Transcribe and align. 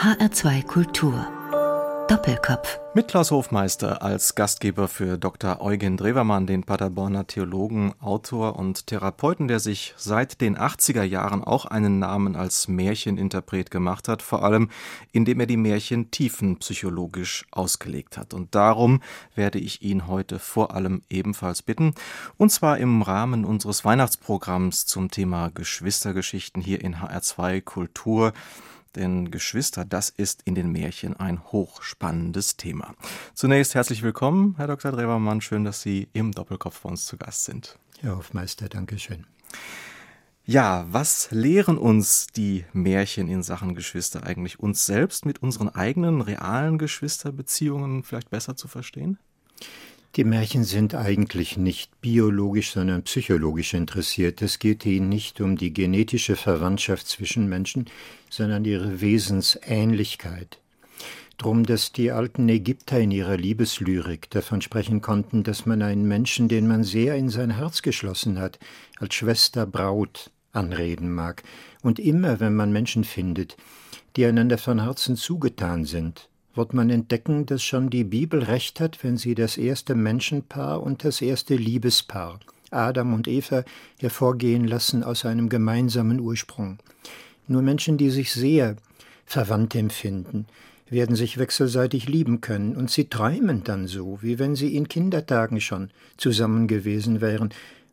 HR2 0.00 0.64
Kultur 0.64 1.26
Doppelkopf. 2.08 2.80
Mit 2.94 3.08
Klaus 3.08 3.30
Hofmeister 3.30 4.00
als 4.00 4.34
Gastgeber 4.34 4.88
für 4.88 5.18
Dr. 5.18 5.60
Eugen 5.60 5.98
Drewermann, 5.98 6.46
den 6.46 6.64
Paderborner 6.64 7.26
Theologen, 7.26 7.92
Autor 8.00 8.58
und 8.58 8.86
Therapeuten, 8.86 9.46
der 9.46 9.60
sich 9.60 9.92
seit 9.98 10.40
den 10.40 10.56
80er 10.56 11.02
Jahren 11.02 11.44
auch 11.44 11.66
einen 11.66 11.98
Namen 11.98 12.34
als 12.34 12.66
Märcheninterpret 12.66 13.70
gemacht 13.70 14.08
hat, 14.08 14.22
vor 14.22 14.42
allem 14.42 14.70
indem 15.12 15.38
er 15.38 15.46
die 15.46 15.58
Märchen 15.58 16.10
tiefenpsychologisch 16.10 17.44
ausgelegt 17.50 18.16
hat. 18.16 18.32
Und 18.32 18.54
darum 18.54 19.02
werde 19.34 19.58
ich 19.58 19.82
ihn 19.82 20.06
heute 20.06 20.38
vor 20.38 20.74
allem 20.74 21.02
ebenfalls 21.10 21.60
bitten, 21.60 21.94
und 22.38 22.50
zwar 22.50 22.78
im 22.78 23.02
Rahmen 23.02 23.44
unseres 23.44 23.84
Weihnachtsprogramms 23.84 24.86
zum 24.86 25.10
Thema 25.10 25.50
Geschwistergeschichten 25.50 26.62
hier 26.62 26.80
in 26.80 26.96
HR2 26.96 27.60
Kultur 27.60 28.32
denn 28.96 29.30
Geschwister, 29.30 29.84
das 29.84 30.10
ist 30.10 30.42
in 30.44 30.54
den 30.54 30.72
Märchen 30.72 31.16
ein 31.16 31.44
hochspannendes 31.44 32.56
Thema. 32.56 32.94
Zunächst 33.34 33.74
herzlich 33.74 34.02
willkommen, 34.02 34.54
Herr 34.56 34.66
Dr. 34.66 34.92
Drewermann. 34.92 35.40
Schön, 35.40 35.64
dass 35.64 35.82
Sie 35.82 36.08
im 36.12 36.32
Doppelkopf 36.32 36.80
bei 36.82 36.90
uns 36.90 37.06
zu 37.06 37.16
Gast 37.16 37.44
sind. 37.44 37.78
Herr 38.00 38.16
Hofmeister, 38.16 38.68
danke 38.68 38.98
schön. 38.98 39.26
Ja, 40.44 40.86
was 40.90 41.30
lehren 41.30 41.78
uns 41.78 42.26
die 42.26 42.64
Märchen 42.72 43.28
in 43.28 43.42
Sachen 43.42 43.74
Geschwister 43.74 44.24
eigentlich? 44.24 44.58
Uns 44.58 44.84
selbst 44.86 45.24
mit 45.24 45.42
unseren 45.42 45.68
eigenen 45.68 46.22
realen 46.22 46.78
Geschwisterbeziehungen 46.78 48.02
vielleicht 48.02 48.30
besser 48.30 48.56
zu 48.56 48.66
verstehen? 48.66 49.18
Die 50.16 50.24
Märchen 50.24 50.64
sind 50.64 50.96
eigentlich 50.96 51.56
nicht 51.56 52.00
biologisch, 52.00 52.72
sondern 52.72 53.04
psychologisch 53.04 53.74
interessiert. 53.74 54.42
Es 54.42 54.58
geht 54.58 54.84
ihnen 54.84 55.08
nicht 55.08 55.40
um 55.40 55.56
die 55.56 55.72
genetische 55.72 56.34
Verwandtschaft 56.34 57.06
zwischen 57.06 57.48
Menschen, 57.48 57.86
sondern 58.28 58.64
ihre 58.64 59.00
Wesensähnlichkeit. 59.00 60.58
Drum, 61.38 61.64
dass 61.64 61.92
die 61.92 62.10
alten 62.10 62.48
Ägypter 62.48 62.98
in 62.98 63.12
ihrer 63.12 63.36
Liebeslyrik 63.36 64.28
davon 64.30 64.60
sprechen 64.62 65.00
konnten, 65.00 65.44
dass 65.44 65.64
man 65.64 65.80
einen 65.80 66.08
Menschen, 66.08 66.48
den 66.48 66.66
man 66.66 66.82
sehr 66.82 67.14
in 67.14 67.28
sein 67.28 67.56
Herz 67.56 67.80
geschlossen 67.80 68.40
hat, 68.40 68.58
als 68.98 69.14
Schwester 69.14 69.64
Braut 69.64 70.32
anreden 70.52 71.14
mag. 71.14 71.44
Und 71.82 72.00
immer, 72.00 72.40
wenn 72.40 72.56
man 72.56 72.72
Menschen 72.72 73.04
findet, 73.04 73.56
die 74.16 74.26
einander 74.26 74.58
von 74.58 74.82
Herzen 74.82 75.14
zugetan 75.14 75.84
sind, 75.84 76.29
wird 76.54 76.74
man 76.74 76.90
entdecken, 76.90 77.46
dass 77.46 77.62
schon 77.62 77.90
die 77.90 78.04
Bibel 78.04 78.42
recht 78.42 78.80
hat, 78.80 79.02
wenn 79.02 79.16
sie 79.16 79.34
das 79.34 79.56
erste 79.56 79.94
Menschenpaar 79.94 80.82
und 80.82 81.04
das 81.04 81.22
erste 81.22 81.54
Liebespaar, 81.54 82.40
Adam 82.70 83.14
und 83.14 83.28
Eva, 83.28 83.64
hervorgehen 83.98 84.66
lassen 84.66 85.02
aus 85.04 85.24
einem 85.24 85.48
gemeinsamen 85.48 86.20
Ursprung. 86.20 86.78
Nur 87.46 87.62
Menschen, 87.62 87.98
die 87.98 88.10
sich 88.10 88.32
sehr 88.32 88.76
verwandt 89.26 89.74
empfinden, 89.74 90.46
werden 90.88 91.14
sich 91.14 91.38
wechselseitig 91.38 92.08
lieben 92.08 92.40
können, 92.40 92.76
und 92.76 92.90
sie 92.90 93.04
träumen 93.04 93.62
dann 93.62 93.86
so, 93.86 94.18
wie 94.22 94.38
wenn 94.40 94.56
sie 94.56 94.74
in 94.74 94.88
Kindertagen 94.88 95.60
schon 95.60 95.90
zusammen 96.16 96.66
gewesen 96.66 97.20
wären, 97.20 97.50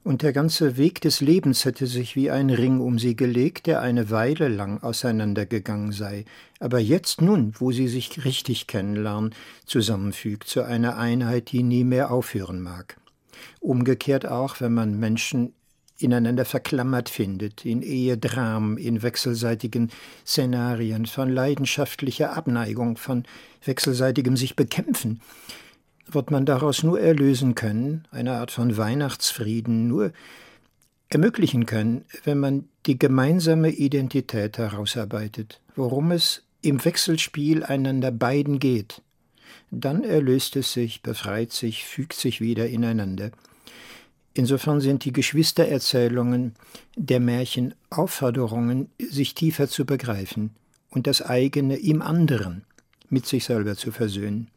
und 0.08 0.22
der 0.22 0.32
ganze 0.32 0.78
Weg 0.78 1.02
des 1.02 1.20
Lebens 1.20 1.66
hätte 1.66 1.86
sich 1.86 2.16
wie 2.16 2.32
ein 2.32 2.50
Ring 2.50 2.80
um 2.80 2.98
sie 2.98 3.18
gelegt, 3.18 3.68
der 3.68 3.82
eine 3.82 4.10
Weile 4.10 4.48
lang 4.48 4.82
auseinandergegangen 4.82 5.92
sei, 5.92 6.24
aber 6.62 6.80
jetzt 6.80 7.22
nun, 7.22 7.54
wo 7.60 7.74
sie 7.74 7.90
sich 7.90 8.24
richtig 8.24 8.68
kennenlernen, 8.68 9.36
zusammenfügt 9.66 10.48
zu 10.48 10.64
einer 10.64 10.98
Einheit, 10.98 11.52
die 11.52 11.62
nie 11.62 11.84
mehr 11.84 12.10
aufhören 12.10 12.62
mag. 12.62 12.96
Umgekehrt 13.60 14.26
auch, 14.26 14.62
wenn 14.62 14.74
man 14.74 14.98
Menschen 14.98 15.52
ineinander 16.00 16.46
verklammert 16.46 17.10
findet, 17.10 17.66
in 17.66 17.82
Ehedramen, 17.82 18.78
in 18.78 19.02
wechselseitigen 19.02 19.92
Szenarien, 20.26 21.06
von 21.06 21.28
leidenschaftlicher 21.28 22.32
Abneigung, 22.32 22.96
von 22.96 23.26
wechselseitigem 23.66 24.38
sich 24.38 24.56
bekämpfen, 24.56 25.20
wird 26.10 26.32
man 26.32 26.46
daraus 26.46 26.84
nur 26.84 27.00
erlösen 27.00 27.56
können, 27.56 28.08
eine 28.12 28.34
Art 28.34 28.52
von 28.52 28.78
Weihnachtsfrieden 28.78 29.88
nur 29.88 30.12
ermöglichen 31.10 31.66
können, 31.66 32.06
wenn 32.24 32.40
man 32.40 32.66
die 32.86 33.00
gemeinsame 33.00 33.70
Identität 33.70 34.58
herausarbeitet, 34.58 35.62
worum 35.76 36.12
es 36.12 36.44
im 36.62 36.84
Wechselspiel 36.84 37.64
einander 37.64 38.12
beiden 38.12 38.60
geht. 38.60 39.02
Dann 39.72 40.04
erlöst 40.04 40.56
es 40.56 40.74
sich, 40.74 41.02
befreit 41.02 41.52
sich, 41.52 41.86
fügt 41.86 42.14
sich 42.14 42.42
wieder 42.42 42.68
ineinander. 42.68 43.32
Insofern 44.34 44.82
sind 44.82 45.04
die 45.04 45.14
Geschwistererzählungen 45.14 46.56
der 46.96 47.20
Märchen 47.20 47.74
Aufforderungen, 47.90 48.90
sich 49.00 49.34
tiefer 49.34 49.68
zu 49.68 49.86
begreifen 49.86 50.52
und 50.90 51.08
das 51.08 51.22
eigene 51.22 51.78
im 51.78 52.02
anderen 52.02 52.64
mit 53.10 53.26
sich 53.26 53.46
selber 53.46 53.76
zu 53.76 53.92
versöhnen. 53.92 54.50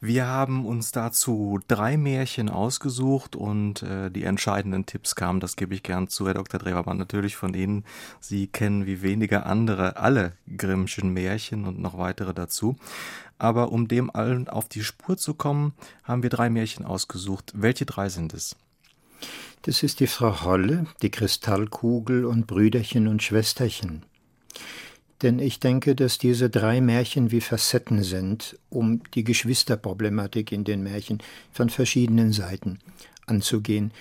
Wir 0.00 0.26
haben 0.26 0.66
uns 0.66 0.92
dazu 0.92 1.58
drei 1.68 1.96
Märchen 1.96 2.48
ausgesucht 2.48 3.34
und 3.34 3.82
äh, 3.82 4.10
die 4.10 4.24
entscheidenden 4.24 4.86
Tipps 4.86 5.14
kamen, 5.14 5.40
das 5.40 5.56
gebe 5.56 5.74
ich 5.74 5.82
gern 5.82 6.08
zu, 6.08 6.26
Herr 6.26 6.34
Dr. 6.34 6.60
Drewermann, 6.60 6.98
natürlich 6.98 7.36
von 7.36 7.54
Ihnen. 7.54 7.84
Sie 8.20 8.46
kennen 8.46 8.86
wie 8.86 9.02
wenige 9.02 9.46
andere 9.46 9.96
alle 9.96 10.32
Grimmschen 10.56 11.12
Märchen 11.12 11.64
und 11.64 11.80
noch 11.80 11.96
weitere 11.98 12.34
dazu. 12.34 12.76
Aber 13.38 13.72
um 13.72 13.88
dem 13.88 14.14
allen 14.14 14.48
auf 14.48 14.68
die 14.68 14.84
Spur 14.84 15.16
zu 15.16 15.34
kommen, 15.34 15.72
haben 16.04 16.22
wir 16.22 16.30
drei 16.30 16.50
Märchen 16.50 16.84
ausgesucht. 16.84 17.52
Welche 17.54 17.86
drei 17.86 18.08
sind 18.08 18.34
es? 18.34 18.56
Das 19.62 19.82
ist 19.82 20.00
die 20.00 20.06
Frau 20.06 20.44
Holle, 20.44 20.86
die 21.02 21.10
Kristallkugel 21.10 22.24
und 22.24 22.46
Brüderchen 22.46 23.08
und 23.08 23.22
Schwesterchen 23.22 24.04
denn 25.22 25.38
ich 25.38 25.60
denke, 25.60 25.94
dass 25.94 26.18
diese 26.18 26.50
drei 26.50 26.80
Märchen 26.80 27.30
wie 27.30 27.40
Facetten 27.40 28.02
sind, 28.02 28.58
um 28.68 29.02
die 29.14 29.24
Geschwisterproblematik 29.24 30.52
in 30.52 30.64
den 30.64 30.82
Märchen 30.82 31.22
von 31.52 31.70
verschiedenen 31.70 32.32
Seiten 32.32 32.78
anzugehen. 33.26 33.92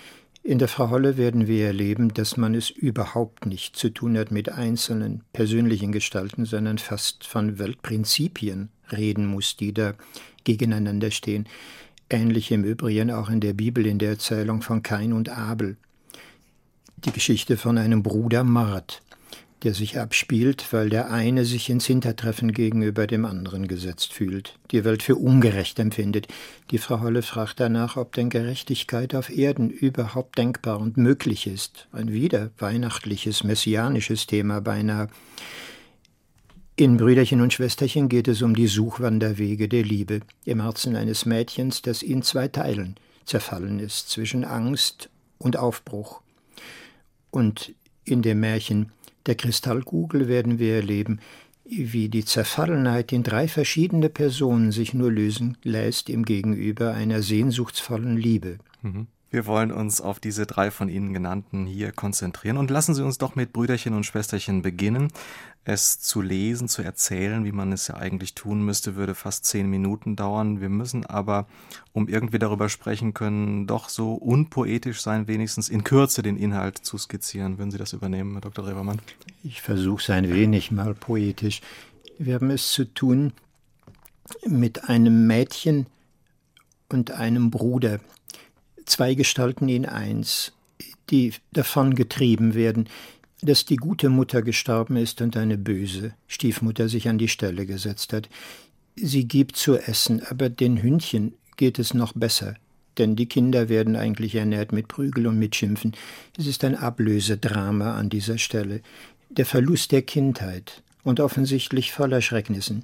In 0.44 0.59
der 0.59 0.68
Frau 0.68 0.92
Holle 0.92 1.18
werden 1.18 1.48
wir 1.48 1.66
erleben, 1.66 2.14
dass 2.14 2.38
man 2.38 2.54
es 2.54 2.70
überhaupt 2.70 3.48
nicht 3.48 3.75
zu 3.75 3.90
tun 3.90 4.18
hat 4.18 4.30
mit 4.30 4.52
einzelnen 4.52 5.24
persönlichen 5.34 5.92
Gestalten, 5.92 6.46
sondern 6.46 6.78
fast 6.78 7.25
von 7.25 7.58
Weltprinzipien 7.58 8.70
reden 8.92 9.25
muss, 9.25 9.58
die 9.58 9.74
da 9.74 9.94
gegeneinander 10.44 11.09
stehen. 11.09 11.48
Ähnlich 12.12 12.52
im 12.52 12.64
Übrigen 12.64 13.09
auch 13.09 13.30
in 13.30 13.40
der 13.40 13.54
Bibel 13.54 13.88
in 13.88 13.98
der 13.98 14.09
Erzählung 14.09 14.62
von 14.62 14.84
Kain 14.84 15.14
und 15.14 15.30
Abel. 15.30 15.78
Die 16.98 17.12
Geschichte 17.12 17.58
von 17.58 17.80
einem 17.80 18.04
Bruder 18.04 18.44
Mord, 18.44 19.02
der 19.64 19.74
sich 19.74 20.00
abspielt, 20.00 20.68
weil 20.72 20.90
der 20.90 21.12
eine 21.12 21.46
sich 21.46 21.70
ins 21.70 21.86
Hintertreffen 21.86 22.52
gegenüber 22.52 23.08
dem 23.08 23.26
anderen 23.26 23.68
gesetzt 23.68 24.14
fühlt, 24.14 24.60
die 24.72 24.84
Welt 24.84 25.02
für 25.02 25.16
ungerecht 25.16 25.80
empfindet. 25.80 26.28
Die 26.72 26.78
Frau 26.78 27.02
Holle 27.02 27.22
fragt 27.22 27.60
danach, 27.60 27.98
ob 27.98 28.14
denn 28.14 28.30
Gerechtigkeit 28.30 29.16
auf 29.16 29.30
Erden 29.30 29.70
überhaupt 29.70 30.38
denkbar 30.38 30.80
und 30.80 30.98
möglich 30.98 31.48
ist. 31.48 31.88
Ein 31.92 32.12
wieder 32.12 32.52
weihnachtliches, 32.58 33.44
messianisches 33.44 34.28
Thema 34.28 34.62
beinahe. 34.62 35.08
In 36.78 36.98
Brüderchen 36.98 37.40
und 37.40 37.54
Schwesterchen 37.54 38.10
geht 38.10 38.28
es 38.28 38.42
um 38.42 38.54
die 38.54 38.68
Suchwanderwege 38.68 39.70
der 39.70 39.84
Liebe 39.84 40.20
im 40.44 40.62
Herzen 40.62 40.98
eines 40.98 41.26
Mädchens, 41.26 41.82
das 41.82 42.04
in 42.04 42.22
zwei 42.22 42.50
Teilen 42.50 42.96
zerfallen 43.24 43.80
ist, 43.80 44.10
zwischen 44.10 44.44
Angst 44.44 45.10
und 45.38 45.58
Aufbruch. 45.58 46.22
Und 47.32 47.74
in 48.04 48.22
dem 48.22 48.42
Märchen 48.42 48.92
der 49.25 49.36
Kristallkugel 49.36 50.28
werden 50.28 50.59
wir 50.59 50.75
erleben, 50.75 51.19
wie 51.66 52.09
die 52.09 52.25
Zerfallenheit 52.25 53.12
in 53.12 53.24
drei 53.24 53.47
verschiedene 53.47 54.09
Personen 54.09 54.72
sich 54.72 54.94
nur 54.94 55.12
lösen 55.12 55.58
lässt 55.63 56.09
im 56.09 56.24
Gegenüber 56.24 56.94
einer 56.94 57.22
sehnsuchtsvollen 57.22 58.18
Liebe. 58.18 58.59
Mhm. 58.81 59.08
Wir 59.31 59.47
wollen 59.47 59.72
uns 59.72 60.00
auf 60.00 60.19
diese 60.19 60.46
drei 60.46 60.72
von 60.72 60.88
Ihnen 60.88 61.12
genannten 61.12 61.66
hier 61.66 61.91
konzentrieren 61.91 62.58
und 62.58 62.69
lassen 62.69 62.94
Sie 62.94 63.03
uns 63.03 63.18
doch 63.18 63.36
mit 63.36 63.52
Brüderchen 63.52 63.94
und 63.94 64.06
Schwesterchen 64.06 64.62
beginnen. 64.62 65.12
Es 65.68 66.00
zu 66.00 66.22
lesen, 66.22 66.68
zu 66.68 66.84
erzählen, 66.84 67.44
wie 67.44 67.52
man 67.52 67.72
es 67.72 67.88
ja 67.88 67.95
eigentlich 67.95 68.36
tun 68.36 68.63
müsste, 68.63 68.95
würde 68.95 69.16
fast 69.16 69.45
zehn 69.45 69.68
Minuten 69.68 70.16
dauern. 70.16 70.62
Wir 70.62 70.69
müssen 70.69 71.07
aber, 71.07 71.48
um 71.92 72.07
irgendwie 72.07 72.38
darüber 72.38 72.69
sprechen 72.69 73.16
können, 73.16 73.66
doch 73.66 73.89
so 73.89 74.13
unpoetisch 74.13 75.01
sein, 75.01 75.28
wenigstens 75.28 75.68
in 75.68 75.84
Kürze 75.84 76.22
den 76.22 76.38
Inhalt 76.38 76.78
zu 76.78 77.00
skizzieren. 77.00 77.57
Würden 77.57 77.72
Sie 77.72 77.80
das 77.80 77.94
übernehmen, 77.94 78.34
Herr 78.34 78.42
Dr. 78.42 78.68
Rebermann? 78.68 79.01
Ich 79.44 79.63
versuche 79.63 80.04
es 80.04 80.10
ein 80.12 80.31
wenig 80.31 80.69
mal 80.69 80.94
poetisch. 80.94 81.62
Wir 82.19 82.36
haben 82.36 82.51
es 82.51 82.72
zu 82.72 82.86
tun 82.86 83.34
mit 84.45 84.88
einem 84.88 85.25
Mädchen 85.25 85.88
und 86.89 87.10
einem 87.10 87.50
Bruder, 87.50 88.00
zwei 88.86 89.16
Gestalten 89.16 89.68
in 89.68 89.88
eins, 89.88 90.54
die 91.10 91.34
davon 91.54 91.95
getrieben 91.95 92.54
werden, 92.54 92.88
dass 93.45 93.65
die 93.65 93.75
gute 93.75 94.09
Mutter 94.09 94.42
gestorben 94.42 94.97
ist 94.97 95.21
und 95.21 95.38
eine 95.38 95.57
böse 95.57 96.13
Stiefmutter 96.27 96.89
sich 96.89 97.07
an 97.07 97.18
die 97.18 97.27
Stelle 97.27 97.65
gesetzt 97.65 98.13
hat. 98.13 98.30
Sie 98.95 99.27
gibt 99.27 99.56
zu 99.56 99.77
essen, 99.77 100.21
aber 100.30 100.50
den 100.50 100.81
Hündchen 100.81 101.33
geht 101.57 101.80
es 101.80 101.94
noch 101.94 102.13
besser, 102.13 102.56
denn 102.97 103.15
die 103.15 103.27
Kinder 103.27 103.69
werden 103.69 103.95
eigentlich 103.95 104.36
ernährt 104.36 104.71
mit 104.71 104.88
Prügel 104.88 105.27
und 105.27 105.38
mit 105.38 105.56
Schimpfen. 105.56 105.94
Es 106.38 106.47
ist 106.47 106.63
ein 106.63 106.75
Ablösedrama 106.75 107.95
an 107.95 108.09
dieser 108.09 108.38
Stelle. 108.38 108.81
Der 109.30 109.45
Verlust 109.45 109.91
der 109.91 110.01
Kindheit 110.01 110.81
und 111.03 111.19
offensichtlich 111.19 111.91
voller 111.91 112.21
Schrecknissen. 112.21 112.83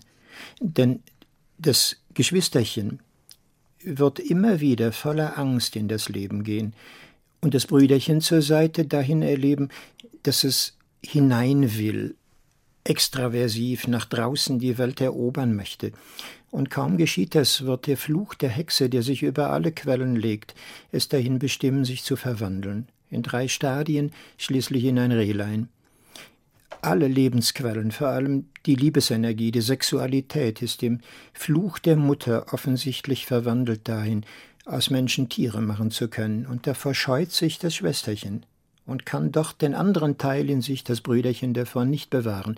Denn 0.59 1.01
das 1.57 1.97
Geschwisterchen 2.13 2.99
wird 3.83 4.19
immer 4.19 4.59
wieder 4.59 4.91
voller 4.91 5.37
Angst 5.37 5.75
in 5.75 5.87
das 5.87 6.09
Leben 6.09 6.43
gehen 6.43 6.73
und 7.41 7.53
das 7.53 7.65
Brüderchen 7.65 8.21
zur 8.21 8.41
Seite 8.41 8.85
dahin 8.85 9.21
erleben, 9.21 9.69
dass 10.23 10.44
es 10.44 10.77
hinein 11.03 11.77
will, 11.77 12.15
extraversiv 12.83 13.88
nach 13.88 14.06
draußen 14.06 14.59
die 14.59 14.77
Welt 14.77 15.01
erobern 15.01 15.56
möchte. 15.56 15.91
Und 16.50 16.69
kaum 16.69 16.97
geschieht 16.97 17.35
das, 17.35 17.65
wird 17.65 17.88
der 17.88 17.97
Fluch 17.97 18.33
der 18.33 18.50
Hexe, 18.50 18.89
der 18.89 19.03
sich 19.03 19.23
über 19.23 19.51
alle 19.51 19.71
Quellen 19.71 20.15
legt, 20.15 20.53
es 20.91 21.07
dahin 21.07 21.39
bestimmen, 21.39 21.85
sich 21.85 22.03
zu 22.03 22.15
verwandeln. 22.15 22.88
In 23.09 23.23
drei 23.23 23.47
Stadien, 23.47 24.12
schließlich 24.38 24.83
in 24.85 25.00
ein 25.00 25.12
Rehlein. 25.12 25.69
Alle 26.81 27.07
Lebensquellen, 27.07 27.91
vor 27.91 28.07
allem 28.07 28.47
die 28.65 28.75
Liebesenergie, 28.75 29.51
die 29.51 29.62
Sexualität, 29.62 30.62
ist 30.62 30.81
dem 30.81 31.00
Fluch 31.33 31.77
der 31.77 31.95
Mutter 31.95 32.53
offensichtlich 32.53 33.25
verwandelt 33.25 33.88
dahin, 33.88 34.25
aus 34.65 34.89
Menschen 34.89 35.29
Tiere 35.29 35.62
machen 35.62 35.91
zu 35.91 36.07
können, 36.07 36.45
und 36.45 36.67
da 36.67 36.74
verscheut 36.74 37.31
sich 37.31 37.59
das 37.59 37.75
Schwesterchen 37.75 38.45
und 38.85 39.05
kann 39.05 39.31
doch 39.31 39.53
den 39.53 39.75
anderen 39.75 40.17
Teil 40.17 40.49
in 40.49 40.61
sich, 40.61 40.83
das 40.83 41.01
Brüderchen, 41.01 41.53
davon 41.53 41.89
nicht 41.89 42.09
bewahren. 42.09 42.57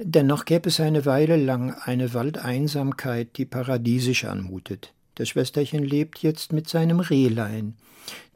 Dennoch 0.00 0.44
gäbe 0.44 0.68
es 0.68 0.78
eine 0.78 1.06
Weile 1.06 1.36
lang 1.36 1.74
eine 1.74 2.14
Waldeinsamkeit, 2.14 3.36
die 3.36 3.44
paradiesisch 3.44 4.24
anmutet. 4.24 4.92
Das 5.16 5.30
Schwesterchen 5.30 5.82
lebt 5.82 6.20
jetzt 6.20 6.52
mit 6.52 6.68
seinem 6.68 7.00
Rehlein, 7.00 7.74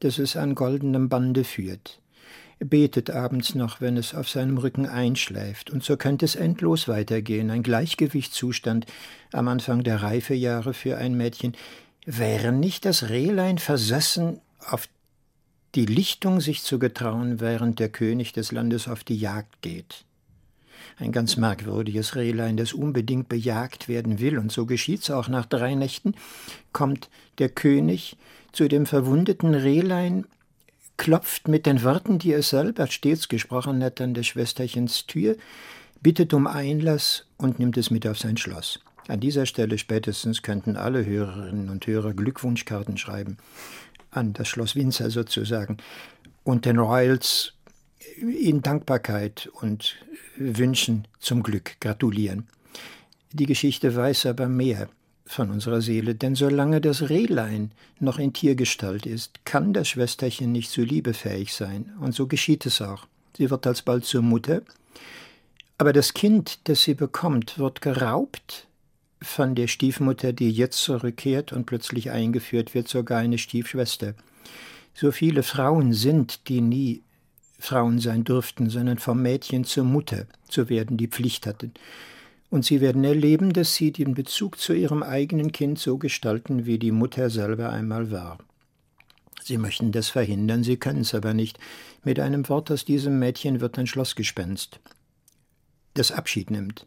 das 0.01 0.19
es 0.19 0.37
an 0.37 0.57
goldenem 0.57 1.09
Bande 1.09 1.45
führt, 1.45 2.01
betet 2.59 3.11
abends 3.11 3.55
noch, 3.55 3.81
wenn 3.81 3.97
es 3.97 4.15
auf 4.15 4.29
seinem 4.29 4.59
Rücken 4.59 4.87
einschläft, 4.87 5.71
und 5.71 5.85
so 5.85 5.97
könnte 5.97 6.25
es 6.25 6.35
endlos 6.35 6.89
weitergehen, 6.89 7.51
ein 7.51 7.63
Gleichgewichtszustand 7.63 8.87
am 9.33 9.47
Anfang 9.47 9.85
der 9.85 10.03
Reifejahre 10.03 10.75
für 10.75 10.99
ein 10.99 11.17
Mädchen. 11.17 11.55
Wäre 12.05 12.51
nicht 12.51 12.85
das 12.85 13.09
Rehlein 13.09 13.59
versessen 13.59 14.41
auf 14.69 14.89
die 15.75 15.87
Lichtung 15.87 16.41
sich 16.41 16.63
zu 16.63 16.79
getrauen, 16.79 17.41
während 17.41 17.79
der 17.79 17.89
König 17.89 18.33
des 18.33 18.53
Landes 18.53 18.89
auf 18.89 19.05
die 19.05 19.17
Jagd 19.17 19.63
geht. 19.63 20.05
Ein 20.99 21.13
ganz 21.13 21.37
merkwürdiges 21.37 22.17
Rehlein, 22.17 22.57
das 22.57 22.73
unbedingt 22.73 23.29
bejagt 23.29 23.89
werden 23.89 24.19
will, 24.19 24.39
und 24.39 24.53
so 24.53 24.67
geschieht's 24.67 25.11
auch 25.11 25.29
nach 25.29 25.47
drei 25.47 25.75
Nächten, 25.75 26.15
kommt 26.73 27.09
der 27.39 27.49
König 27.49 28.17
zu 28.53 28.69
dem 28.69 28.85
verwundeten 28.85 29.55
Rehlein, 29.55 30.27
klopft 30.99 31.49
mit 31.49 31.65
den 31.65 31.83
Worten, 31.83 32.19
die 32.19 32.33
er 32.33 32.43
selber 32.43 32.87
stets 32.89 33.29
gesprochen 33.29 33.83
hat, 33.83 34.01
an 34.01 34.13
des 34.15 34.27
Schwesterchens 34.27 35.07
Tür, 35.07 35.37
bittet 36.03 36.35
um 36.35 36.47
Einlass 36.47 37.25
und 37.39 37.59
nimmt 37.59 37.79
es 37.79 37.91
mit 37.91 38.07
auf 38.07 38.19
sein 38.19 38.37
Schloss. 38.37 38.81
An 39.09 39.21
dieser 39.21 39.47
Stelle 39.47 39.79
spätestens 39.79 40.43
könnten 40.43 40.77
alle 40.77 41.05
Hörerinnen 41.05 41.71
und 41.71 41.87
Hörer 41.87 42.13
Glückwunschkarten 42.13 42.99
schreiben 42.99 43.37
an 44.13 44.33
das 44.33 44.49
Schloss 44.49 44.77
Windsor 44.77 45.11
sozusagen 45.11 45.79
und 46.45 46.65
den 46.65 46.79
Royals 46.79 47.55
in 48.17 48.63
Dankbarkeit 48.63 49.51
und 49.61 49.97
Wünschen 50.37 51.09
zum 51.19 51.43
Glück 51.43 51.81
gratulieren. 51.81 52.47
Die 53.33 53.47
Geschichte 53.47 53.95
weiß 53.95 54.27
aber 54.27 54.49
mehr 54.49 54.89
von 55.25 55.51
unserer 55.51 55.81
Seele, 55.81 56.15
denn 56.15 56.35
solange 56.35 56.81
das 56.81 57.09
Rehlein 57.09 57.73
noch 57.99 58.19
in 58.19 58.33
Tiergestalt 58.33 59.07
ist, 59.07 59.45
kann 59.45 59.73
das 59.73 59.89
Schwesterchen 59.89 60.53
nicht 60.53 60.71
zu 60.71 60.83
Liebe 60.83 61.15
fähig 61.15 61.55
sein, 61.55 61.93
und 62.01 62.15
so 62.15 62.27
geschieht 62.27 62.67
es 62.67 62.83
auch. 62.83 63.07
Sie 63.37 63.51
wird 63.51 63.67
alsbald 63.67 64.05
zur 64.05 64.23
Mutter, 64.23 64.63
aber 65.79 65.93
das 65.93 66.13
Kind, 66.13 66.69
das 66.69 66.83
sie 66.83 66.95
bekommt, 66.95 67.59
wird 67.59 67.81
geraubt 67.81 68.67
von 69.23 69.55
der 69.55 69.67
Stiefmutter, 69.67 70.33
die 70.33 70.51
jetzt 70.51 70.79
zurückkehrt 70.79 71.53
und 71.53 71.67
plötzlich 71.67 72.11
eingeführt 72.11 72.75
wird, 72.75 72.89
sogar 72.89 73.19
eine 73.19 73.39
Stiefschwester. 73.39 74.15
So 74.95 75.13
viele 75.13 75.43
Frauen 75.43 75.93
sind, 75.93 76.49
die 76.49 76.61
nie 76.61 77.03
Frauen 77.59 77.99
sein 77.99 78.25
durften, 78.25 78.69
sondern 78.69 78.99
vom 78.99 79.23
Mädchen 79.23 79.65
zur 79.65 79.85
Mutter 79.85 80.27
zu 80.49 80.69
werden, 80.69 80.97
die 80.97 81.09
Pflicht 81.09 81.47
hatten. 81.47 81.73
Und 82.51 82.65
sie 82.65 82.81
werden 82.81 83.05
erleben, 83.05 83.53
dass 83.53 83.75
sie 83.75 83.93
den 83.93 84.15
Bezug 84.15 84.59
zu 84.59 84.75
ihrem 84.75 85.03
eigenen 85.03 85.53
Kind 85.53 85.79
so 85.79 85.97
gestalten, 85.97 86.67
wie 86.67 86.79
die 86.79 86.93
Mutter 86.93 87.31
selber 87.31 87.71
einmal 87.71 88.11
war. 88.11 88.39
Sie 89.43 89.59
möchten 89.59 89.91
das 89.91 90.09
verhindern, 90.09 90.63
sie 90.63 90.77
können 90.77 91.01
es 91.01 91.15
aber 91.15 91.35
nicht. 91.35 91.59
Mit 92.05 92.21
einem 92.21 92.49
Wort 92.49 92.71
aus 92.71 92.85
diesem 92.85 93.19
Mädchen 93.19 93.61
wird 93.61 93.79
ein 93.79 93.87
Schlossgespenst, 93.87 94.81
das 95.95 96.13
Abschied 96.13 96.51
nimmt. 96.51 96.87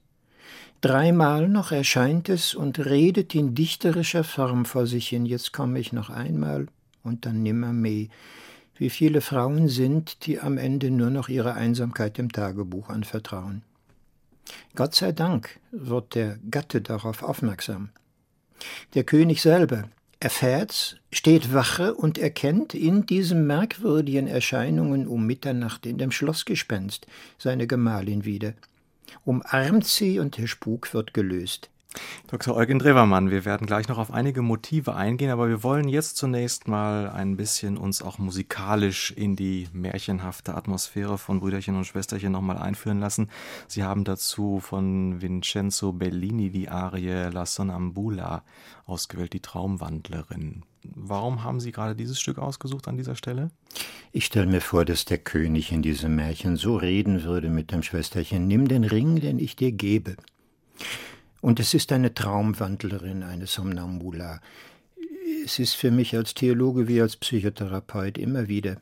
Dreimal 0.85 1.49
noch 1.49 1.71
erscheint 1.71 2.29
es 2.29 2.53
und 2.53 2.77
redet 2.77 3.33
in 3.33 3.55
dichterischer 3.55 4.23
Form 4.23 4.65
vor 4.65 4.85
sich 4.85 5.07
hin. 5.07 5.25
Jetzt 5.25 5.51
komme 5.51 5.79
ich 5.79 5.93
noch 5.93 6.11
einmal 6.11 6.67
und 7.01 7.25
dann 7.25 7.41
nimmermehr. 7.41 8.05
Wie 8.77 8.91
viele 8.91 9.21
Frauen 9.21 9.67
sind, 9.67 10.27
die 10.27 10.39
am 10.39 10.59
Ende 10.59 10.91
nur 10.91 11.09
noch 11.09 11.27
ihre 11.27 11.55
Einsamkeit 11.55 12.19
dem 12.19 12.31
Tagebuch 12.31 12.89
anvertrauen. 12.89 13.63
Gott 14.75 14.93
sei 14.93 15.11
Dank 15.11 15.59
wird 15.71 16.13
der 16.13 16.37
Gatte 16.51 16.81
darauf 16.81 17.23
aufmerksam. 17.23 17.89
Der 18.93 19.05
König 19.05 19.41
selber 19.41 19.85
erfährt's, 20.19 20.97
steht 21.11 21.51
Wache 21.51 21.95
und 21.95 22.19
erkennt 22.19 22.75
in 22.75 23.07
diesen 23.07 23.47
merkwürdigen 23.47 24.27
Erscheinungen 24.27 25.07
um 25.07 25.25
Mitternacht 25.25 25.87
in 25.87 25.97
dem 25.97 26.11
Schlossgespenst 26.11 27.07
seine 27.39 27.65
Gemahlin 27.65 28.23
wieder 28.23 28.53
umarmt 29.23 29.85
sie 29.85 30.19
und 30.19 30.37
der 30.37 30.47
Spuk 30.47 30.93
wird 30.93 31.13
gelöst. 31.13 31.69
Dr. 32.27 32.55
Eugen 32.55 32.79
Drewermann, 32.79 33.31
wir 33.31 33.45
werden 33.45 33.67
gleich 33.67 33.87
noch 33.87 33.97
auf 33.97 34.11
einige 34.11 34.41
Motive 34.41 34.95
eingehen, 34.95 35.31
aber 35.31 35.47
wir 35.47 35.63
wollen 35.63 35.87
jetzt 35.87 36.17
zunächst 36.17 36.67
mal 36.67 37.09
ein 37.09 37.37
bisschen 37.37 37.77
uns 37.77 38.01
auch 38.01 38.17
musikalisch 38.17 39.11
in 39.11 39.35
die 39.35 39.67
märchenhafte 39.73 40.55
Atmosphäre 40.55 41.17
von 41.17 41.39
Brüderchen 41.39 41.75
und 41.75 41.85
Schwesterchen 41.85 42.31
nochmal 42.31 42.57
einführen 42.57 42.99
lassen. 42.99 43.29
Sie 43.67 43.83
haben 43.83 44.03
dazu 44.03 44.59
von 44.59 45.21
Vincenzo 45.21 45.93
Bellini 45.93 46.49
die 46.49 46.69
Arie 46.69 47.29
La 47.31 47.45
Sonnambula 47.45 48.43
ausgewählt, 48.85 49.33
die 49.33 49.41
Traumwandlerin. 49.41 50.63
Warum 50.93 51.43
haben 51.43 51.59
Sie 51.59 51.71
gerade 51.71 51.95
dieses 51.95 52.19
Stück 52.19 52.37
ausgesucht 52.37 52.87
an 52.87 52.97
dieser 52.97 53.15
Stelle? 53.15 53.51
Ich 54.11 54.25
stelle 54.25 54.47
mir 54.47 54.61
vor, 54.61 54.85
dass 54.85 55.05
der 55.05 55.17
König 55.17 55.71
in 55.71 55.81
diesem 55.81 56.15
Märchen 56.15 56.57
so 56.57 56.75
reden 56.75 57.23
würde 57.23 57.49
mit 57.49 57.71
dem 57.71 57.83
Schwesterchen: 57.83 58.47
Nimm 58.47 58.67
den 58.67 58.83
Ring, 58.83 59.19
den 59.19 59.39
ich 59.39 59.55
dir 59.55 59.71
gebe. 59.71 60.15
Und 61.41 61.59
es 61.59 61.73
ist 61.73 61.91
eine 61.91 62.13
Traumwandlerin, 62.13 63.23
eine 63.23 63.47
Somnambula. 63.47 64.41
Es 65.43 65.59
ist 65.59 65.73
für 65.73 65.91
mich 65.91 66.15
als 66.15 66.33
Theologe 66.33 66.87
wie 66.87 67.01
als 67.01 67.17
Psychotherapeut 67.17 68.17
immer 68.17 68.47
wieder 68.47 68.77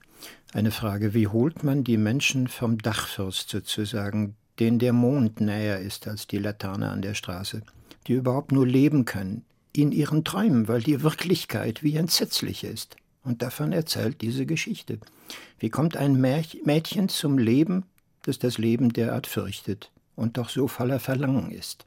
eine 0.53 0.71
Frage, 0.71 1.13
wie 1.13 1.27
holt 1.27 1.63
man 1.63 1.83
die 1.83 1.97
Menschen 1.97 2.47
vom 2.47 2.77
Dachfirst 2.77 3.49
sozusagen, 3.49 4.35
den 4.59 4.79
der 4.79 4.93
Mond 4.93 5.41
näher 5.41 5.79
ist 5.79 6.07
als 6.07 6.27
die 6.27 6.37
Laterne 6.37 6.89
an 6.89 7.01
der 7.01 7.15
Straße, 7.15 7.63
die 8.07 8.13
überhaupt 8.13 8.51
nur 8.51 8.67
leben 8.67 9.05
können, 9.05 9.43
in 9.75 9.91
ihren 9.91 10.23
Träumen, 10.23 10.67
weil 10.67 10.81
die 10.81 11.01
Wirklichkeit 11.01 11.83
wie 11.83 11.95
entsetzlich 11.95 12.63
ist. 12.63 12.95
Und 13.23 13.41
davon 13.41 13.71
erzählt 13.71 14.21
diese 14.21 14.45
Geschichte. 14.45 14.99
Wie 15.57 15.69
kommt 15.69 15.97
ein 15.97 16.19
Mädchen 16.19 17.09
zum 17.09 17.37
Leben, 17.37 17.85
das 18.23 18.37
das 18.39 18.57
Leben 18.57 18.93
derart 18.93 19.27
fürchtet 19.27 19.91
und 20.15 20.37
doch 20.37 20.49
so 20.49 20.67
voller 20.67 20.99
Verlangen 20.99 21.51
ist? 21.51 21.85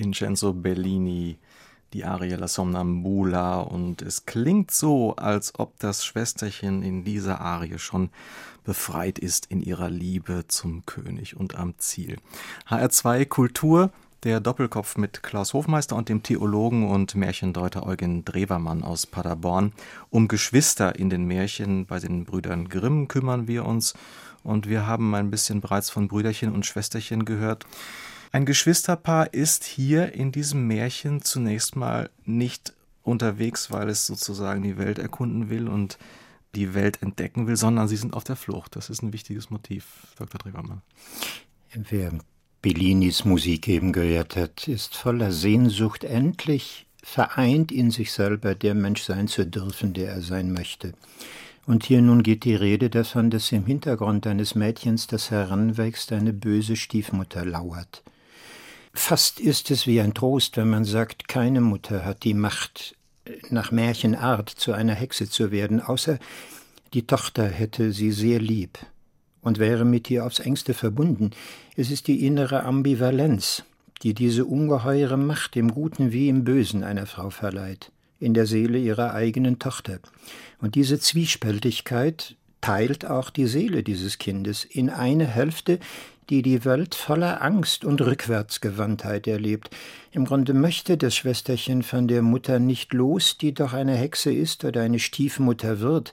Vincenzo 0.00 0.54
Bellini, 0.54 1.36
die 1.92 2.04
Arie 2.04 2.34
La 2.34 2.48
Somnambula 2.48 3.60
und 3.60 4.00
es 4.00 4.24
klingt 4.24 4.70
so, 4.70 5.14
als 5.16 5.58
ob 5.58 5.78
das 5.78 6.06
Schwesterchen 6.06 6.82
in 6.82 7.04
dieser 7.04 7.40
Arie 7.40 7.78
schon 7.78 8.08
befreit 8.64 9.18
ist 9.18 9.46
in 9.46 9.60
ihrer 9.60 9.90
Liebe 9.90 10.44
zum 10.48 10.86
König 10.86 11.36
und 11.36 11.54
am 11.54 11.74
Ziel. 11.76 12.16
HR2 12.68 13.26
Kultur, 13.26 13.90
der 14.22 14.40
Doppelkopf 14.40 14.96
mit 14.96 15.22
Klaus 15.22 15.52
Hofmeister 15.52 15.96
und 15.96 16.08
dem 16.08 16.22
Theologen 16.22 16.88
und 16.88 17.14
Märchendeuter 17.14 17.86
Eugen 17.86 18.24
Drewermann 18.24 18.82
aus 18.82 19.06
Paderborn. 19.06 19.72
Um 20.08 20.28
Geschwister 20.28 20.98
in 20.98 21.10
den 21.10 21.24
Märchen 21.26 21.84
bei 21.84 21.98
den 21.98 22.24
Brüdern 22.24 22.68
Grimm 22.68 23.08
kümmern 23.08 23.48
wir 23.48 23.66
uns 23.66 23.94
und 24.42 24.66
wir 24.66 24.86
haben 24.86 25.14
ein 25.14 25.30
bisschen 25.30 25.60
bereits 25.60 25.90
von 25.90 26.08
Brüderchen 26.08 26.52
und 26.52 26.64
Schwesterchen 26.64 27.26
gehört. 27.26 27.66
Ein 28.32 28.44
Geschwisterpaar 28.46 29.34
ist 29.34 29.64
hier 29.64 30.14
in 30.14 30.30
diesem 30.30 30.68
Märchen 30.68 31.22
zunächst 31.22 31.74
mal 31.74 32.10
nicht 32.24 32.74
unterwegs, 33.02 33.72
weil 33.72 33.88
es 33.88 34.06
sozusagen 34.06 34.62
die 34.62 34.78
Welt 34.78 35.00
erkunden 35.00 35.50
will 35.50 35.68
und 35.68 35.98
die 36.54 36.74
Welt 36.74 37.02
entdecken 37.02 37.48
will, 37.48 37.56
sondern 37.56 37.88
sie 37.88 37.96
sind 37.96 38.14
auf 38.14 38.22
der 38.22 38.36
Flucht. 38.36 38.76
Das 38.76 38.88
ist 38.88 39.02
ein 39.02 39.12
wichtiges 39.12 39.50
Motiv, 39.50 39.84
Dr. 40.16 40.38
Drewermann. 40.38 40.82
Wer 41.74 42.12
Bellinis 42.62 43.24
Musik 43.24 43.66
eben 43.66 43.92
gehört 43.92 44.36
hat, 44.36 44.68
ist 44.68 44.96
voller 44.96 45.32
Sehnsucht, 45.32 46.04
endlich 46.04 46.86
vereint 47.02 47.72
in 47.72 47.90
sich 47.90 48.12
selber 48.12 48.54
der 48.54 48.74
Mensch 48.74 49.02
sein 49.02 49.26
zu 49.26 49.44
dürfen, 49.44 49.92
der 49.92 50.12
er 50.12 50.22
sein 50.22 50.52
möchte. 50.52 50.92
Und 51.66 51.84
hier 51.84 52.00
nun 52.00 52.22
geht 52.22 52.44
die 52.44 52.54
Rede 52.54 52.90
davon, 52.90 53.30
dass 53.30 53.50
im 53.50 53.66
Hintergrund 53.66 54.26
eines 54.26 54.54
Mädchens, 54.54 55.08
das 55.08 55.30
heranwächst, 55.32 56.12
eine 56.12 56.32
böse 56.32 56.76
Stiefmutter 56.76 57.44
lauert. 57.44 58.04
Fast 58.92 59.40
ist 59.40 59.70
es 59.70 59.86
wie 59.86 60.00
ein 60.00 60.14
Trost, 60.14 60.56
wenn 60.56 60.70
man 60.70 60.84
sagt, 60.84 61.28
keine 61.28 61.60
Mutter 61.60 62.04
hat 62.04 62.24
die 62.24 62.34
Macht, 62.34 62.96
nach 63.48 63.70
Märchenart 63.70 64.48
zu 64.48 64.72
einer 64.72 64.94
Hexe 64.94 65.28
zu 65.28 65.50
werden, 65.50 65.80
außer 65.80 66.18
die 66.92 67.06
Tochter 67.06 67.46
hätte 67.46 67.92
sie 67.92 68.10
sehr 68.10 68.40
lieb 68.40 68.78
und 69.42 69.58
wäre 69.58 69.84
mit 69.84 70.10
ihr 70.10 70.26
aufs 70.26 70.40
engste 70.40 70.74
verbunden. 70.74 71.30
Es 71.76 71.90
ist 71.90 72.08
die 72.08 72.26
innere 72.26 72.64
Ambivalenz, 72.64 73.62
die 74.02 74.14
diese 74.14 74.44
ungeheure 74.44 75.16
Macht 75.16 75.56
im 75.56 75.72
Guten 75.72 76.12
wie 76.12 76.28
im 76.28 76.44
Bösen 76.44 76.82
einer 76.82 77.06
Frau 77.06 77.30
verleiht, 77.30 77.92
in 78.18 78.34
der 78.34 78.46
Seele 78.46 78.78
ihrer 78.78 79.14
eigenen 79.14 79.58
Tochter. 79.58 80.00
Und 80.60 80.74
diese 80.74 80.98
Zwiespältigkeit 80.98 82.36
teilt 82.60 83.06
auch 83.06 83.30
die 83.30 83.46
Seele 83.46 83.82
dieses 83.82 84.18
Kindes 84.18 84.64
in 84.64 84.90
eine 84.90 85.26
Hälfte, 85.26 85.78
die 86.30 86.42
die 86.42 86.64
Welt 86.64 86.94
voller 86.94 87.42
Angst 87.42 87.84
und 87.84 88.00
Rückwärtsgewandtheit 88.00 89.26
erlebt. 89.26 89.70
Im 90.12 90.24
Grunde 90.24 90.54
möchte 90.54 90.96
das 90.96 91.16
Schwesterchen 91.16 91.82
von 91.82 92.06
der 92.06 92.22
Mutter 92.22 92.60
nicht 92.60 92.92
los, 92.92 93.36
die 93.36 93.52
doch 93.52 93.72
eine 93.72 93.96
Hexe 93.96 94.32
ist 94.32 94.64
oder 94.64 94.82
eine 94.82 95.00
Stiefmutter 95.00 95.80
wird. 95.80 96.12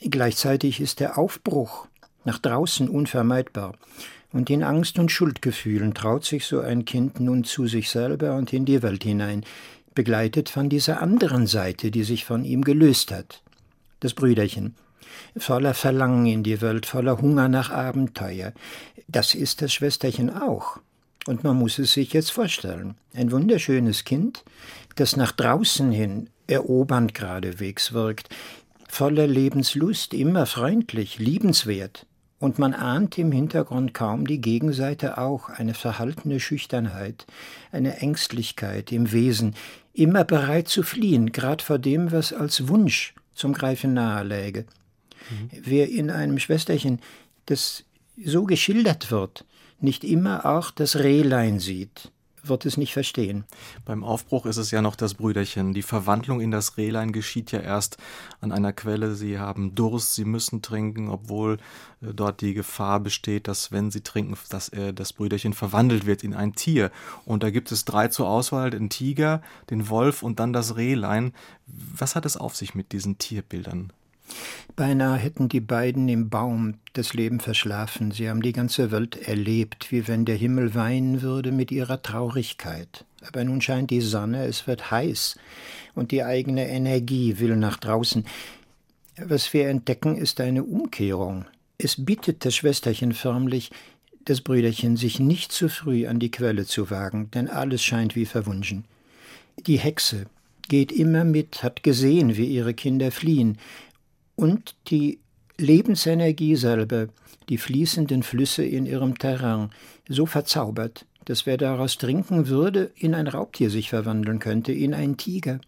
Gleichzeitig 0.00 0.80
ist 0.80 1.00
der 1.00 1.16
Aufbruch 1.18 1.86
nach 2.24 2.38
draußen 2.38 2.88
unvermeidbar. 2.88 3.74
Und 4.30 4.50
in 4.50 4.62
Angst 4.62 4.98
und 4.98 5.10
Schuldgefühlen 5.10 5.94
traut 5.94 6.26
sich 6.26 6.44
so 6.44 6.60
ein 6.60 6.84
Kind 6.84 7.18
nun 7.18 7.44
zu 7.44 7.66
sich 7.66 7.88
selber 7.88 8.36
und 8.36 8.52
in 8.52 8.66
die 8.66 8.82
Welt 8.82 9.02
hinein, 9.02 9.44
begleitet 9.94 10.50
von 10.50 10.68
dieser 10.68 11.00
anderen 11.00 11.46
Seite, 11.46 11.90
die 11.90 12.04
sich 12.04 12.26
von 12.26 12.44
ihm 12.44 12.62
gelöst 12.62 13.10
hat. 13.10 13.42
Das 14.00 14.12
Brüderchen, 14.12 14.74
voller 15.36 15.74
Verlangen 15.74 16.26
in 16.26 16.42
die 16.42 16.60
Welt, 16.60 16.86
voller 16.86 17.20
Hunger 17.20 17.48
nach 17.48 17.70
Abenteuer. 17.70 18.52
Das 19.08 19.34
ist 19.34 19.62
das 19.62 19.72
Schwesterchen 19.72 20.30
auch. 20.30 20.78
Und 21.26 21.44
man 21.44 21.56
muss 21.56 21.78
es 21.78 21.92
sich 21.92 22.12
jetzt 22.12 22.30
vorstellen. 22.30 22.94
Ein 23.14 23.32
wunderschönes 23.32 24.04
Kind, 24.04 24.44
das 24.96 25.16
nach 25.16 25.32
draußen 25.32 25.90
hin 25.90 26.30
erobernd 26.46 27.14
geradewegs 27.14 27.92
wirkt, 27.92 28.30
voller 28.88 29.26
Lebenslust, 29.26 30.14
immer 30.14 30.46
freundlich, 30.46 31.18
liebenswert. 31.18 32.06
Und 32.40 32.58
man 32.58 32.72
ahnt 32.72 33.18
im 33.18 33.32
Hintergrund 33.32 33.94
kaum 33.94 34.26
die 34.26 34.40
Gegenseite 34.40 35.18
auch, 35.18 35.48
eine 35.48 35.74
verhaltene 35.74 36.40
Schüchternheit, 36.40 37.26
eine 37.72 37.98
Ängstlichkeit 37.98 38.92
im 38.92 39.12
Wesen, 39.12 39.54
immer 39.92 40.24
bereit 40.24 40.68
zu 40.68 40.82
fliehen, 40.82 41.32
grad 41.32 41.62
vor 41.62 41.78
dem, 41.78 42.12
was 42.12 42.32
als 42.32 42.68
Wunsch 42.68 43.14
zum 43.34 43.52
Greifen 43.52 43.94
nahe 43.94 44.22
läge. 44.22 44.66
Mhm. 45.30 45.50
Wer 45.62 45.88
in 45.88 46.10
einem 46.10 46.38
Schwesterchen, 46.38 47.00
das 47.46 47.84
so 48.24 48.44
geschildert 48.44 49.10
wird, 49.10 49.44
nicht 49.80 50.04
immer 50.04 50.44
auch 50.44 50.70
das 50.70 50.96
Rehlein 50.96 51.60
sieht, 51.60 52.10
wird 52.48 52.66
es 52.66 52.76
nicht 52.76 52.92
verstehen. 52.92 53.44
Beim 53.84 54.04
Aufbruch 54.04 54.46
ist 54.46 54.56
es 54.56 54.70
ja 54.70 54.82
noch 54.82 54.96
das 54.96 55.14
Brüderchen. 55.14 55.72
Die 55.74 55.82
Verwandlung 55.82 56.40
in 56.40 56.50
das 56.50 56.76
Rehlein 56.76 57.12
geschieht 57.12 57.52
ja 57.52 57.60
erst 57.60 57.98
an 58.40 58.52
einer 58.52 58.72
Quelle. 58.72 59.14
Sie 59.14 59.38
haben 59.38 59.74
Durst, 59.74 60.14
sie 60.14 60.24
müssen 60.24 60.62
trinken, 60.62 61.08
obwohl 61.08 61.58
äh, 62.00 62.14
dort 62.14 62.40
die 62.40 62.54
Gefahr 62.54 63.00
besteht, 63.00 63.48
dass 63.48 63.72
wenn 63.72 63.90
sie 63.90 64.02
trinken, 64.02 64.36
dass 64.50 64.68
äh, 64.70 64.92
das 64.92 65.12
Brüderchen 65.12 65.52
verwandelt 65.52 66.06
wird 66.06 66.24
in 66.24 66.34
ein 66.34 66.54
Tier. 66.54 66.90
Und 67.24 67.42
da 67.42 67.50
gibt 67.50 67.72
es 67.72 67.84
drei 67.84 68.08
zur 68.08 68.28
Auswahl, 68.28 68.70
den 68.70 68.90
Tiger, 68.90 69.42
den 69.70 69.88
Wolf 69.88 70.22
und 70.22 70.40
dann 70.40 70.52
das 70.52 70.76
Rehlein. 70.76 71.32
Was 71.66 72.14
hat 72.14 72.26
es 72.26 72.36
auf 72.36 72.56
sich 72.56 72.74
mit 72.74 72.92
diesen 72.92 73.18
Tierbildern? 73.18 73.92
Beinahe 74.76 75.18
hätten 75.18 75.48
die 75.48 75.60
beiden 75.60 76.08
im 76.08 76.28
Baum 76.28 76.74
das 76.92 77.14
Leben 77.14 77.40
verschlafen. 77.40 78.12
Sie 78.12 78.28
haben 78.28 78.42
die 78.42 78.52
ganze 78.52 78.90
Welt 78.90 79.16
erlebt, 79.28 79.90
wie 79.90 80.06
wenn 80.06 80.24
der 80.24 80.36
Himmel 80.36 80.74
weinen 80.74 81.22
würde 81.22 81.50
mit 81.52 81.72
ihrer 81.72 82.00
Traurigkeit. 82.02 83.04
Aber 83.26 83.42
nun 83.42 83.60
scheint 83.60 83.90
die 83.90 84.00
Sonne, 84.00 84.44
es 84.46 84.66
wird 84.66 84.90
heiß, 84.90 85.36
und 85.94 86.12
die 86.12 86.22
eigene 86.22 86.68
Energie 86.68 87.38
will 87.40 87.56
nach 87.56 87.76
draußen. 87.76 88.24
Was 89.20 89.52
wir 89.52 89.68
entdecken, 89.68 90.16
ist 90.16 90.40
eine 90.40 90.62
Umkehrung. 90.62 91.44
Es 91.76 92.04
bittet 92.04 92.44
das 92.44 92.54
Schwesterchen 92.54 93.12
förmlich, 93.12 93.70
das 94.24 94.40
Brüderchen, 94.42 94.96
sich 94.96 95.18
nicht 95.18 95.50
zu 95.50 95.68
früh 95.68 96.06
an 96.06 96.20
die 96.20 96.30
Quelle 96.30 96.66
zu 96.66 96.90
wagen, 96.90 97.30
denn 97.32 97.48
alles 97.48 97.82
scheint 97.82 98.14
wie 98.14 98.26
verwunschen. 98.26 98.84
Die 99.66 99.78
Hexe 99.78 100.26
geht 100.68 100.92
immer 100.92 101.24
mit, 101.24 101.62
hat 101.62 101.82
gesehen, 101.82 102.36
wie 102.36 102.46
ihre 102.46 102.74
Kinder 102.74 103.10
fliehen, 103.10 103.58
und 104.38 104.76
die 104.86 105.18
Lebensenergie 105.58 106.54
selber, 106.54 107.08
die 107.48 107.58
fließenden 107.58 108.22
Flüsse 108.22 108.64
in 108.64 108.86
ihrem 108.86 109.18
Terrain, 109.18 109.70
so 110.08 110.26
verzaubert, 110.26 111.06
dass 111.24 111.44
wer 111.44 111.56
daraus 111.56 111.98
trinken 111.98 112.46
würde, 112.46 112.92
in 112.94 113.14
ein 113.16 113.26
Raubtier 113.26 113.68
sich 113.68 113.90
verwandeln 113.90 114.38
könnte, 114.38 114.72
in 114.72 114.94
einen 114.94 115.16
Tiger. 115.16 115.58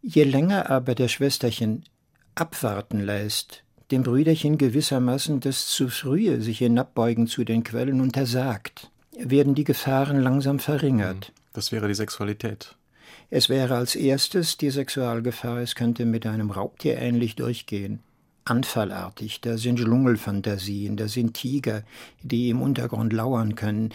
Je 0.00 0.24
länger 0.24 0.70
aber 0.70 0.94
der 0.94 1.08
Schwesterchen 1.08 1.84
abwarten 2.34 3.00
lässt, 3.00 3.62
dem 3.90 4.02
Brüderchen 4.02 4.56
gewissermaßen 4.56 5.40
das 5.40 5.66
zu 5.68 5.88
frühe 5.88 6.40
sich 6.40 6.58
hinabbeugen 6.58 7.26
zu 7.26 7.44
den 7.44 7.64
Quellen 7.64 8.00
untersagt, 8.00 8.90
werden 9.18 9.54
die 9.54 9.64
Gefahren 9.64 10.22
langsam 10.22 10.58
verringert. 10.58 11.32
Das 11.52 11.70
wäre 11.70 11.86
die 11.86 11.94
Sexualität. 11.94 12.76
Es 13.36 13.48
wäre 13.48 13.74
als 13.74 13.96
erstes 13.96 14.58
die 14.58 14.70
Sexualgefahr, 14.70 15.58
es 15.58 15.74
könnte 15.74 16.06
mit 16.06 16.24
einem 16.24 16.52
Raubtier 16.52 16.98
ähnlich 16.98 17.34
durchgehen. 17.34 17.98
Anfallartig, 18.44 19.40
da 19.40 19.58
sind 19.58 19.80
Schlungelfantasien, 19.80 20.96
da 20.96 21.08
sind 21.08 21.34
Tiger, 21.34 21.82
die 22.22 22.48
im 22.50 22.62
Untergrund 22.62 23.12
lauern 23.12 23.56
können. 23.56 23.92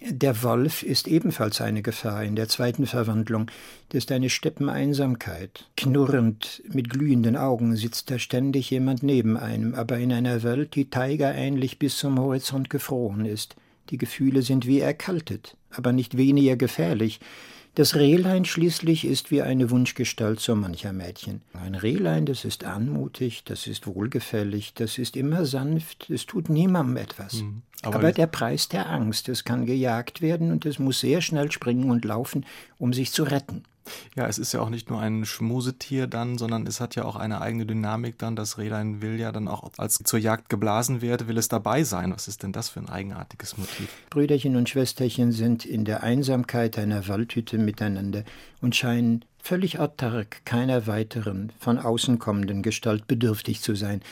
Der 0.00 0.44
Wolf 0.44 0.84
ist 0.84 1.08
ebenfalls 1.08 1.60
eine 1.60 1.82
Gefahr 1.82 2.22
in 2.22 2.36
der 2.36 2.46
zweiten 2.46 2.86
Verwandlung. 2.86 3.50
Das 3.88 4.04
ist 4.04 4.12
eine 4.12 4.30
Steppeneinsamkeit. 4.30 5.68
Knurrend, 5.76 6.62
mit 6.72 6.90
glühenden 6.90 7.36
Augen 7.36 7.74
sitzt 7.74 8.08
da 8.08 8.20
ständig 8.20 8.70
jemand 8.70 9.02
neben 9.02 9.36
einem, 9.36 9.74
aber 9.74 9.98
in 9.98 10.12
einer 10.12 10.44
Welt, 10.44 10.76
die 10.76 10.84
tigerähnlich 10.84 11.80
bis 11.80 11.96
zum 11.96 12.20
Horizont 12.20 12.70
gefroren 12.70 13.24
ist. 13.24 13.56
Die 13.88 13.98
Gefühle 13.98 14.42
sind 14.42 14.64
wie 14.64 14.78
erkaltet, 14.78 15.56
aber 15.70 15.90
nicht 15.90 16.16
weniger 16.16 16.54
gefährlich. 16.54 17.18
Das 17.76 17.94
Rehlein 17.94 18.44
schließlich 18.44 19.04
ist 19.04 19.30
wie 19.30 19.42
eine 19.42 19.70
Wunschgestalt 19.70 20.40
so 20.40 20.56
mancher 20.56 20.92
Mädchen. 20.92 21.40
Ein 21.52 21.76
Rehlein, 21.76 22.26
das 22.26 22.44
ist 22.44 22.64
anmutig, 22.64 23.44
das 23.44 23.68
ist 23.68 23.86
wohlgefällig, 23.86 24.74
das 24.74 24.98
ist 24.98 25.16
immer 25.16 25.46
sanft, 25.46 26.10
es 26.10 26.26
tut 26.26 26.48
niemandem 26.48 26.96
etwas. 26.96 27.34
Mhm. 27.34 27.62
Aber, 27.82 27.96
Aber 27.96 28.12
der 28.12 28.26
Preis 28.26 28.68
der 28.68 28.90
Angst, 28.90 29.28
es 29.28 29.44
kann 29.44 29.66
gejagt 29.66 30.20
werden 30.20 30.50
und 30.50 30.66
es 30.66 30.78
muss 30.78 31.00
sehr 31.00 31.20
schnell 31.20 31.50
springen 31.52 31.90
und 31.90 32.04
laufen, 32.04 32.44
um 32.78 32.92
sich 32.92 33.12
zu 33.12 33.22
retten. 33.22 33.62
Ja, 34.16 34.26
es 34.26 34.38
ist 34.38 34.52
ja 34.52 34.60
auch 34.60 34.70
nicht 34.70 34.90
nur 34.90 35.00
ein 35.00 35.24
Schmusetier 35.24 36.06
dann, 36.06 36.38
sondern 36.38 36.66
es 36.66 36.80
hat 36.80 36.94
ja 36.96 37.04
auch 37.04 37.16
eine 37.16 37.40
eigene 37.40 37.66
Dynamik 37.66 38.18
dann. 38.18 38.36
Das 38.36 38.58
Rehlein 38.58 39.02
will 39.02 39.18
ja 39.18 39.32
dann 39.32 39.48
auch, 39.48 39.70
als 39.76 39.98
zur 40.02 40.18
Jagd 40.18 40.48
geblasen 40.48 41.00
wird, 41.00 41.28
will 41.28 41.38
es 41.38 41.48
dabei 41.48 41.84
sein. 41.84 42.12
Was 42.12 42.28
ist 42.28 42.42
denn 42.42 42.52
das 42.52 42.68
für 42.68 42.80
ein 42.80 42.88
eigenartiges 42.88 43.56
Motiv? 43.58 43.88
Brüderchen 44.10 44.56
und 44.56 44.68
Schwesterchen 44.68 45.32
sind 45.32 45.64
in 45.64 45.84
der 45.84 46.02
Einsamkeit 46.02 46.78
einer 46.78 47.08
Waldhütte 47.08 47.58
miteinander 47.58 48.24
und 48.60 48.76
scheinen 48.76 49.24
völlig 49.42 49.78
autark 49.78 50.44
keiner 50.44 50.86
weiteren, 50.86 51.52
von 51.58 51.78
außen 51.78 52.18
kommenden 52.18 52.62
Gestalt 52.62 53.06
bedürftig 53.06 53.62
zu 53.62 53.74
sein. 53.74 54.02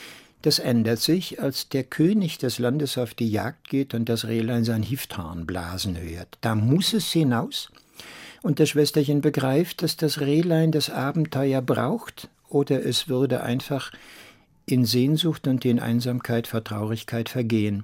Das 0.41 0.57
ändert 0.57 0.99
sich, 0.99 1.41
als 1.41 1.67
der 1.67 1.83
König 1.83 2.37
des 2.37 2.59
Landes 2.59 2.97
auf 2.97 3.13
die 3.13 3.29
Jagd 3.29 3.67
geht 3.67 3.93
und 3.93 4.07
das 4.07 4.25
Rehlein 4.25 4.63
sein 4.63 4.83
Hifthorn 4.83 5.45
blasen 5.45 5.99
hört. 5.99 6.37
Da 6.41 6.55
muss 6.55 6.93
es 6.93 7.11
hinaus. 7.11 7.69
Und 8.41 8.59
das 8.59 8.69
Schwesterchen 8.69 9.21
begreift, 9.21 9.81
dass 9.81 9.97
das 9.97 10.19
Rehlein 10.19 10.71
das 10.71 10.89
Abenteuer 10.89 11.61
braucht, 11.61 12.29
oder 12.47 12.83
es 12.85 13.07
würde 13.07 13.43
einfach 13.43 13.91
in 14.65 14.85
Sehnsucht 14.85 15.47
und 15.47 15.65
in 15.65 15.79
Einsamkeit 15.79 16.47
vor 16.47 16.63
Traurigkeit 16.63 17.29
vergehen. 17.29 17.83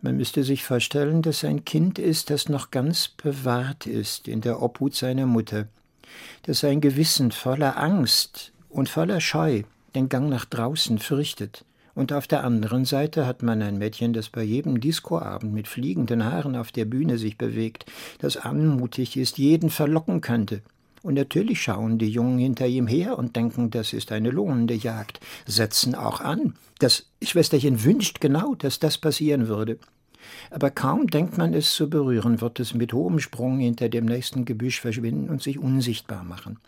Man 0.00 0.16
müsste 0.16 0.44
sich 0.44 0.64
vorstellen, 0.64 1.22
dass 1.22 1.44
ein 1.44 1.64
Kind 1.64 1.98
ist, 1.98 2.30
das 2.30 2.48
noch 2.48 2.70
ganz 2.70 3.08
bewahrt 3.08 3.86
ist 3.86 4.28
in 4.28 4.40
der 4.40 4.62
Obhut 4.62 4.94
seiner 4.94 5.26
Mutter, 5.26 5.66
dass 6.42 6.60
sein 6.60 6.80
Gewissen 6.80 7.32
voller 7.32 7.76
Angst 7.76 8.52
und 8.68 8.88
voller 8.88 9.20
Scheu 9.20 9.62
den 9.94 10.08
Gang 10.08 10.28
nach 10.28 10.44
draußen 10.44 10.98
fürchtet, 10.98 11.64
und 11.98 12.12
auf 12.12 12.28
der 12.28 12.44
anderen 12.44 12.84
Seite 12.84 13.26
hat 13.26 13.42
man 13.42 13.60
ein 13.60 13.76
Mädchen, 13.76 14.12
das 14.12 14.28
bei 14.28 14.44
jedem 14.44 14.80
Diskoabend 14.80 15.52
mit 15.52 15.66
fliegenden 15.66 16.24
Haaren 16.24 16.54
auf 16.54 16.70
der 16.70 16.84
Bühne 16.84 17.18
sich 17.18 17.36
bewegt, 17.36 17.86
das 18.20 18.36
anmutig 18.36 19.16
ist, 19.16 19.36
jeden 19.36 19.68
verlocken 19.68 20.20
könnte. 20.20 20.62
Und 21.02 21.14
natürlich 21.14 21.60
schauen 21.60 21.98
die 21.98 22.08
Jungen 22.08 22.38
hinter 22.38 22.68
ihm 22.68 22.86
her 22.86 23.18
und 23.18 23.34
denken, 23.34 23.70
das 23.70 23.92
ist 23.92 24.12
eine 24.12 24.30
lohnende 24.30 24.74
Jagd, 24.74 25.18
setzen 25.44 25.96
auch 25.96 26.20
an. 26.20 26.54
Das 26.78 27.10
Schwesterchen 27.20 27.82
wünscht 27.82 28.20
genau, 28.20 28.54
dass 28.54 28.78
das 28.78 28.96
passieren 28.96 29.48
würde. 29.48 29.76
Aber 30.50 30.70
kaum 30.70 31.08
denkt 31.08 31.36
man 31.36 31.52
es 31.52 31.74
zu 31.74 31.90
berühren, 31.90 32.40
wird 32.40 32.60
es 32.60 32.74
mit 32.74 32.92
hohem 32.92 33.18
Sprung 33.18 33.58
hinter 33.58 33.88
dem 33.88 34.04
nächsten 34.04 34.44
Gebüsch 34.44 34.80
verschwinden 34.80 35.30
und 35.30 35.42
sich 35.42 35.58
unsichtbar 35.58 36.22
machen. 36.22 36.60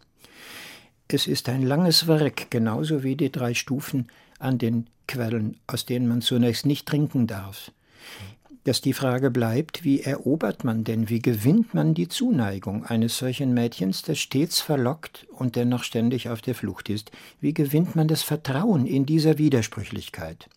Es 1.06 1.28
ist 1.28 1.48
ein 1.48 1.62
langes 1.62 2.08
Werk, 2.08 2.50
genauso 2.50 3.04
wie 3.04 3.14
die 3.14 3.30
drei 3.30 3.54
Stufen 3.54 4.08
an 4.40 4.58
den 4.58 4.88
Quellen, 5.06 5.56
aus 5.66 5.86
denen 5.86 6.08
man 6.08 6.22
zunächst 6.22 6.66
nicht 6.66 6.86
trinken 6.86 7.26
darf. 7.26 7.70
Dass 8.64 8.82
die 8.82 8.92
Frage 8.92 9.30
bleibt, 9.30 9.84
wie 9.84 10.02
erobert 10.02 10.64
man 10.64 10.84
denn, 10.84 11.08
wie 11.08 11.20
gewinnt 11.20 11.72
man 11.72 11.94
die 11.94 12.08
Zuneigung 12.08 12.84
eines 12.84 13.16
solchen 13.16 13.54
Mädchens, 13.54 14.02
das 14.02 14.18
stets 14.18 14.60
verlockt 14.60 15.26
und 15.30 15.56
dennoch 15.56 15.82
ständig 15.82 16.28
auf 16.28 16.42
der 16.42 16.54
Flucht 16.54 16.90
ist? 16.90 17.10
Wie 17.40 17.54
gewinnt 17.54 17.96
man 17.96 18.06
das 18.06 18.22
Vertrauen 18.22 18.86
in 18.86 19.06
dieser 19.06 19.38
Widersprüchlichkeit? 19.38 20.48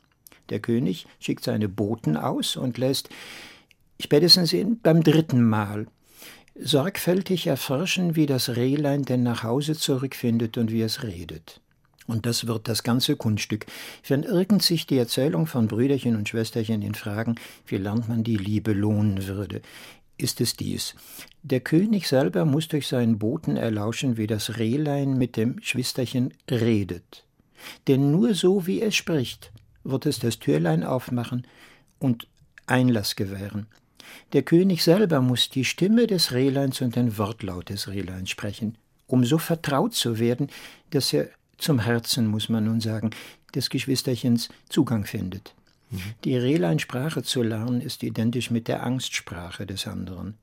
Der 0.49 0.59
König 0.59 1.07
schickt 1.19 1.45
seine 1.45 1.69
Boten 1.69 2.17
aus 2.17 2.57
und 2.57 2.77
lässt 2.77 3.09
spätestens 4.01 4.53
beim 4.83 5.01
dritten 5.01 5.47
Mal 5.47 5.87
sorgfältig 6.55 7.47
erforschen, 7.47 8.15
wie 8.15 8.25
das 8.25 8.55
Rehlein 8.55 9.03
denn 9.03 9.23
nach 9.23 9.43
Hause 9.43 9.75
zurückfindet 9.75 10.57
und 10.57 10.71
wie 10.71 10.81
es 10.81 11.03
redet. 11.03 11.61
Und 12.07 12.25
das 12.25 12.47
wird 12.47 12.67
das 12.67 12.83
ganze 12.83 13.15
Kunststück. 13.15 13.65
Wenn 14.07 14.23
irgend 14.23 14.61
sich 14.61 14.85
die 14.85 14.97
Erzählung 14.97 15.47
von 15.47 15.67
Brüderchen 15.67 16.15
und 16.15 16.29
Schwesterchen 16.29 16.81
in 16.81 16.95
Fragen, 16.95 17.35
wie 17.65 17.77
lernt 17.77 18.09
man 18.09 18.23
die 18.23 18.37
Liebe 18.37 18.73
lohnen 18.73 19.27
würde, 19.27 19.61
ist 20.17 20.41
es 20.41 20.55
dies. 20.55 20.95
Der 21.41 21.59
König 21.59 22.07
selber 22.07 22.45
muss 22.45 22.67
durch 22.67 22.87
seinen 22.87 23.19
Boten 23.19 23.57
erlauschen, 23.57 24.17
wie 24.17 24.27
das 24.27 24.57
Rehlein 24.57 25.17
mit 25.17 25.37
dem 25.37 25.61
Schwesterchen 25.61 26.33
redet. 26.49 27.25
Denn 27.87 28.11
nur 28.11 28.35
so, 28.35 28.67
wie 28.67 28.81
es 28.81 28.95
spricht, 28.95 29.51
wird 29.83 30.05
es 30.05 30.19
das 30.19 30.39
Türlein 30.39 30.83
aufmachen 30.83 31.47
und 31.99 32.27
Einlass 32.67 33.15
gewähren. 33.15 33.67
Der 34.33 34.43
König 34.43 34.83
selber 34.83 35.21
muss 35.21 35.49
die 35.49 35.65
Stimme 35.65 36.07
des 36.07 36.31
Rehleins 36.31 36.81
und 36.81 36.95
den 36.95 37.17
Wortlaut 37.17 37.69
des 37.69 37.87
Rehleins 37.87 38.29
sprechen, 38.29 38.77
um 39.07 39.25
so 39.25 39.37
vertraut 39.37 39.93
zu 39.93 40.19
werden, 40.19 40.49
dass 40.91 41.13
er 41.13 41.29
zum 41.57 41.79
Herzen, 41.79 42.27
muss 42.27 42.49
man 42.49 42.65
nun 42.65 42.81
sagen, 42.81 43.11
des 43.55 43.69
Geschwisterchens 43.69 44.49
Zugang 44.69 45.05
findet. 45.05 45.53
Mhm. 45.91 45.99
Die 46.23 46.35
Rehleinsprache 46.35 47.23
zu 47.23 47.43
lernen 47.43 47.81
ist 47.81 48.03
identisch 48.03 48.51
mit 48.51 48.67
der 48.67 48.83
Angstsprache 48.83 49.65
des 49.65 49.87
anderen. 49.87 50.35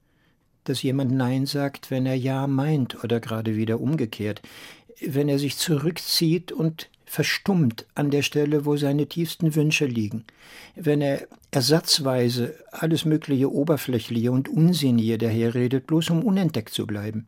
Dass 0.64 0.82
jemand 0.82 1.12
Nein 1.12 1.46
sagt, 1.46 1.90
wenn 1.90 2.06
er 2.06 2.14
Ja 2.14 2.46
meint 2.46 3.02
oder 3.02 3.20
gerade 3.20 3.56
wieder 3.56 3.80
umgekehrt, 3.80 4.42
wenn 5.00 5.28
er 5.28 5.38
sich 5.38 5.56
zurückzieht 5.56 6.52
und 6.52 6.88
verstummt 7.10 7.86
an 7.96 8.10
der 8.10 8.22
Stelle, 8.22 8.66
wo 8.66 8.76
seine 8.76 9.06
tiefsten 9.06 9.56
Wünsche 9.56 9.86
liegen, 9.86 10.24
wenn 10.76 11.00
er 11.00 11.26
ersatzweise 11.50 12.54
alles 12.70 13.04
mögliche 13.04 13.52
Oberflächliche 13.52 14.30
und 14.30 14.48
Unsinnige 14.48 15.18
daherredet, 15.18 15.88
bloß 15.88 16.10
um 16.10 16.22
unentdeckt 16.22 16.72
zu 16.72 16.86
bleiben. 16.86 17.26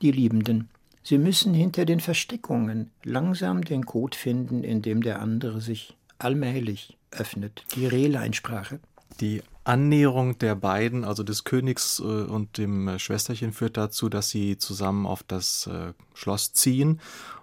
Die 0.00 0.12
Liebenden, 0.12 0.68
sie 1.02 1.18
müssen 1.18 1.54
hinter 1.54 1.84
den 1.84 2.00
Versteckungen 2.00 2.90
langsam 3.04 3.64
den 3.64 3.86
Code 3.86 4.16
finden, 4.16 4.64
in 4.64 4.82
dem 4.82 5.02
der 5.02 5.20
andere 5.20 5.60
sich 5.60 5.96
allmählich 6.18 6.96
öffnet, 7.10 7.64
die 7.74 7.86
Rehleinsprache. 7.86 8.80
Die 9.20 9.42
Annäherung 9.64 10.38
der 10.38 10.54
beiden, 10.54 11.04
also 11.04 11.22
des 11.22 11.44
Königs 11.44 12.00
äh, 12.00 12.02
und 12.02 12.58
dem 12.58 12.88
äh, 12.88 12.98
Schwesterchen, 12.98 13.52
führt 13.52 13.76
dazu, 13.76 14.08
dass 14.08 14.30
sie 14.30 14.56
zusammen 14.56 15.06
auf 15.06 15.22
das 15.22 15.66
äh, 15.66 15.92
Schloss 16.14 16.52
ziehen 16.52 17.00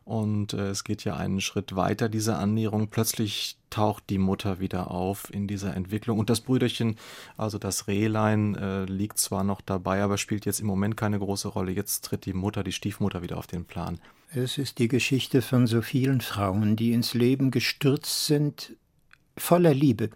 und 0.08 0.54
äh, 0.54 0.70
es 0.70 0.86
geht 0.86 1.04
ja 1.04 1.18
einen 1.18 1.42
Schritt 1.42 1.76
weiter, 1.76 2.08
diese 2.08 2.38
Annäherung. 2.38 2.88
Plötzlich 2.88 3.58
taucht 3.70 4.06
die 4.10 4.18
Mutter 4.18 4.62
wieder 4.62 4.90
auf 4.90 5.34
in 5.34 5.48
dieser 5.48 5.76
Entwicklung. 5.76 6.18
Und 6.18 6.30
das 6.30 6.40
Brüderchen, 6.40 6.96
also 7.36 7.58
das 7.58 7.88
Rehlein, 7.88 8.56
äh, 8.56 8.86
liegt 8.86 9.20
zwar 9.20 9.44
noch 9.44 9.60
dabei, 9.60 10.02
aber 10.02 10.18
spielt 10.18 10.46
jetzt 10.46 10.62
im 10.62 10.68
Moment 10.68 10.96
keine 10.96 11.20
große 11.20 11.50
Rolle. 11.50 11.74
Jetzt 11.74 12.06
tritt 12.06 12.26
die 12.26 12.32
Mutter, 12.32 12.64
die 12.64 12.72
Stiefmutter 12.72 13.22
wieder 13.22 13.38
auf 13.38 13.48
den 13.48 13.66
Plan. 13.66 14.00
Es 14.34 14.58
ist 14.58 14.80
die 14.80 14.88
Geschichte 14.88 15.42
von 15.42 15.68
so 15.68 15.82
vielen 15.82 16.22
Frauen, 16.22 16.78
die 16.78 16.94
ins 16.94 17.14
Leben 17.14 17.52
gestürzt 17.52 18.28
sind, 18.28 18.78
voller 19.36 19.74
Liebe. 19.74 20.10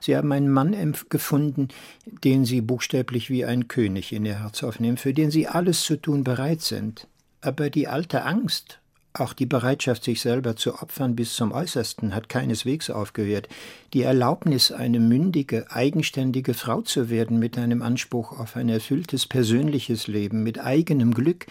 Sie 0.00 0.16
haben 0.16 0.32
einen 0.32 0.50
Mann 0.50 0.94
gefunden, 1.10 1.68
den 2.06 2.46
sie 2.46 2.62
buchstäblich 2.62 3.28
wie 3.28 3.44
ein 3.44 3.68
König 3.68 4.14
in 4.14 4.24
ihr 4.24 4.40
Herz 4.40 4.62
aufnehmen, 4.64 4.96
für 4.96 5.12
den 5.12 5.30
sie 5.30 5.48
alles 5.48 5.82
zu 5.82 5.96
tun 6.00 6.24
bereit 6.24 6.62
sind. 6.62 7.08
Aber 7.42 7.68
die 7.68 7.88
alte 7.88 8.24
Angst 8.24 8.80
auch 9.14 9.32
die 9.32 9.46
Bereitschaft, 9.46 10.04
sich 10.04 10.20
selber 10.20 10.56
zu 10.56 10.74
opfern 10.74 11.14
bis 11.14 11.34
zum 11.34 11.52
Äußersten, 11.52 12.14
hat 12.14 12.28
keineswegs 12.28 12.90
aufgehört. 12.90 13.48
Die 13.92 14.02
Erlaubnis, 14.02 14.72
eine 14.72 14.98
mündige, 14.98 15.70
eigenständige 15.70 16.52
Frau 16.52 16.82
zu 16.82 17.10
werden 17.10 17.38
mit 17.38 17.56
einem 17.56 17.82
Anspruch 17.82 18.38
auf 18.38 18.56
ein 18.56 18.68
erfülltes 18.68 19.26
persönliches 19.26 20.08
Leben, 20.08 20.42
mit 20.42 20.58
eigenem 20.58 21.14
Glück, 21.14 21.46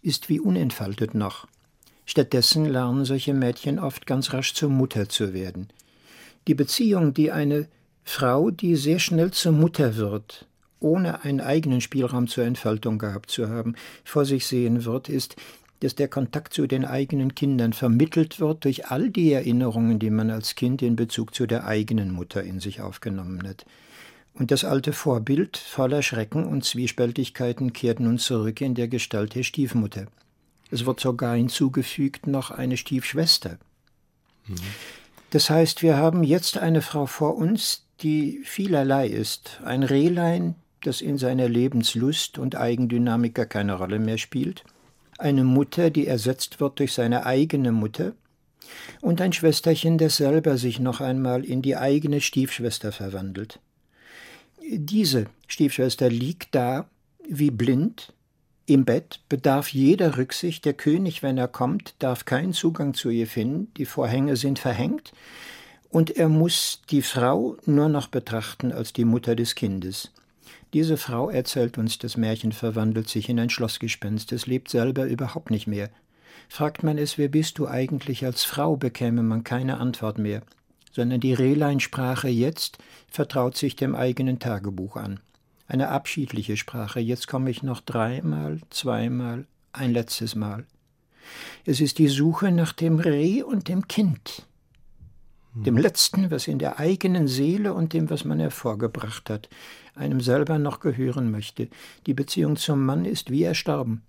ist 0.00 0.28
wie 0.28 0.38
unentfaltet 0.38 1.14
noch. 1.14 1.48
Stattdessen 2.06 2.64
lernen 2.64 3.04
solche 3.04 3.34
Mädchen 3.34 3.78
oft 3.78 4.06
ganz 4.06 4.32
rasch 4.32 4.54
zur 4.54 4.70
Mutter 4.70 5.08
zu 5.08 5.34
werden. 5.34 5.68
Die 6.46 6.54
Beziehung, 6.54 7.12
die 7.14 7.32
eine 7.32 7.66
Frau, 8.04 8.50
die 8.50 8.76
sehr 8.76 9.00
schnell 9.00 9.32
zur 9.32 9.52
Mutter 9.52 9.96
wird, 9.96 10.46
ohne 10.80 11.24
einen 11.24 11.40
eigenen 11.40 11.80
Spielraum 11.80 12.28
zur 12.28 12.44
Entfaltung 12.44 12.98
gehabt 12.98 13.30
zu 13.30 13.48
haben, 13.48 13.74
vor 14.04 14.24
sich 14.24 14.46
sehen 14.46 14.84
wird, 14.84 15.08
ist 15.08 15.36
dass 15.80 15.94
der 15.94 16.08
Kontakt 16.08 16.54
zu 16.54 16.66
den 16.66 16.84
eigenen 16.84 17.34
Kindern 17.34 17.72
vermittelt 17.72 18.40
wird 18.40 18.64
durch 18.64 18.86
all 18.86 19.10
die 19.10 19.32
Erinnerungen, 19.32 19.98
die 19.98 20.10
man 20.10 20.30
als 20.30 20.54
Kind 20.54 20.82
in 20.82 20.96
Bezug 20.96 21.34
zu 21.34 21.46
der 21.46 21.66
eigenen 21.66 22.10
Mutter 22.12 22.42
in 22.42 22.60
sich 22.60 22.80
aufgenommen 22.80 23.46
hat. 23.46 23.64
Und 24.34 24.50
das 24.50 24.64
alte 24.64 24.92
Vorbild 24.92 25.56
voller 25.56 26.02
Schrecken 26.02 26.44
und 26.44 26.64
Zwiespältigkeiten 26.64 27.72
kehrt 27.72 28.00
nun 28.00 28.18
zurück 28.18 28.60
in 28.60 28.74
der 28.74 28.88
Gestalt 28.88 29.34
der 29.34 29.42
Stiefmutter. 29.42 30.06
Es 30.70 30.84
wird 30.84 31.00
sogar 31.00 31.36
hinzugefügt 31.36 32.26
noch 32.26 32.50
eine 32.50 32.76
Stiefschwester. 32.76 33.58
Mhm. 34.46 34.56
Das 35.30 35.50
heißt, 35.50 35.82
wir 35.82 35.96
haben 35.96 36.24
jetzt 36.24 36.58
eine 36.58 36.82
Frau 36.82 37.06
vor 37.06 37.36
uns, 37.36 37.84
die 38.00 38.40
vielerlei 38.44 39.08
ist. 39.08 39.60
Ein 39.64 39.82
Rehlein, 39.82 40.54
das 40.82 41.00
in 41.00 41.18
seiner 41.18 41.48
Lebenslust 41.48 42.38
und 42.38 42.56
Eigendynamik 42.56 43.34
gar 43.34 43.46
keine 43.46 43.74
Rolle 43.74 44.00
mehr 44.00 44.18
spielt– 44.18 44.64
eine 45.18 45.44
Mutter, 45.44 45.90
die 45.90 46.06
ersetzt 46.06 46.60
wird 46.60 46.78
durch 46.78 46.92
seine 46.92 47.26
eigene 47.26 47.72
Mutter, 47.72 48.14
und 49.00 49.20
ein 49.20 49.32
Schwesterchen, 49.32 49.98
das 49.98 50.16
selber 50.16 50.58
sich 50.58 50.78
noch 50.78 51.00
einmal 51.00 51.44
in 51.44 51.62
die 51.62 51.76
eigene 51.76 52.20
Stiefschwester 52.20 52.92
verwandelt. 52.92 53.60
Diese 54.70 55.26
Stiefschwester 55.46 56.10
liegt 56.10 56.54
da 56.54 56.88
wie 57.28 57.50
blind 57.50 58.12
im 58.66 58.84
Bett, 58.84 59.20
bedarf 59.28 59.68
jeder 59.68 60.18
Rücksicht. 60.18 60.64
Der 60.66 60.74
König, 60.74 61.22
wenn 61.22 61.38
er 61.38 61.48
kommt, 61.48 61.94
darf 62.00 62.26
keinen 62.26 62.52
Zugang 62.52 62.92
zu 62.92 63.08
ihr 63.08 63.26
finden. 63.26 63.72
Die 63.78 63.86
Vorhänge 63.86 64.36
sind 64.36 64.58
verhängt. 64.58 65.12
Und 65.88 66.10
er 66.10 66.28
muss 66.28 66.82
die 66.90 67.00
Frau 67.00 67.56
nur 67.64 67.88
noch 67.88 68.08
betrachten 68.08 68.72
als 68.72 68.92
die 68.92 69.06
Mutter 69.06 69.34
des 69.34 69.54
Kindes. 69.54 70.12
Diese 70.74 70.98
Frau 70.98 71.30
erzählt 71.30 71.78
uns, 71.78 71.98
das 71.98 72.16
Märchen 72.16 72.52
verwandelt 72.52 73.08
sich 73.08 73.28
in 73.28 73.40
ein 73.40 73.50
Schlossgespenst, 73.50 74.32
es 74.32 74.46
lebt 74.46 74.68
selber 74.68 75.06
überhaupt 75.06 75.50
nicht 75.50 75.66
mehr. 75.66 75.88
Fragt 76.48 76.82
man 76.82 76.98
es, 76.98 77.16
wer 77.16 77.28
bist 77.28 77.58
du 77.58 77.66
eigentlich 77.66 78.24
als 78.24 78.44
Frau, 78.44 78.76
bekäme 78.76 79.22
man 79.22 79.44
keine 79.44 79.78
Antwort 79.78 80.18
mehr, 80.18 80.42
sondern 80.92 81.20
die 81.20 81.32
Rehleinsprache 81.32 82.28
jetzt 82.28 82.78
vertraut 83.08 83.56
sich 83.56 83.76
dem 83.76 83.94
eigenen 83.94 84.38
Tagebuch 84.38 84.96
an. 84.96 85.20
Eine 85.66 85.88
abschiedliche 85.88 86.56
Sprache, 86.56 87.00
jetzt 87.00 87.28
komme 87.28 87.50
ich 87.50 87.62
noch 87.62 87.80
dreimal, 87.80 88.60
zweimal, 88.70 89.46
ein 89.72 89.92
letztes 89.92 90.34
Mal. 90.34 90.66
Es 91.64 91.80
ist 91.80 91.98
die 91.98 92.08
Suche 92.08 92.50
nach 92.50 92.72
dem 92.72 92.98
Reh 93.00 93.42
und 93.42 93.68
dem 93.68 93.88
Kind. 93.88 94.46
Dem 95.54 95.76
Letzten, 95.76 96.30
was 96.30 96.46
in 96.46 96.58
der 96.58 96.78
eigenen 96.78 97.26
Seele 97.26 97.74
und 97.74 97.92
dem, 97.92 98.10
was 98.10 98.24
man 98.24 98.40
hervorgebracht 98.40 99.30
hat, 99.30 99.48
einem 99.94 100.20
selber 100.20 100.58
noch 100.58 100.80
gehören 100.80 101.30
möchte. 101.30 101.68
Die 102.06 102.14
Beziehung 102.14 102.56
zum 102.56 102.84
Mann 102.84 103.04
ist 103.04 103.30
wie 103.30 103.42
erstorben. 103.42 104.02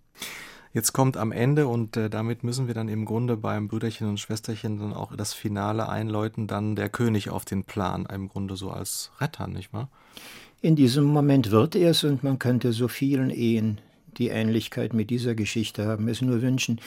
Jetzt 0.72 0.94
kommt 0.94 1.18
am 1.18 1.32
Ende 1.32 1.68
und 1.68 1.98
äh, 1.98 2.12
damit 2.12 2.44
müssen 2.44 2.68
wir 2.68 2.76
dann 2.76 2.90
im 2.90 3.06
Grunde 3.06 3.38
beim 3.38 3.68
Brüderchen 3.68 4.08
und 4.08 4.20
Schwesterchen 4.20 4.78
dann 4.78 4.94
auch 4.94 5.16
das 5.16 5.34
Finale 5.34 5.90
einläuten, 5.90 6.46
dann 6.46 6.76
der 6.76 6.90
König 6.90 7.30
auf 7.30 7.44
den 7.44 7.64
Plan, 7.64 8.06
im 8.06 8.30
Grunde 8.30 8.56
so 8.56 8.70
als 8.70 9.12
Retter, 9.20 9.48
nicht 9.48 9.74
wahr? 9.74 9.90
In 10.62 10.76
diesem 10.76 11.06
Moment 11.06 11.50
wird 11.50 11.76
er 11.76 11.92
es 11.92 12.04
und 12.04 12.24
man 12.24 12.38
könnte 12.38 12.72
so 12.72 12.88
vielen 12.88 13.32
Ehen, 13.32 13.82
die 14.18 14.28
Ähnlichkeit 14.28 14.94
mit 14.94 15.10
dieser 15.10 15.34
Geschichte 15.34 15.88
haben, 15.88 16.08
es 16.08 16.22
nur 16.22 16.42
wünschen. 16.44 16.80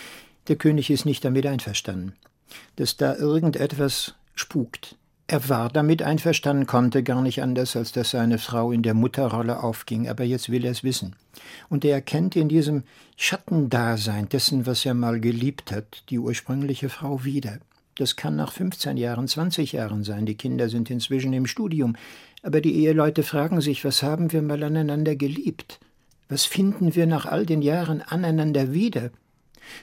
Der 0.47 0.57
König 0.57 0.91
ist 0.91 1.05
nicht 1.05 1.25
damit 1.25 1.47
einverstanden, 1.47 2.12
dass 2.77 2.97
da 2.97 3.17
irgendetwas 3.17 4.15
spukt. 4.35 4.97
Er 5.27 5.49
war 5.49 5.71
damit 5.71 6.03
einverstanden, 6.03 6.66
konnte 6.66 7.03
gar 7.03 7.23
nicht 7.23 7.42
anders, 7.42 7.75
als 7.75 7.92
dass 7.92 8.11
seine 8.11 8.38
Frau 8.38 8.71
in 8.71 8.83
der 8.83 8.92
Mutterrolle 8.92 9.62
aufging, 9.62 10.09
aber 10.09 10.25
jetzt 10.25 10.51
will 10.51 10.64
er 10.64 10.73
es 10.73 10.85
wissen. 10.85 11.16
Und 11.71 11.87
er 11.87 11.95
erkennt 11.95 12.37
in 12.37 12.51
diesem 12.51 12.83
Schattendasein 13.16 14.29
dessen, 14.29 14.66
was 14.66 14.85
er 14.85 14.92
mal 14.92 15.21
geliebt 15.21 15.73
hat, 15.73 16.05
die 16.11 16.18
ursprüngliche 16.18 16.90
Frau 16.90 17.25
wieder. 17.25 17.61
Das 17.95 18.16
kann 18.16 18.37
nach 18.37 18.53
15 18.53 18.97
Jahren, 18.97 19.27
20 19.27 19.73
Jahren 19.73 20.05
sein, 20.05 20.27
die 20.27 20.35
Kinder 20.35 20.68
sind 20.68 20.90
inzwischen 20.90 21.33
im 21.33 21.47
Studium, 21.47 21.97
aber 22.42 22.61
die 22.61 22.75
Eheleute 22.85 23.23
fragen 23.23 23.61
sich, 23.61 23.85
was 23.85 24.03
haben 24.03 24.33
wir 24.33 24.42
mal 24.42 24.62
aneinander 24.62 25.16
geliebt? 25.16 25.79
Was 26.29 26.45
finden 26.45 26.95
wir 26.95 27.07
nach 27.07 27.27
all 27.27 27.47
den 27.47 27.62
Jahren 27.62 28.03
aneinander 28.03 28.75
wieder? 28.75 29.11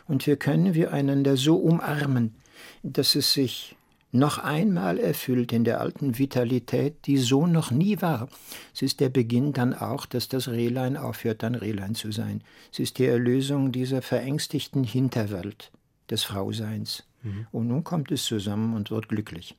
Und 0.08 0.28
wie 0.28 0.36
können 0.36 0.74
wir 0.74 0.94
einander 0.94 1.38
so 1.38 1.56
umarmen, 1.56 2.36
dass 2.84 3.16
es 3.16 3.34
sich 3.34 3.76
noch 4.12 4.40
einmal 4.40 4.98
erfüllt 4.98 5.52
in 5.52 5.64
der 5.64 5.82
alten 5.82 6.18
Vitalität, 6.18 7.06
die 7.06 7.18
so 7.18 7.46
noch 7.46 7.72
nie 7.72 8.02
war. 8.02 8.28
Es 8.74 8.82
ist 8.82 9.00
der 9.00 9.10
Beginn 9.10 9.54
dann 9.54 9.74
auch, 9.74 10.06
dass 10.06 10.28
das 10.28 10.48
Rehlein 10.48 10.98
aufhört, 10.98 11.44
dann 11.44 11.56
Rehlein 11.56 11.96
zu 11.96 12.12
sein. 12.12 12.42
Es 12.72 12.80
ist 12.80 12.98
die 12.98 13.06
Erlösung 13.06 13.72
dieser 13.72 14.02
verängstigten 14.02 14.84
Hinterwelt 14.84 15.72
des 16.10 16.24
Frauseins. 16.24 17.04
Mhm. 17.22 17.48
Und 17.52 17.68
nun 17.68 17.84
kommt 17.84 18.12
es 18.12 18.26
zusammen 18.26 18.76
und 18.76 18.90
wird 18.90 19.10
glücklich. 19.10 19.56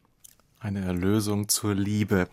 Eine 0.63 0.81
Erlösung 0.81 1.49
zur 1.49 1.75
Liebe. 1.75 2.29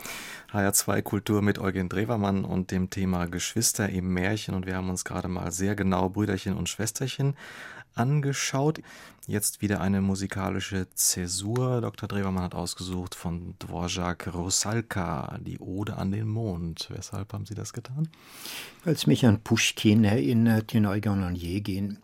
HR2 0.51 1.01
Kultur 1.01 1.41
mit 1.41 1.59
Eugen 1.59 1.87
Drewermann 1.87 2.43
und 2.43 2.71
dem 2.71 2.89
Thema 2.89 3.25
Geschwister 3.27 3.87
im 3.87 4.13
Märchen. 4.13 4.53
Und 4.53 4.65
wir 4.65 4.75
haben 4.75 4.89
uns 4.89 5.05
gerade 5.05 5.29
mal 5.29 5.51
sehr 5.51 5.75
genau 5.75 6.09
Brüderchen 6.09 6.57
und 6.57 6.67
Schwesterchen 6.67 7.35
angeschaut. 7.97 8.81
Jetzt 9.27 9.61
wieder 9.61 9.81
eine 9.81 10.01
musikalische 10.01 10.87
Zäsur. 10.93 11.81
Dr. 11.81 12.07
Drewermann 12.07 12.43
hat 12.43 12.55
ausgesucht 12.55 13.15
von 13.15 13.55
Dvorak 13.59 14.33
Rusalka, 14.33 15.37
die 15.41 15.59
Ode 15.59 15.97
an 15.97 16.11
den 16.11 16.27
Mond. 16.27 16.87
Weshalb 16.91 17.33
haben 17.33 17.45
Sie 17.45 17.55
das 17.55 17.73
getan? 17.73 18.07
Weil 18.83 18.93
es 18.93 19.07
mich 19.07 19.25
an 19.25 19.41
Pushkin 19.41 20.03
erinnert, 20.03 20.73
in 20.73 20.85
Eugen 20.85 21.23
Onegin. 21.23 21.99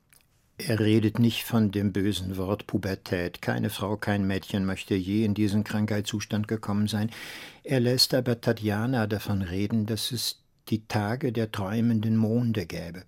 Er 0.58 0.80
redet 0.80 1.18
nicht 1.18 1.44
von 1.44 1.72
dem 1.72 1.92
bösen 1.92 2.38
Wort 2.38 2.68
Pubertät. 2.68 3.42
Keine 3.42 3.70
Frau, 3.70 3.98
kein 3.98 4.28
Mädchen 4.28 4.66
möchte 4.66 4.94
je 4.94 5.26
in 5.26 5.34
diesen 5.34 5.64
Krankheitszustand 5.64 6.48
gekommen 6.48 6.88
sein. 6.88 7.10
Er 7.64 7.80
lässt 7.80 8.14
aber 8.14 8.40
Tatjana 8.40 9.08
davon 9.08 9.42
reden, 9.42 9.86
dass 9.88 10.12
es 10.12 10.44
die 10.70 10.86
Tage 10.88 11.32
der 11.32 11.52
träumenden 11.52 12.18
Monde 12.18 12.66
gäbe. 12.66 13.04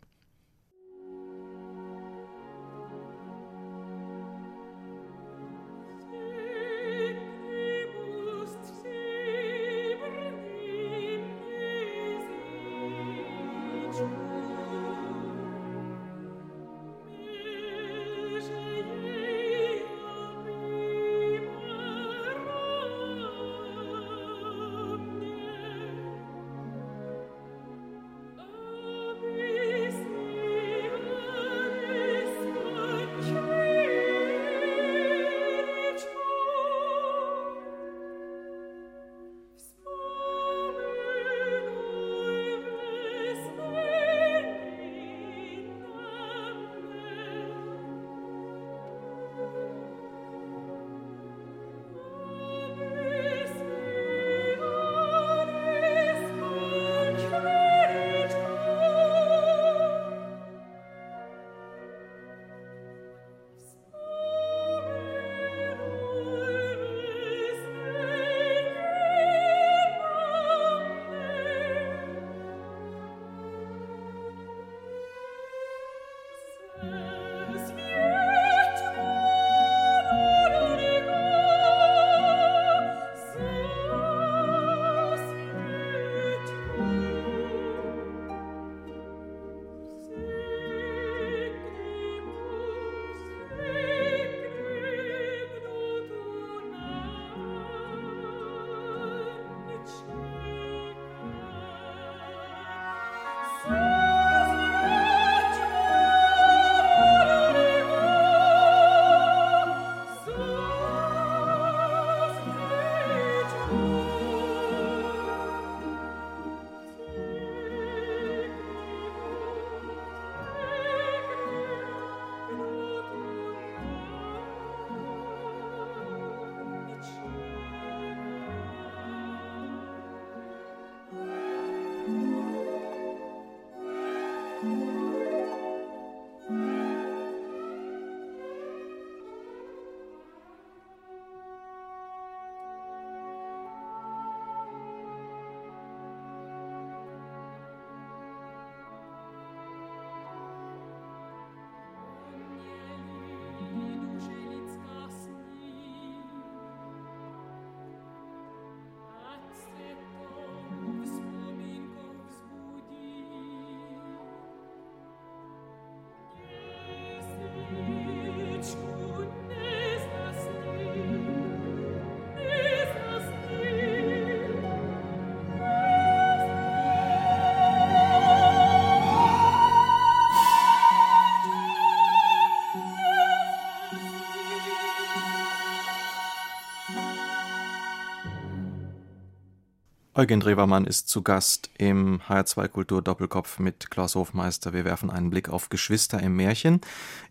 Eugen 190.18 190.40
Drewermann 190.40 190.86
ist 190.86 191.10
zu 191.10 191.24
Gast 191.24 191.70
im 191.78 192.22
HR2 192.22 192.70
Kultur 192.70 193.02
Doppelkopf 193.02 193.60
mit 193.60 193.92
Klaus 193.92 194.16
Hofmeister. 194.16 194.72
Wir 194.72 194.86
werfen 194.86 195.10
einen 195.12 195.30
Blick 195.30 195.50
auf 195.50 195.68
Geschwister 195.68 196.24
im 196.24 196.38
Märchen. 196.38 196.80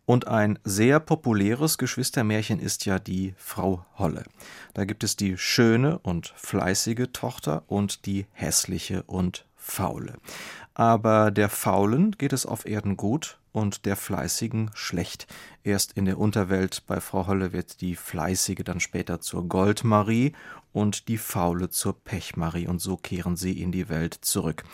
Und 0.04 0.28
ein 0.28 0.58
sehr 0.64 1.00
populäres 1.00 1.78
Geschwistermärchen 1.78 2.60
ist 2.60 2.84
ja 2.84 2.98
die 2.98 3.32
Frau 3.38 3.86
Holle. 3.96 4.24
Da 4.74 4.84
gibt 4.84 5.02
es 5.02 5.16
die 5.16 5.38
schöne 5.38 5.98
und 6.00 6.34
fleißige 6.36 7.06
Tochter 7.10 7.62
und 7.68 8.04
die 8.04 8.26
hässliche 8.32 9.02
und 9.04 9.46
faule. 9.56 10.18
Aber 10.74 11.30
der 11.30 11.48
Faulen 11.48 12.12
geht 12.12 12.32
es 12.32 12.46
auf 12.46 12.66
Erden 12.66 12.96
gut 12.96 13.38
und 13.52 13.86
der 13.86 13.94
Fleißigen 13.94 14.72
schlecht. 14.74 15.28
Erst 15.62 15.92
in 15.92 16.04
der 16.04 16.18
Unterwelt 16.18 16.82
bei 16.86 17.00
Frau 17.00 17.28
Holle 17.28 17.52
wird 17.52 17.80
die 17.80 17.94
Fleißige 17.94 18.64
dann 18.64 18.80
später 18.80 19.20
zur 19.20 19.48
Goldmarie 19.48 20.32
und 20.72 21.06
die 21.06 21.18
Faule 21.18 21.70
zur 21.70 22.02
Pechmarie, 22.02 22.66
und 22.66 22.80
so 22.80 22.96
kehren 22.96 23.36
sie 23.36 23.60
in 23.60 23.70
die 23.70 23.88
Welt 23.88 24.18
zurück. 24.20 24.64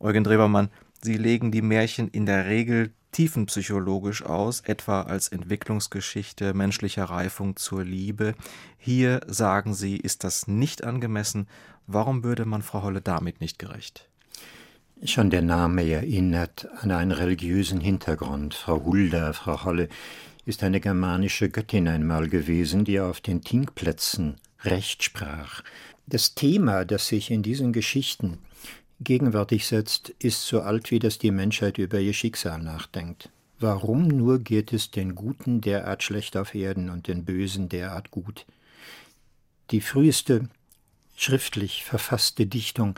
Eugen 0.00 0.24
Drewermann, 0.24 0.68
Sie 1.04 1.16
legen 1.16 1.50
die 1.50 1.62
Märchen 1.62 2.06
in 2.08 2.26
der 2.26 2.46
Regel 2.46 2.92
tiefenpsychologisch 3.10 4.24
aus, 4.24 4.60
etwa 4.60 5.02
als 5.02 5.28
Entwicklungsgeschichte 5.28 6.54
menschlicher 6.54 7.04
Reifung 7.04 7.56
zur 7.56 7.84
Liebe. 7.84 8.34
Hier 8.78 9.20
sagen 9.26 9.74
Sie, 9.74 9.96
ist 9.96 10.22
das 10.22 10.46
nicht 10.46 10.84
angemessen. 10.84 11.48
Warum 11.88 12.22
würde 12.22 12.44
man 12.44 12.62
Frau 12.62 12.82
Holle 12.82 13.00
damit 13.00 13.40
nicht 13.40 13.58
gerecht? 13.58 14.11
Schon 15.04 15.30
der 15.30 15.42
Name 15.42 15.82
erinnert 15.82 16.68
an 16.80 16.92
einen 16.92 17.10
religiösen 17.10 17.80
Hintergrund. 17.80 18.54
Frau 18.54 18.84
Hulda, 18.84 19.32
Frau 19.32 19.64
Holle, 19.64 19.88
ist 20.46 20.62
eine 20.62 20.78
germanische 20.78 21.50
Göttin 21.50 21.88
einmal 21.88 22.28
gewesen, 22.28 22.84
die 22.84 23.00
auf 23.00 23.20
den 23.20 23.42
Tinkplätzen 23.42 24.36
Recht 24.62 25.02
sprach. 25.02 25.62
Das 26.06 26.36
Thema, 26.36 26.84
das 26.84 27.08
sich 27.08 27.32
in 27.32 27.42
diesen 27.42 27.72
Geschichten 27.72 28.38
gegenwärtig 29.00 29.66
setzt, 29.66 30.10
ist 30.20 30.46
so 30.46 30.60
alt 30.60 30.92
wie 30.92 31.00
dass 31.00 31.18
die 31.18 31.32
Menschheit 31.32 31.78
über 31.78 31.98
ihr 31.98 32.12
Schicksal 32.12 32.62
nachdenkt. 32.62 33.28
Warum 33.58 34.06
nur 34.06 34.38
geht 34.38 34.72
es 34.72 34.92
den 34.92 35.16
Guten 35.16 35.60
derart 35.60 36.04
schlecht 36.04 36.36
auf 36.36 36.54
Erden 36.54 36.90
und 36.90 37.08
den 37.08 37.24
Bösen 37.24 37.68
derart 37.68 38.12
gut? 38.12 38.46
Die 39.72 39.80
früheste 39.80 40.48
schriftlich 41.16 41.82
verfasste 41.82 42.46
Dichtung 42.46 42.94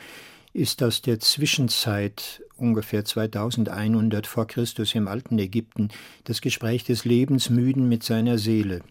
ist 0.55 0.85
aus 0.85 1.03
der 1.03 1.19
Zwischenzeit 1.19 2.43
ungefähr 2.57 3.05
2100 3.05 4.27
vor 4.29 4.47
Christus 4.47 4.95
im 4.95 5.09
alten 5.09 5.37
Ägypten 5.39 5.89
das 6.23 6.41
Gespräch 6.41 6.85
des 6.85 7.05
Lebensmüden 7.05 7.89
mit 7.89 8.05
seiner 8.05 8.39
Seele. 8.39 8.83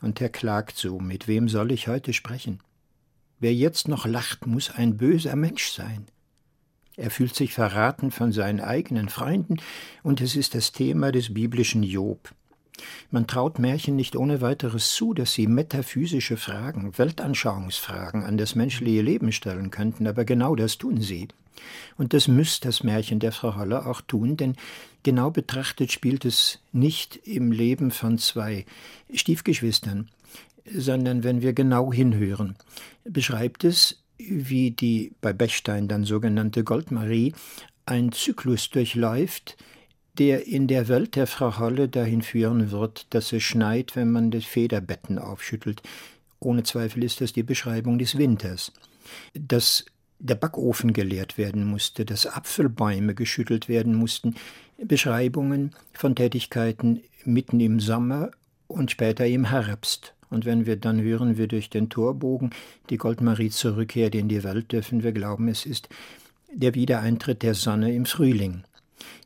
Und 0.00 0.20
er 0.20 0.30
klagt 0.30 0.76
so, 0.76 0.98
mit 0.98 1.28
wem 1.28 1.48
soll 1.48 1.70
ich 1.70 1.86
heute 1.86 2.12
sprechen? 2.12 2.58
Wer 3.38 3.54
jetzt 3.54 3.86
noch 3.86 4.04
lacht, 4.04 4.48
muss 4.48 4.70
ein 4.70 4.96
böser 4.96 5.36
Mensch 5.36 5.70
sein. 5.70 6.06
Er 6.96 7.10
fühlt 7.10 7.36
sich 7.36 7.54
verraten 7.54 8.10
von 8.10 8.32
seinen 8.32 8.60
eigenen 8.60 9.08
Freunden, 9.08 9.56
und 10.02 10.20
es 10.20 10.34
ist 10.34 10.56
das 10.56 10.72
Thema 10.72 11.12
des 11.12 11.32
biblischen 11.32 11.84
Job. 11.84 12.34
Man 13.10 13.26
traut 13.26 13.58
Märchen 13.58 13.96
nicht 13.96 14.16
ohne 14.16 14.40
weiteres 14.40 14.94
zu, 14.94 15.14
dass 15.14 15.32
sie 15.34 15.46
metaphysische 15.46 16.36
Fragen, 16.36 16.96
Weltanschauungsfragen 16.96 18.24
an 18.24 18.38
das 18.38 18.54
menschliche 18.54 19.02
Leben 19.02 19.32
stellen 19.32 19.70
könnten, 19.70 20.06
aber 20.06 20.24
genau 20.24 20.56
das 20.56 20.78
tun 20.78 21.00
sie. 21.00 21.28
Und 21.96 22.12
das 22.12 22.28
müsste 22.28 22.68
das 22.68 22.82
Märchen 22.82 23.20
der 23.20 23.32
Frau 23.32 23.56
Holle 23.56 23.86
auch 23.86 24.00
tun, 24.00 24.36
denn 24.36 24.56
genau 25.02 25.30
betrachtet 25.30 25.92
spielt 25.92 26.24
es 26.24 26.60
nicht 26.72 27.16
im 27.26 27.52
Leben 27.52 27.90
von 27.90 28.18
zwei 28.18 28.64
Stiefgeschwistern, 29.12 30.08
sondern 30.64 31.24
wenn 31.24 31.42
wir 31.42 31.52
genau 31.52 31.92
hinhören, 31.92 32.56
beschreibt 33.04 33.64
es, 33.64 34.02
wie 34.18 34.70
die 34.70 35.12
bei 35.20 35.32
Bechstein 35.32 35.88
dann 35.88 36.04
sogenannte 36.04 36.64
Goldmarie 36.64 37.34
ein 37.86 38.12
Zyklus 38.12 38.70
durchläuft, 38.70 39.56
der 40.18 40.46
in 40.46 40.66
der 40.66 40.88
Welt 40.88 41.16
der 41.16 41.26
Frau 41.26 41.58
Holle 41.58 41.88
dahin 41.88 42.22
führen 42.22 42.70
wird, 42.70 43.06
dass 43.10 43.32
es 43.32 43.42
schneit, 43.42 43.96
wenn 43.96 44.10
man 44.10 44.30
das 44.30 44.44
Federbetten 44.44 45.18
aufschüttelt. 45.18 45.82
Ohne 46.38 46.64
Zweifel 46.64 47.04
ist 47.04 47.20
das 47.20 47.32
die 47.32 47.42
Beschreibung 47.42 47.98
des 47.98 48.18
Winters. 48.18 48.72
Dass 49.34 49.86
der 50.18 50.34
Backofen 50.36 50.92
geleert 50.92 51.36
werden 51.38 51.64
musste, 51.64 52.04
dass 52.04 52.26
Apfelbäume 52.26 53.14
geschüttelt 53.14 53.68
werden 53.68 53.94
mussten, 53.94 54.36
Beschreibungen 54.78 55.72
von 55.92 56.14
Tätigkeiten 56.14 57.02
mitten 57.24 57.60
im 57.60 57.80
Sommer 57.80 58.30
und 58.68 58.90
später 58.90 59.26
im 59.26 59.46
Herbst. 59.46 60.14
Und 60.30 60.44
wenn 60.44 60.64
wir 60.64 60.76
dann 60.76 61.00
hören, 61.00 61.36
wie 61.36 61.48
durch 61.48 61.70
den 61.70 61.90
Torbogen 61.90 62.50
die 62.88 62.96
Goldmarie 62.96 63.50
zurückkehrt 63.50 64.14
in 64.14 64.28
die 64.28 64.44
Welt, 64.44 64.72
dürfen 64.72 65.02
wir 65.02 65.12
glauben, 65.12 65.48
es 65.48 65.66
ist 65.66 65.88
der 66.52 66.74
Wiedereintritt 66.74 67.42
der 67.42 67.54
Sonne 67.54 67.94
im 67.94 68.06
Frühling. 68.06 68.64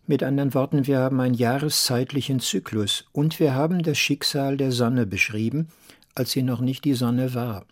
Mit 0.09 0.23
anderen 0.23 0.55
Worten, 0.55 0.87
wir 0.87 1.01
haben 1.01 1.19
einen 1.19 1.35
jahreszeitlichen 1.35 2.39
Zyklus 2.39 3.07
und 3.11 3.41
wir 3.41 3.55
haben 3.55 3.83
das 3.83 3.99
Schicksal 3.99 4.57
der 4.57 4.71
Sonne 4.71 5.05
beschrieben, 5.05 5.67
als 6.15 6.31
sie 6.31 6.43
noch 6.43 6.61
nicht 6.61 6.85
die 6.85 6.95
Sonne 6.95 7.35
war. 7.35 7.67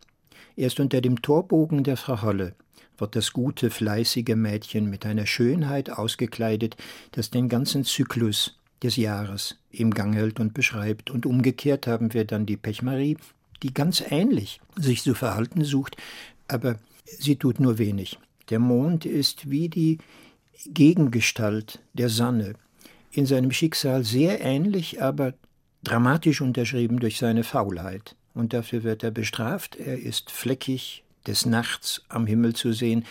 Erst 0.56 0.80
unter 0.80 1.00
dem 1.00 1.22
Torbogen 1.22 1.84
der 1.84 1.96
Frau 1.96 2.22
Holle 2.22 2.56
wird 2.98 3.14
das 3.14 3.32
gute, 3.32 3.70
fleißige 3.70 4.34
Mädchen 4.34 4.90
mit 4.90 5.06
einer 5.06 5.26
Schönheit 5.26 5.90
ausgekleidet, 5.90 6.76
das 7.12 7.30
den 7.30 7.48
ganzen 7.48 7.84
Zyklus 7.84 8.58
des 8.82 8.96
Jahres 8.96 9.56
im 9.70 9.92
Gang 9.92 10.12
hält 10.16 10.40
und 10.40 10.54
beschreibt. 10.54 11.12
Und 11.12 11.26
umgekehrt 11.26 11.86
haben 11.86 12.14
wir 12.14 12.24
dann 12.24 12.46
die 12.46 12.56
Pechmarie, 12.56 13.16
die 13.62 13.72
ganz 13.72 14.02
ähnlich 14.10 14.60
sich 14.74 15.02
zu 15.02 15.14
verhalten 15.14 15.62
sucht, 15.62 15.96
aber 16.48 16.80
sie 17.04 17.36
tut 17.36 17.60
nur 17.60 17.78
wenig. 17.78 18.18
Der 18.50 18.58
Mond 18.58 19.06
ist 19.06 19.50
wie 19.50 19.68
die 19.68 19.98
Gegengestalt 20.72 21.80
der 21.92 22.08
Sonne, 22.08 22.54
in 23.10 23.26
seinem 23.26 23.52
Schicksal 23.52 24.04
sehr 24.04 24.40
ähnlich, 24.40 25.02
aber 25.02 25.34
dramatisch 25.82 26.40
unterschrieben 26.40 26.98
durch 26.98 27.18
seine 27.18 27.44
Faulheit. 27.44 28.16
Und 28.34 28.52
dafür 28.52 28.82
wird 28.82 29.04
er 29.04 29.12
bestraft. 29.12 29.76
Er 29.76 29.98
ist 29.98 30.30
fleckig, 30.30 31.04
des 31.26 31.46
Nachts 31.46 32.02
am 32.08 32.26
Himmel 32.26 32.54
zu 32.54 32.72
sehen, 32.72 33.04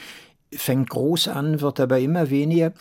fängt 0.51 0.89
groß 0.89 1.27
an, 1.29 1.61
wird 1.61 1.79
aber 1.79 1.99
immer 1.99 2.29
weniger 2.29 2.73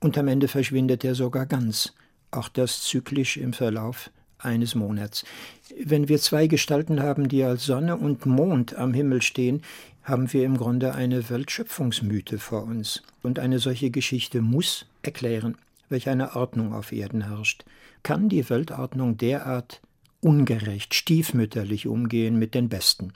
und 0.00 0.16
am 0.16 0.28
Ende 0.28 0.48
verschwindet 0.48 1.04
er 1.04 1.14
sogar 1.14 1.46
ganz. 1.46 1.92
Auch 2.30 2.48
das 2.48 2.82
zyklisch 2.82 3.36
im 3.36 3.52
Verlauf 3.52 4.10
eines 4.38 4.74
Monats. 4.74 5.24
Wenn 5.84 6.08
wir 6.08 6.18
zwei 6.18 6.46
Gestalten 6.46 7.02
haben, 7.02 7.28
die 7.28 7.42
als 7.42 7.64
Sonne 7.64 7.96
und 7.96 8.26
Mond 8.26 8.74
am 8.76 8.94
Himmel 8.94 9.22
stehen, 9.22 9.62
haben 10.02 10.32
wir 10.32 10.44
im 10.44 10.56
Grunde 10.56 10.94
eine 10.94 11.28
Weltschöpfungsmythe 11.28 12.38
vor 12.38 12.64
uns. 12.64 13.02
Und 13.22 13.38
eine 13.38 13.58
solche 13.58 13.90
Geschichte 13.90 14.40
muss 14.40 14.86
erklären, 15.02 15.56
welch 15.88 16.08
eine 16.08 16.36
Ordnung 16.36 16.72
auf 16.72 16.92
Erden 16.92 17.28
herrscht. 17.28 17.64
Kann 18.02 18.28
die 18.28 18.48
Weltordnung 18.48 19.16
derart 19.16 19.80
ungerecht, 20.20 20.94
stiefmütterlich 20.94 21.86
umgehen 21.86 22.38
mit 22.38 22.54
den 22.54 22.68
Besten? 22.68 23.12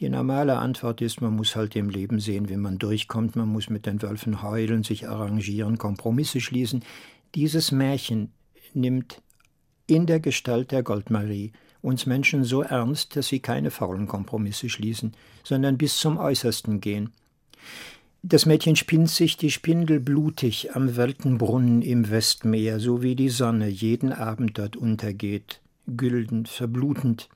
Die 0.00 0.08
normale 0.08 0.58
Antwort 0.58 1.00
ist, 1.00 1.20
man 1.20 1.34
muss 1.34 1.56
halt 1.56 1.74
im 1.74 1.90
Leben 1.90 2.20
sehen, 2.20 2.48
wie 2.48 2.56
man 2.56 2.78
durchkommt, 2.78 3.34
man 3.34 3.48
muss 3.48 3.68
mit 3.68 3.86
den 3.86 4.00
Wölfen 4.00 4.42
heulen, 4.42 4.84
sich 4.84 5.08
arrangieren, 5.08 5.76
Kompromisse 5.76 6.40
schließen. 6.40 6.84
Dieses 7.34 7.72
Märchen 7.72 8.32
nimmt 8.74 9.20
in 9.88 10.06
der 10.06 10.20
Gestalt 10.20 10.70
der 10.70 10.84
Goldmarie 10.84 11.52
uns 11.82 12.06
Menschen 12.06 12.44
so 12.44 12.62
ernst, 12.62 13.16
dass 13.16 13.28
sie 13.28 13.40
keine 13.40 13.70
faulen 13.70 14.06
Kompromisse 14.06 14.68
schließen, 14.68 15.12
sondern 15.44 15.78
bis 15.78 15.98
zum 15.98 16.18
Äußersten 16.18 16.80
gehen. 16.80 17.10
Das 18.22 18.46
Mädchen 18.46 18.74
spinnt 18.74 19.10
sich 19.10 19.36
die 19.36 19.50
Spindel 19.50 20.00
blutig 20.00 20.74
am 20.74 20.96
Weltenbrunnen 20.96 21.82
im 21.82 22.10
Westmeer, 22.10 22.80
so 22.80 23.02
wie 23.02 23.14
die 23.14 23.28
Sonne 23.28 23.68
jeden 23.68 24.12
Abend 24.12 24.58
dort 24.58 24.76
untergeht, 24.76 25.60
gülden, 25.86 26.44
verblutend 26.46 27.28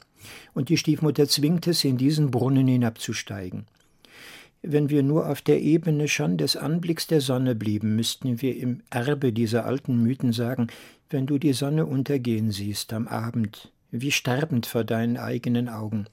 und 0.55 0.69
die 0.69 0.77
Stiefmutter 0.77 1.29
zwingt 1.29 1.67
es, 1.67 1.85
in 1.85 1.97
diesen 1.97 2.31
Brunnen 2.31 2.67
hinabzusteigen. 2.67 3.67
Wenn 4.63 4.91
wir 4.91 5.03
nur 5.03 5.29
auf 5.29 5.43
der 5.43 5.61
Ebene 5.61 6.07
schon 6.07 6.37
des 6.37 6.57
Anblicks 6.57 7.09
der 7.09 7.21
Sonne 7.21 7.55
blieben, 7.55 7.97
müssten 7.97 8.41
wir 8.41 8.57
im 8.57 8.83
Erbe 8.91 9.33
dieser 9.33 9.67
alten 9.67 10.01
Mythen 10.03 10.33
sagen, 10.33 10.69
wenn 11.11 11.27
du 11.27 11.39
die 11.39 11.53
Sonne 11.53 11.85
untergehen 11.85 12.53
siehst 12.53 12.93
am 12.93 13.09
Abend, 13.09 13.73
wie 13.93 14.11
sterbend 14.11 14.67
vor 14.67 14.83
deinen 14.83 15.17
eigenen 15.17 15.69
Augen, 15.69 16.07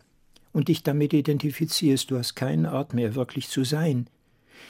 und 0.51 0.67
dich 0.67 0.83
damit 0.83 1.13
identifizierst, 1.13 2.11
du 2.11 2.17
hast 2.17 2.35
keinen 2.35 2.65
Ort 2.65 2.93
mehr 2.93 3.15
wirklich 3.15 3.47
zu 3.47 3.63
sein, 3.63 4.07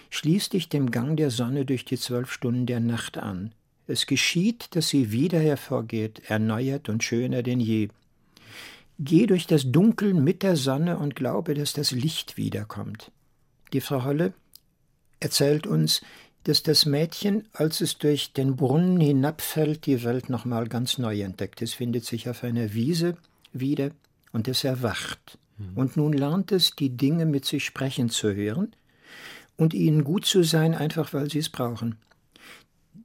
schließ 0.10 0.50
dich 0.50 0.70
dem 0.70 0.92
Gang 0.92 1.18
der 1.18 1.32
Sonne 1.32 1.66
durch 1.66 1.86
die 1.86 1.98
zwölf 1.98 2.32
Stunden 2.32 2.66
der 2.66 2.80
Nacht 2.80 3.18
an. 3.18 3.54
Es 3.88 4.06
geschieht, 4.06 4.76
dass 4.76 4.90
sie 4.90 5.12
wieder 5.12 5.40
hervorgeht, 5.40 6.22
erneuert 6.30 6.90
und 6.90 7.04
schöner 7.04 7.42
denn 7.42 7.60
je. 7.60 7.88
Geh 9.00 9.26
durch 9.26 9.48
das 9.48 9.72
Dunkel 9.72 10.14
mit 10.14 10.44
der 10.44 10.56
Sonne 10.56 11.00
und 11.00 11.16
glaube, 11.16 11.54
dass 11.54 11.74
das 11.74 11.92
Licht 11.92 12.38
wiederkommt. 12.38 13.12
Die 13.74 13.82
Frau 13.82 14.04
Holle 14.04 14.34
erzählt 15.20 15.66
uns, 15.66 16.02
dass 16.50 16.64
das 16.64 16.88
Mädchen, 16.88 17.48
als 17.54 17.80
es 17.80 18.00
durch 18.00 18.34
den 18.34 18.56
Brunnen 18.56 19.00
hinabfällt, 19.00 19.86
die 19.86 20.04
Welt 20.04 20.32
nochmal 20.32 20.68
ganz 20.68 20.98
neu 20.98 21.22
entdeckt. 21.22 21.62
Es 21.62 21.76
findet 21.76 22.06
sich 22.06 22.28
auf 22.28 22.44
einer 22.44 22.74
Wiese 22.74 23.18
wieder 23.54 23.92
und 24.32 24.48
es 24.48 24.64
erwacht. 24.64 25.38
Mhm. 25.60 25.78
Und 25.78 25.96
nun 25.96 26.12
lernt 26.12 26.52
es, 26.52 26.72
die 26.72 26.90
Dinge 26.90 27.28
mit 27.28 27.46
sich 27.46 27.64
sprechen 27.64 28.10
zu 28.10 28.34
hören. 28.34 28.74
und 29.58 29.74
ihnen 29.74 30.04
gut 30.04 30.26
zu 30.26 30.42
sein, 30.42 30.74
einfach 30.74 31.14
weil 31.14 31.30
sie 31.30 31.40
es 31.40 31.50
brauchen. 31.50 31.98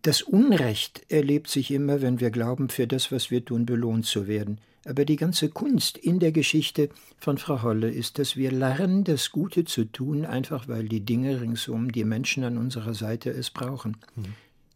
Das 0.03 0.23
Unrecht 0.23 1.03
erlebt 1.11 1.51
sich 1.51 1.71
immer, 1.71 2.01
wenn 2.01 2.21
wir 2.21 2.31
glauben, 2.31 2.69
für 2.71 2.87
das, 2.87 3.13
was 3.13 3.31
wir 3.31 3.45
tun, 3.45 3.67
belohnt 3.67 4.07
zu 4.07 4.27
werden. 4.27 4.59
Aber 4.85 5.05
die 5.05 5.17
ganze 5.17 5.49
Kunst 5.49 5.97
in 5.97 6.19
der 6.19 6.33
Geschichte 6.33 6.91
von 7.19 7.39
Frau 7.39 7.63
Holle 7.63 7.91
ist, 7.91 8.19
dass 8.19 8.37
wir 8.37 8.53
lernen, 8.53 9.05
das 9.05 9.31
Gute 9.31 9.65
zu 9.65 9.85
tun, 9.85 10.25
einfach 10.27 10.69
weil 10.69 10.89
die 10.89 11.01
Dinge 11.01 11.41
ringsum, 11.41 11.91
die 11.91 12.05
Menschen 12.05 12.45
an 12.45 12.59
unserer 12.59 12.95
Seite 12.95 13.31
es 13.31 13.51
brauchen. 13.51 13.97
Mhm. 14.17 14.35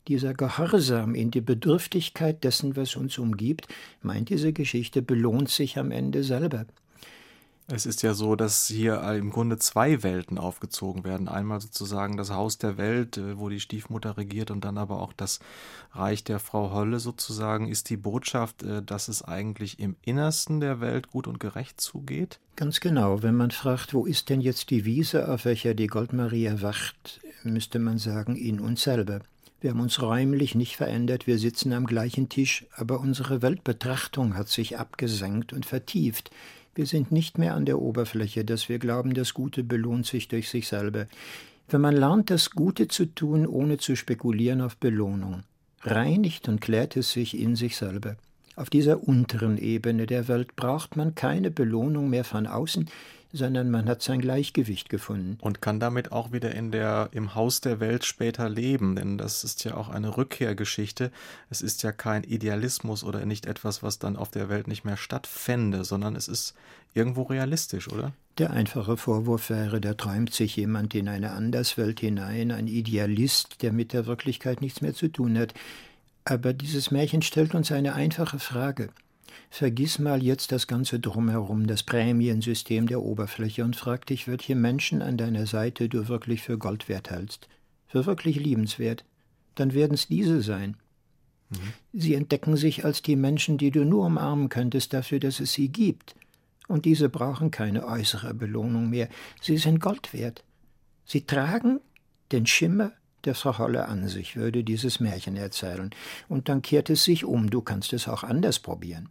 Dieser 0.09 0.33
Gehorsam 0.33 1.15
in 1.15 1.31
die 1.31 1.43
Bedürftigkeit 1.43 2.43
dessen, 2.43 2.77
was 2.77 2.97
uns 2.97 3.19
umgibt, 3.19 3.69
meint 4.01 4.31
diese 4.31 4.55
Geschichte, 4.55 5.03
belohnt 5.03 5.51
sich 5.51 5.79
am 5.79 5.91
Ende 5.91 6.25
selber. 6.25 6.65
Es 7.71 7.85
ist 7.85 8.03
ja 8.03 8.15
so, 8.15 8.35
dass 8.35 8.67
hier 8.67 9.03
im 9.13 9.29
Grunde 9.29 9.59
zwei 9.59 10.03
Welten 10.03 10.39
aufgezogen 10.39 11.05
werden. 11.05 11.29
Einmal 11.29 11.61
sozusagen 11.61 12.17
das 12.17 12.31
Haus 12.31 12.57
der 12.57 12.79
Welt, 12.79 13.19
äh, 13.19 13.39
wo 13.39 13.51
die 13.51 13.61
Stiefmutter 13.61 14.17
regiert, 14.17 14.51
und 14.51 14.65
dann 14.65 14.79
aber 14.79 15.03
auch 15.03 15.13
das 15.13 15.39
Reich 15.93 16.25
der 16.25 16.39
Frau 16.39 16.73
Holle 16.73 16.99
sozusagen. 16.99 17.69
Ist 17.69 17.91
die 17.91 17.99
Botschaft, 17.99 18.63
äh, 18.63 18.83
dass 18.83 19.09
es 19.09 19.21
eigentlich 19.21 19.81
im 19.81 19.97
Innersten 20.01 20.61
der 20.61 20.81
Welt 20.81 21.11
gut 21.11 21.27
und 21.27 21.41
gerecht 21.41 21.79
zugeht? 21.79 22.41
Ganz 22.57 22.81
genau. 22.81 23.23
Wenn 23.23 23.37
man 23.37 23.51
fragt, 23.51 23.93
wo 23.93 24.07
ist 24.07 24.31
denn 24.31 24.41
jetzt 24.41 24.71
die 24.71 24.87
Wiese, 24.87 25.29
auf 25.29 25.45
welcher 25.45 25.75
die 25.75 25.89
Goldmarie 25.89 26.63
wacht, 26.63 27.21
müsste 27.43 27.79
man 27.79 27.99
sagen, 27.99 28.35
in 28.35 28.61
uns 28.61 28.83
selber. 28.83 29.21
Wir 29.61 29.71
haben 29.71 29.81
uns 29.81 30.01
räumlich 30.01 30.55
nicht 30.55 30.77
verändert, 30.77 31.27
wir 31.27 31.37
sitzen 31.37 31.73
am 31.73 31.85
gleichen 31.85 32.29
Tisch, 32.29 32.65
aber 32.77 33.01
unsere 33.01 33.43
Weltbetrachtung 33.43 34.37
hat 34.37 34.49
sich 34.49 34.79
abgesenkt 34.79 35.53
und 35.53 35.67
vertieft. 35.67 36.31
Wir 36.75 36.87
sind 36.87 37.11
nicht 37.13 37.39
mehr 37.39 37.55
an 37.55 37.65
der 37.65 37.81
Oberfläche, 37.81 38.45
dass 38.45 38.69
wir 38.69 38.79
glauben, 38.79 39.15
das 39.15 39.35
Gute 39.35 39.65
belohnt 39.65 40.07
sich 40.07 40.29
durch 40.29 40.49
sich 40.49 40.69
selber. 40.69 41.07
Wenn 41.69 41.81
man 41.81 41.97
lernt, 41.97 42.31
das 42.31 42.51
Gute 42.51 42.89
zu 42.89 43.07
tun, 43.07 43.47
ohne 43.47 43.79
zu 43.79 43.97
spekulieren 43.97 44.61
auf 44.61 44.77
Belohnung, 44.77 45.43
reinigt 45.83 46.49
und 46.49 46.61
klärt 46.61 46.97
es 46.97 47.13
sich 47.13 47.39
in 47.39 47.57
sich 47.57 47.77
selber. 47.77 48.17
Auf 48.57 48.71
dieser 48.71 49.07
unteren 49.07 49.57
Ebene 49.57 50.07
der 50.07 50.27
Welt 50.29 50.57
braucht 50.57 50.97
man 50.97 51.15
keine 51.15 51.51
Belohnung 51.51 52.11
mehr 52.11 52.25
von 52.25 52.47
außen, 52.47 52.89
sondern 53.33 53.71
man 53.71 53.89
hat 53.89 54.03
sein 54.03 54.21
Gleichgewicht 54.21 54.89
gefunden. 54.89 55.39
Und 55.41 55.61
kann 55.61 55.81
damit 55.81 56.13
auch 56.13 56.33
wieder 56.33 56.55
in 56.55 56.71
der, 56.71 57.09
im 57.13 57.35
Haus 57.35 57.61
der 57.61 57.81
Welt 57.81 58.05
später 58.05 58.49
leben, 58.49 58.97
denn 58.97 59.19
das 59.19 59.45
ist 59.45 59.65
ja 59.65 59.77
auch 59.77 59.89
eine 59.89 60.17
Rückkehrgeschichte. 60.17 61.11
Es 61.51 61.61
ist 61.61 61.83
ja 61.83 61.93
kein 61.93 62.25
Idealismus 62.25 63.05
oder 63.05 63.27
nicht 63.27 63.47
etwas, 63.47 63.83
was 63.83 63.99
dann 63.99 64.17
auf 64.17 64.31
der 64.31 64.49
Welt 64.49 64.69
nicht 64.69 64.85
mehr 64.85 64.97
stattfände, 64.97 65.85
sondern 65.85 66.17
es 66.17 66.29
ist 66.29 66.55
irgendwo 66.95 67.23
realistisch, 67.23 67.89
oder? 67.89 68.13
Der 68.39 68.51
einfache 68.51 68.97
Vorwurf 68.97 69.51
wäre, 69.51 69.81
da 69.81 69.95
träumt 69.95 70.33
sich 70.33 70.57
jemand 70.57 70.95
in 70.95 71.09
eine 71.09 71.33
Anderswelt 71.33 72.01
hinein, 72.01 72.51
ein 72.51 72.69
Idealist, 72.69 73.63
der 73.63 73.73
mit 73.73 73.93
der 73.93 74.07
Wirklichkeit 74.07 74.61
nichts 74.61 74.81
mehr 74.81 74.95
zu 74.95 75.09
tun 75.09 75.37
hat. 75.37 75.55
Aber 76.25 76.53
dieses 76.53 76.91
Märchen 76.91 77.23
stellt 77.23 77.55
uns 77.55 77.73
eine 77.73 77.95
einfache 77.95 78.39
Frage. 78.39 78.91
Vergiss 79.51 79.99
mal 79.99 80.23
jetzt 80.23 80.53
das 80.53 80.67
ganze 80.67 81.01
Drumherum, 81.01 81.67
das 81.67 81.83
Prämiensystem 81.83 82.87
der 82.87 83.03
Oberfläche 83.03 83.65
und 83.65 83.77
frag 83.77 84.07
dich, 84.07 84.29
welche 84.29 84.55
Menschen 84.55 85.03
an 85.03 85.17
deiner 85.17 85.47
Seite 85.47 85.89
du 85.89 86.09
wirklich 86.09 86.43
für 86.43 86.59
Gold 86.59 86.89
wert 86.89 87.11
hältst, 87.11 87.49
für 87.87 88.07
wirklich 88.07 88.37
liebenswert. 88.37 89.05
Dann 89.55 89.73
werden 89.75 89.95
es 89.95 90.09
diese 90.09 90.43
sein. 90.43 90.77
Mhm. 91.51 91.57
Sie 91.93 92.15
entdecken 92.15 92.57
sich 92.57 92.85
als 92.85 93.03
die 93.03 93.17
Menschen, 93.17 93.59
die 93.59 93.71
du 93.71 93.85
nur 93.85 94.07
umarmen 94.07 94.49
könntest 94.49 94.93
dafür, 94.93 95.21
dass 95.21 95.41
es 95.41 95.53
sie 95.53 95.69
gibt. 95.69 96.15
Und 96.69 96.85
diese 96.85 97.09
brauchen 97.09 97.51
keine 97.51 97.87
äußere 97.87 98.35
Belohnung 98.35 98.91
mehr. 98.91 99.09
Sie 99.41 99.57
sind 99.57 99.81
Gold 99.81 100.13
wert. 100.13 100.45
Sie 101.05 101.23
tragen 101.23 101.81
den 102.31 102.47
Schimmer 102.47 102.93
der 103.25 103.35
Frau 103.35 103.59
Holle 103.59 103.89
an 103.89 104.07
sich, 104.09 104.37
würde 104.37 104.63
dieses 104.63 105.01
Märchen 105.01 105.37
erzählen. 105.37 105.91
Und 106.29 106.49
dann 106.49 106.63
kehrt 106.63 106.91
es 106.91 107.05
sich 107.05 107.25
um. 107.25 107.51
Du 107.51 107.63
kannst 107.63 107.93
es 107.93 108.07
auch 108.07 108.23
anders 108.23 108.59
probieren. 108.59 109.09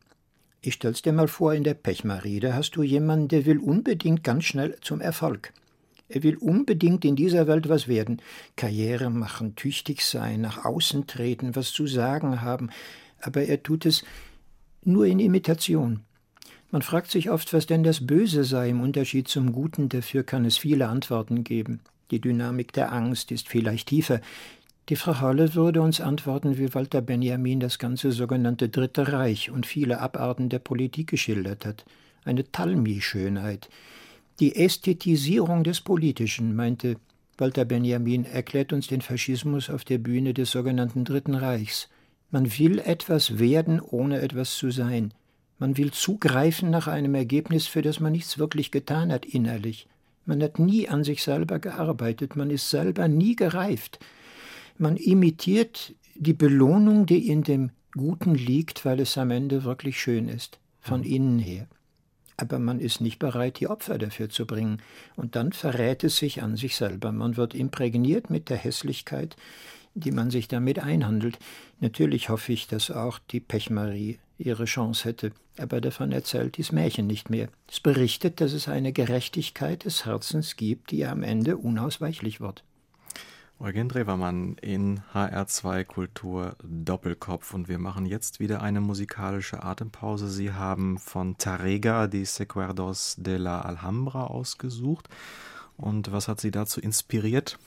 Ich 0.62 0.74
stell's 0.74 1.02
dir 1.02 1.14
mal 1.14 1.28
vor, 1.28 1.54
in 1.54 1.64
der 1.64 1.76
Pechmarie, 1.76 2.40
da 2.40 2.54
hast 2.54 2.72
du 2.72 2.84
jemanden, 2.84 3.28
der 3.28 3.46
will 3.46 3.60
unbedingt 3.60 4.24
ganz 4.24 4.46
schnell 4.46 4.76
zum 4.82 5.02
Erfolg. 5.02 5.54
Er 6.10 6.24
will 6.24 6.38
unbedingt 6.38 7.06
in 7.06 7.16
dieser 7.16 7.48
Welt 7.48 7.70
was 7.70 7.88
werden, 7.88 8.22
Karriere 8.56 9.10
machen, 9.10 9.56
tüchtig 9.56 10.02
sein, 10.02 10.42
nach 10.42 10.64
außen 10.66 11.06
treten, 11.06 11.56
was 11.56 11.72
zu 11.72 11.86
sagen 11.86 12.42
haben, 12.42 12.70
aber 13.22 13.44
er 13.44 13.62
tut 13.62 13.86
es 13.86 14.04
nur 14.84 15.06
in 15.06 15.20
Imitation. 15.20 16.02
Man 16.72 16.82
fragt 16.82 17.12
sich 17.12 17.30
oft, 17.30 17.54
was 17.54 17.66
denn 17.66 17.84
das 17.84 18.06
Böse 18.06 18.44
sei 18.44 18.70
im 18.70 18.82
Unterschied 18.82 19.28
zum 19.28 19.52
Guten, 19.52 19.90
dafür 19.90 20.24
kann 20.24 20.46
es 20.46 20.58
viele 20.58 20.88
Antworten 20.88 21.44
geben. 21.44 21.82
Die 22.12 22.22
Dynamik 22.22 22.72
der 22.72 22.94
Angst 22.94 23.32
ist 23.32 23.50
vielleicht 23.50 23.90
tiefer, 23.90 24.22
die 24.90 24.96
Frau 24.96 25.20
Holle 25.20 25.54
würde 25.54 25.82
uns 25.82 26.00
antworten, 26.00 26.58
wie 26.58 26.74
Walter 26.74 27.02
Benjamin 27.02 27.60
das 27.60 27.78
ganze 27.78 28.14
sogenannte 28.14 28.70
Dritte 28.70 29.12
Reich 29.12 29.52
und 29.52 29.66
viele 29.66 30.00
Abarten 30.00 30.48
der 30.48 30.60
Politik 30.60 31.08
geschildert 31.08 31.66
hat. 31.66 31.84
Eine 32.24 32.50
Talmi-Schönheit. 32.50 33.70
Die 34.40 34.56
Ästhetisierung 34.56 35.66
des 35.66 35.82
Politischen, 35.82 36.56
meinte 36.56 36.96
Walter 37.38 37.66
Benjamin, 37.66 38.24
erklärt 38.24 38.72
uns 38.72 38.88
den 38.88 39.02
Faschismus 39.02 39.70
auf 39.70 39.84
der 39.84 39.98
Bühne 39.98 40.34
des 40.34 40.52
sogenannten 40.52 41.04
Dritten 41.04 41.36
Reichs. 41.36 41.90
Man 42.32 42.58
will 42.58 42.80
etwas 42.80 43.40
werden, 43.40 43.82
ohne 43.82 44.22
etwas 44.22 44.56
zu 44.56 44.72
sein. 44.72 45.14
Man 45.60 45.76
will 45.76 45.92
zugreifen 45.92 46.70
nach 46.70 46.88
einem 46.88 47.16
Ergebnis, 47.16 47.68
für 47.68 47.82
das 47.82 48.00
man 48.00 48.14
nichts 48.14 48.38
wirklich 48.38 48.72
getan 48.72 49.12
hat 49.12 49.26
innerlich. 49.26 49.88
Man 50.26 50.42
hat 50.42 50.60
nie 50.60 50.88
an 50.88 51.04
sich 51.04 51.24
selber 51.24 51.60
gearbeitet, 51.60 52.36
man 52.36 52.52
ist 52.52 52.70
selber 52.70 53.08
nie 53.08 53.36
gereift. 53.36 54.00
Man 54.78 54.98
imitiert 54.98 55.96
die 56.16 56.34
Belohnung, 56.34 57.06
die 57.06 57.28
in 57.30 57.44
dem 57.44 57.72
Guten 57.96 58.36
liegt, 58.36 58.86
weil 58.86 59.00
es 59.00 59.18
am 59.18 59.32
Ende 59.32 59.64
wirklich 59.64 60.00
schön 60.00 60.28
ist, 60.30 60.60
von 60.80 61.02
mhm. 61.02 61.08
innen 61.08 61.40
her. 61.40 61.68
Aber 62.38 62.60
man 62.60 62.80
ist 62.80 63.02
nicht 63.02 63.18
bereit, 63.18 63.60
die 63.60 63.68
Opfer 63.68 63.98
dafür 63.98 64.30
zu 64.30 64.46
bringen. 64.46 64.80
Und 65.16 65.36
dann 65.36 65.54
verrät 65.54 66.04
es 66.04 66.18
sich 66.18 66.44
an 66.44 66.56
sich 66.56 66.76
selber. 66.76 67.12
Man 67.12 67.36
wird 67.36 67.56
imprägniert 67.56 68.30
mit 68.30 68.50
der 68.50 68.58
Hässlichkeit, 68.58 69.36
die 69.96 70.12
man 70.12 70.30
sich 70.30 70.48
damit 70.48 70.78
einhandelt. 70.78 71.40
Natürlich 71.80 72.30
hoffe 72.30 72.54
ich, 72.54 72.68
dass 72.68 72.92
auch 72.92 73.18
die 73.18 73.40
Pechmarie 73.40 74.20
ihre 74.38 74.66
Chance 74.66 75.06
hätte. 75.06 75.32
Aber 75.58 75.82
davon 75.82 76.12
erzählt 76.12 76.58
dies 76.58 76.72
Märchen 76.72 77.08
nicht 77.08 77.32
mehr. 77.32 77.50
Es 77.68 77.80
berichtet, 77.80 78.40
dass 78.40 78.54
es 78.54 78.68
eine 78.68 78.94
Gerechtigkeit 78.94 79.86
des 79.86 80.06
Herzens 80.06 80.56
gibt, 80.56 80.92
die 80.92 81.08
am 81.08 81.24
Ende 81.24 81.58
unausweichlich 81.58 82.40
wird. 82.40 82.64
Eugen 83.60 83.90
Drewermann 83.90 84.56
in 84.62 85.02
HR2 85.16 85.84
Kultur 85.84 86.56
Doppelkopf 86.64 87.56
und 87.56 87.68
wir 87.68 87.80
machen 87.80 88.06
jetzt 88.06 88.40
wieder 88.40 88.62
eine 88.62 88.82
musikalische 88.82 89.64
Atempause. 89.64 90.30
Sie 90.30 90.54
haben 90.54 91.00
von 91.00 91.40
Tarrega 91.40 92.06
die 92.06 92.26
Secuerdos 92.26 93.16
de 93.18 93.38
la 93.38 93.62
Alhambra 93.62 94.26
ausgesucht. 94.26 95.10
Und 95.76 96.12
was 96.12 96.28
hat 96.28 96.40
Sie 96.40 96.52
dazu 96.52 96.80
inspiriert? 96.80 97.58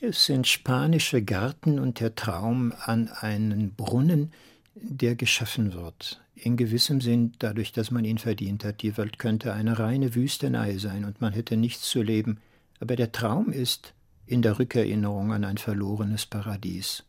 Es 0.00 0.24
sind 0.24 0.48
spanische 0.48 1.22
Gärten 1.22 1.78
und 1.78 2.00
der 2.00 2.16
Traum 2.16 2.74
an 2.80 3.08
einen 3.08 3.74
Brunnen, 3.74 4.32
der 4.74 5.14
geschaffen 5.14 5.74
wird. 5.74 6.20
In 6.34 6.56
gewissem 6.56 7.00
Sinn 7.00 7.34
dadurch, 7.38 7.70
dass 7.70 7.92
man 7.92 8.04
ihn 8.04 8.18
verdient 8.18 8.64
hat. 8.64 8.82
Die 8.82 8.96
Welt 8.96 9.20
könnte 9.20 9.52
eine 9.52 9.78
reine 9.78 10.16
Wüstenei 10.16 10.76
sein 10.78 11.04
und 11.04 11.20
man 11.20 11.34
hätte 11.34 11.56
nichts 11.56 11.88
zu 11.88 12.02
leben. 12.02 12.40
Aber 12.80 12.96
der 12.96 13.12
Traum 13.12 13.52
ist, 13.52 13.94
in 14.30 14.42
der 14.42 14.60
Rückerinnerung 14.60 15.32
an 15.32 15.44
ein 15.44 15.58
verlorenes 15.58 16.24
Paradies. 16.24 17.02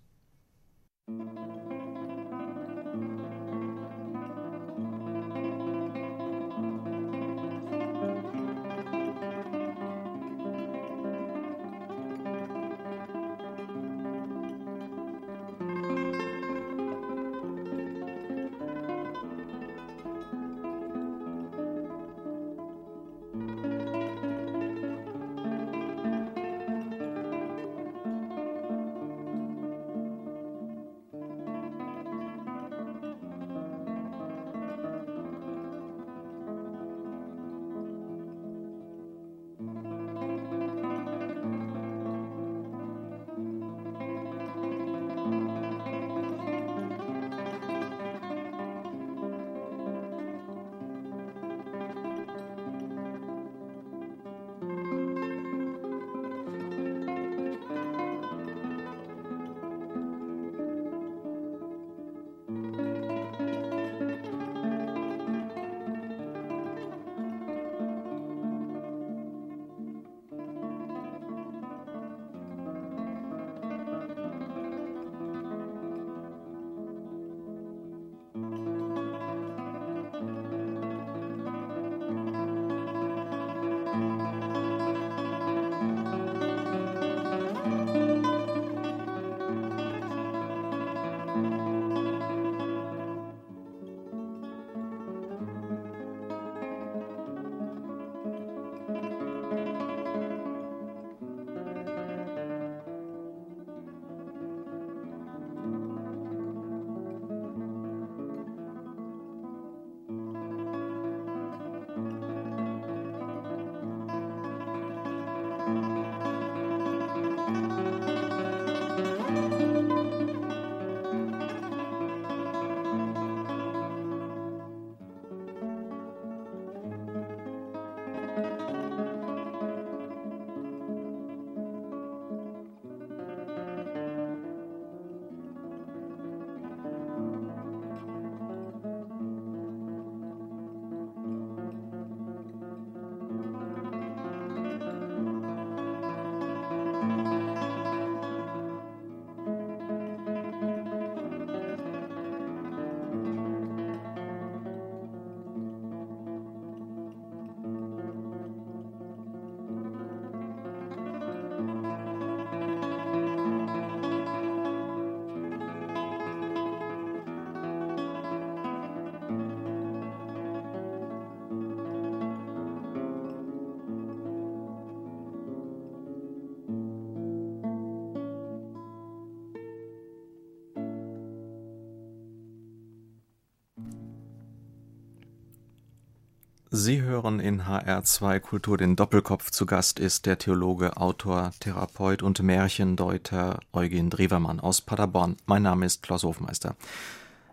Sie 186.74 187.02
hören 187.02 187.42
in 187.42 187.64
HR2 187.64 188.40
Kultur 188.40 188.78
den 188.78 188.96
Doppelkopf. 188.96 189.52
Zu 189.52 189.66
Gast 189.66 190.00
ist 190.00 190.26
der 190.26 190.38
Theologe, 190.38 190.96
Autor, 190.96 191.52
Therapeut 191.60 192.24
und 192.24 192.42
Märchendeuter 192.42 193.60
Eugen 193.74 194.10
Drewermann 194.10 194.62
aus 194.62 194.80
Paderborn. 194.80 195.36
Mein 195.46 195.64
Name 195.64 195.86
ist 195.86 196.02
Klaus 196.02 196.24
Hofmeister. 196.24 196.78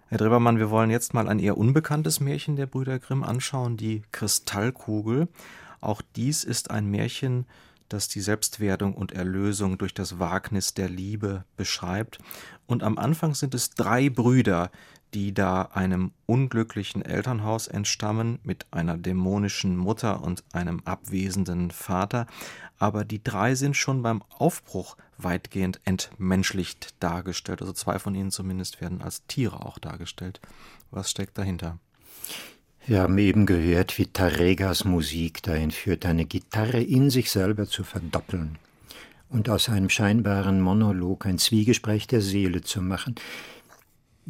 Herr 0.06 0.18
Drewermann, 0.18 0.60
wir 0.60 0.70
wollen 0.70 0.90
jetzt 0.90 1.14
mal 1.14 1.28
ein 1.28 1.40
eher 1.40 1.58
unbekanntes 1.58 2.20
Märchen 2.20 2.54
der 2.54 2.66
Brüder 2.66 3.00
Grimm 3.00 3.24
anschauen, 3.24 3.76
die 3.76 4.02
Kristallkugel. 4.12 5.26
Auch 5.80 6.00
dies 6.14 6.44
ist 6.44 6.70
ein 6.70 6.88
Märchen, 6.88 7.46
das 7.88 8.06
die 8.06 8.20
Selbstwerdung 8.20 8.94
und 8.94 9.10
Erlösung 9.10 9.78
durch 9.78 9.94
das 9.94 10.20
Wagnis 10.20 10.74
der 10.74 10.88
Liebe 10.88 11.44
beschreibt. 11.56 12.18
Und 12.68 12.84
am 12.84 12.98
Anfang 12.98 13.34
sind 13.34 13.52
es 13.52 13.70
drei 13.70 14.10
Brüder, 14.10 14.70
die 15.14 15.32
da 15.32 15.62
einem 15.72 16.12
unglücklichen 16.26 17.02
Elternhaus 17.02 17.66
entstammen 17.66 18.38
mit 18.42 18.66
einer 18.70 18.96
dämonischen 18.96 19.76
Mutter 19.76 20.22
und 20.22 20.44
einem 20.52 20.80
abwesenden 20.84 21.70
Vater, 21.70 22.26
aber 22.78 23.04
die 23.04 23.22
drei 23.22 23.54
sind 23.54 23.76
schon 23.76 24.02
beim 24.02 24.22
Aufbruch 24.30 24.96
weitgehend 25.16 25.80
entmenschlicht 25.84 26.94
dargestellt, 27.00 27.60
also 27.60 27.72
zwei 27.72 27.98
von 27.98 28.14
ihnen 28.14 28.30
zumindest 28.30 28.80
werden 28.80 29.02
als 29.02 29.26
Tiere 29.26 29.64
auch 29.64 29.78
dargestellt. 29.78 30.40
Was 30.90 31.10
steckt 31.10 31.36
dahinter? 31.38 31.78
Wir 32.86 33.02
haben 33.02 33.18
eben 33.18 33.44
gehört, 33.44 33.98
wie 33.98 34.06
Taregas 34.06 34.84
Musik 34.84 35.42
dahin 35.42 35.70
führt, 35.72 36.06
eine 36.06 36.24
Gitarre 36.24 36.80
in 36.80 37.10
sich 37.10 37.30
selber 37.30 37.66
zu 37.66 37.84
verdoppeln 37.84 38.58
und 39.28 39.50
aus 39.50 39.68
einem 39.68 39.90
scheinbaren 39.90 40.60
Monolog 40.60 41.26
ein 41.26 41.38
Zwiegespräch 41.38 42.06
der 42.06 42.22
Seele 42.22 42.62
zu 42.62 42.80
machen, 42.80 43.16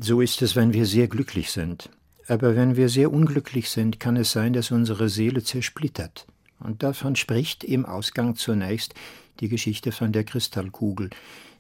so 0.01 0.21
ist 0.21 0.43
es, 0.43 0.55
wenn 0.57 0.73
wir 0.73 0.87
sehr 0.87 1.09
glücklich 1.09 1.51
sind. 1.51 1.91
Aber 2.29 2.55
wenn 2.55 2.77
wir 2.77 2.89
sehr 2.89 3.13
unglücklich 3.13 3.71
sind, 3.71 3.99
kann 3.99 4.17
es 4.17 4.33
sein, 4.33 4.53
dass 4.53 4.71
unsere 4.71 5.09
Seele 5.09 5.43
zersplittert. 5.43 6.27
Und 6.61 6.83
davon 6.83 7.17
spricht 7.17 7.65
im 7.65 7.87
Ausgang 7.87 8.37
zunächst 8.37 8.95
die 9.41 9.49
Geschichte 9.49 9.93
von 9.93 10.13
der 10.13 10.25
Kristallkugel. 10.25 11.11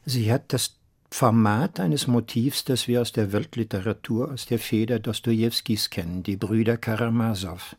Sie 0.04 0.32
hat 0.32 0.52
das 0.52 0.76
Format 1.10 1.80
eines 1.80 2.06
Motivs, 2.06 2.64
das 2.64 2.86
wir 2.86 3.00
aus 3.00 3.12
der 3.12 3.32
Weltliteratur, 3.32 4.30
aus 4.30 4.46
der 4.46 4.58
Feder 4.58 4.98
Dostojewskis 4.98 5.90
kennen, 5.90 6.22
die 6.22 6.36
Brüder 6.36 6.76
Karamasow. 6.76 7.76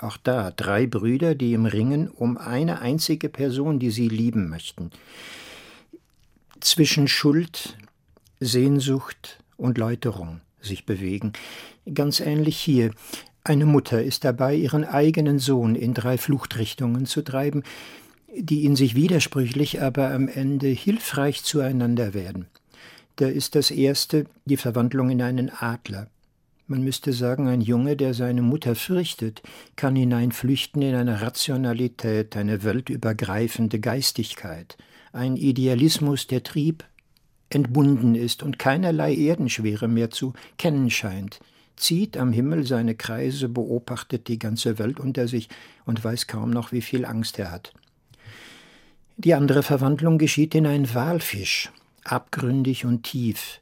Auch 0.00 0.16
da 0.16 0.50
drei 0.50 0.86
Brüder, 0.86 1.34
die 1.34 1.52
im 1.52 1.66
Ringen 1.66 2.08
um 2.08 2.38
eine 2.38 2.80
einzige 2.80 3.28
Person, 3.28 3.78
die 3.78 3.90
sie 3.90 4.08
lieben 4.08 4.48
möchten. 4.48 4.90
Zwischen 6.60 7.06
Schuld, 7.06 7.76
Sehnsucht, 8.38 9.40
und 9.60 9.78
Läuterung 9.78 10.40
sich 10.60 10.86
bewegen. 10.86 11.32
Ganz 11.92 12.20
ähnlich 12.20 12.58
hier. 12.58 12.90
Eine 13.44 13.66
Mutter 13.66 14.02
ist 14.02 14.24
dabei, 14.24 14.54
ihren 14.54 14.84
eigenen 14.84 15.38
Sohn 15.38 15.74
in 15.74 15.94
drei 15.94 16.18
Fluchtrichtungen 16.18 17.06
zu 17.06 17.22
treiben, 17.22 17.62
die 18.36 18.64
in 18.64 18.76
sich 18.76 18.94
widersprüchlich, 18.94 19.80
aber 19.80 20.12
am 20.12 20.28
Ende 20.28 20.68
hilfreich 20.68 21.42
zueinander 21.42 22.14
werden. 22.14 22.46
Da 23.16 23.26
ist 23.26 23.54
das 23.54 23.70
erste 23.70 24.26
die 24.44 24.56
Verwandlung 24.56 25.10
in 25.10 25.22
einen 25.22 25.50
Adler. 25.50 26.08
Man 26.66 26.82
müsste 26.82 27.12
sagen, 27.12 27.48
ein 27.48 27.60
Junge, 27.60 27.96
der 27.96 28.14
seine 28.14 28.42
Mutter 28.42 28.76
fürchtet, 28.76 29.42
kann 29.74 29.96
hineinflüchten 29.96 30.80
in 30.82 30.94
eine 30.94 31.20
Rationalität, 31.20 32.36
eine 32.36 32.62
weltübergreifende 32.62 33.80
Geistigkeit, 33.80 34.76
ein 35.12 35.36
Idealismus, 35.36 36.28
der 36.28 36.44
Trieb, 36.44 36.84
entbunden 37.50 38.14
ist 38.14 38.42
und 38.42 38.58
keinerlei 38.58 39.14
Erdenschwere 39.14 39.88
mehr 39.88 40.10
zu 40.10 40.32
kennen 40.56 40.90
scheint, 40.90 41.40
zieht 41.76 42.16
am 42.16 42.32
Himmel 42.32 42.66
seine 42.66 42.94
Kreise, 42.94 43.48
beobachtet 43.48 44.28
die 44.28 44.38
ganze 44.38 44.78
Welt 44.78 45.00
unter 45.00 45.28
sich 45.28 45.48
und 45.84 46.02
weiß 46.02 46.26
kaum 46.26 46.50
noch, 46.50 46.72
wie 46.72 46.82
viel 46.82 47.04
Angst 47.04 47.38
er 47.38 47.50
hat. 47.50 47.72
Die 49.16 49.34
andere 49.34 49.62
Verwandlung 49.62 50.18
geschieht 50.18 50.54
in 50.54 50.66
einen 50.66 50.94
Walfisch, 50.94 51.70
abgründig 52.04 52.84
und 52.84 53.02
tief. 53.02 53.60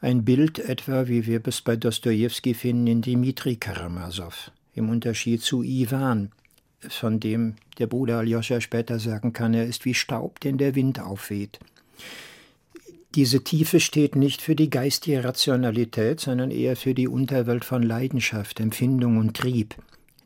Ein 0.00 0.24
Bild 0.24 0.58
etwa, 0.58 1.08
wie 1.08 1.26
wir 1.26 1.40
es 1.46 1.60
bei 1.60 1.76
Dostojewski 1.76 2.54
finden 2.54 2.86
in 2.86 3.02
Dmitri 3.02 3.56
Karamasow, 3.56 4.50
im 4.74 4.88
Unterschied 4.88 5.42
zu 5.42 5.62
Iwan, 5.62 6.30
von 6.88 7.20
dem 7.20 7.56
der 7.78 7.88
Bruder 7.88 8.18
Aljoscha 8.18 8.60
später 8.60 8.98
sagen 8.98 9.32
kann, 9.32 9.54
er 9.54 9.66
ist 9.66 9.84
wie 9.84 9.94
Staub, 9.94 10.40
den 10.40 10.58
der 10.58 10.74
Wind 10.74 11.00
aufweht. 11.00 11.58
Diese 13.14 13.42
Tiefe 13.42 13.80
steht 13.80 14.16
nicht 14.16 14.42
für 14.42 14.54
die 14.54 14.68
geistige 14.68 15.24
Rationalität, 15.24 16.20
sondern 16.20 16.50
eher 16.50 16.76
für 16.76 16.92
die 16.92 17.08
Unterwelt 17.08 17.64
von 17.64 17.82
Leidenschaft, 17.82 18.60
Empfindung 18.60 19.16
und 19.16 19.34
Trieb. 19.34 19.74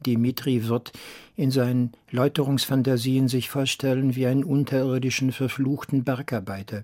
Dimitri 0.04 0.66
wird 0.66 0.92
in 1.36 1.52
seinen 1.52 1.92
Läuterungsfantasien 2.10 3.28
sich 3.28 3.48
vorstellen 3.48 4.16
wie 4.16 4.26
einen 4.26 4.42
unterirdischen, 4.42 5.30
verfluchten 5.30 6.02
Bergarbeiter, 6.02 6.82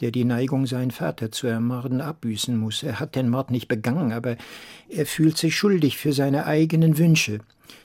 der 0.00 0.10
die 0.10 0.26
Neigung, 0.26 0.66
seinen 0.66 0.90
Vater 0.90 1.32
zu 1.32 1.46
ermorden, 1.46 2.02
abbüßen 2.02 2.54
muss. 2.54 2.82
Er 2.82 3.00
hat 3.00 3.16
den 3.16 3.30
Mord 3.30 3.50
nicht 3.50 3.68
begangen, 3.68 4.12
aber 4.12 4.36
er 4.90 5.06
fühlt 5.06 5.38
sich 5.38 5.56
schuldig 5.56 5.96
für 5.96 6.12
seine 6.12 6.44
eigenen 6.44 6.98
Wünsche, 6.98 7.38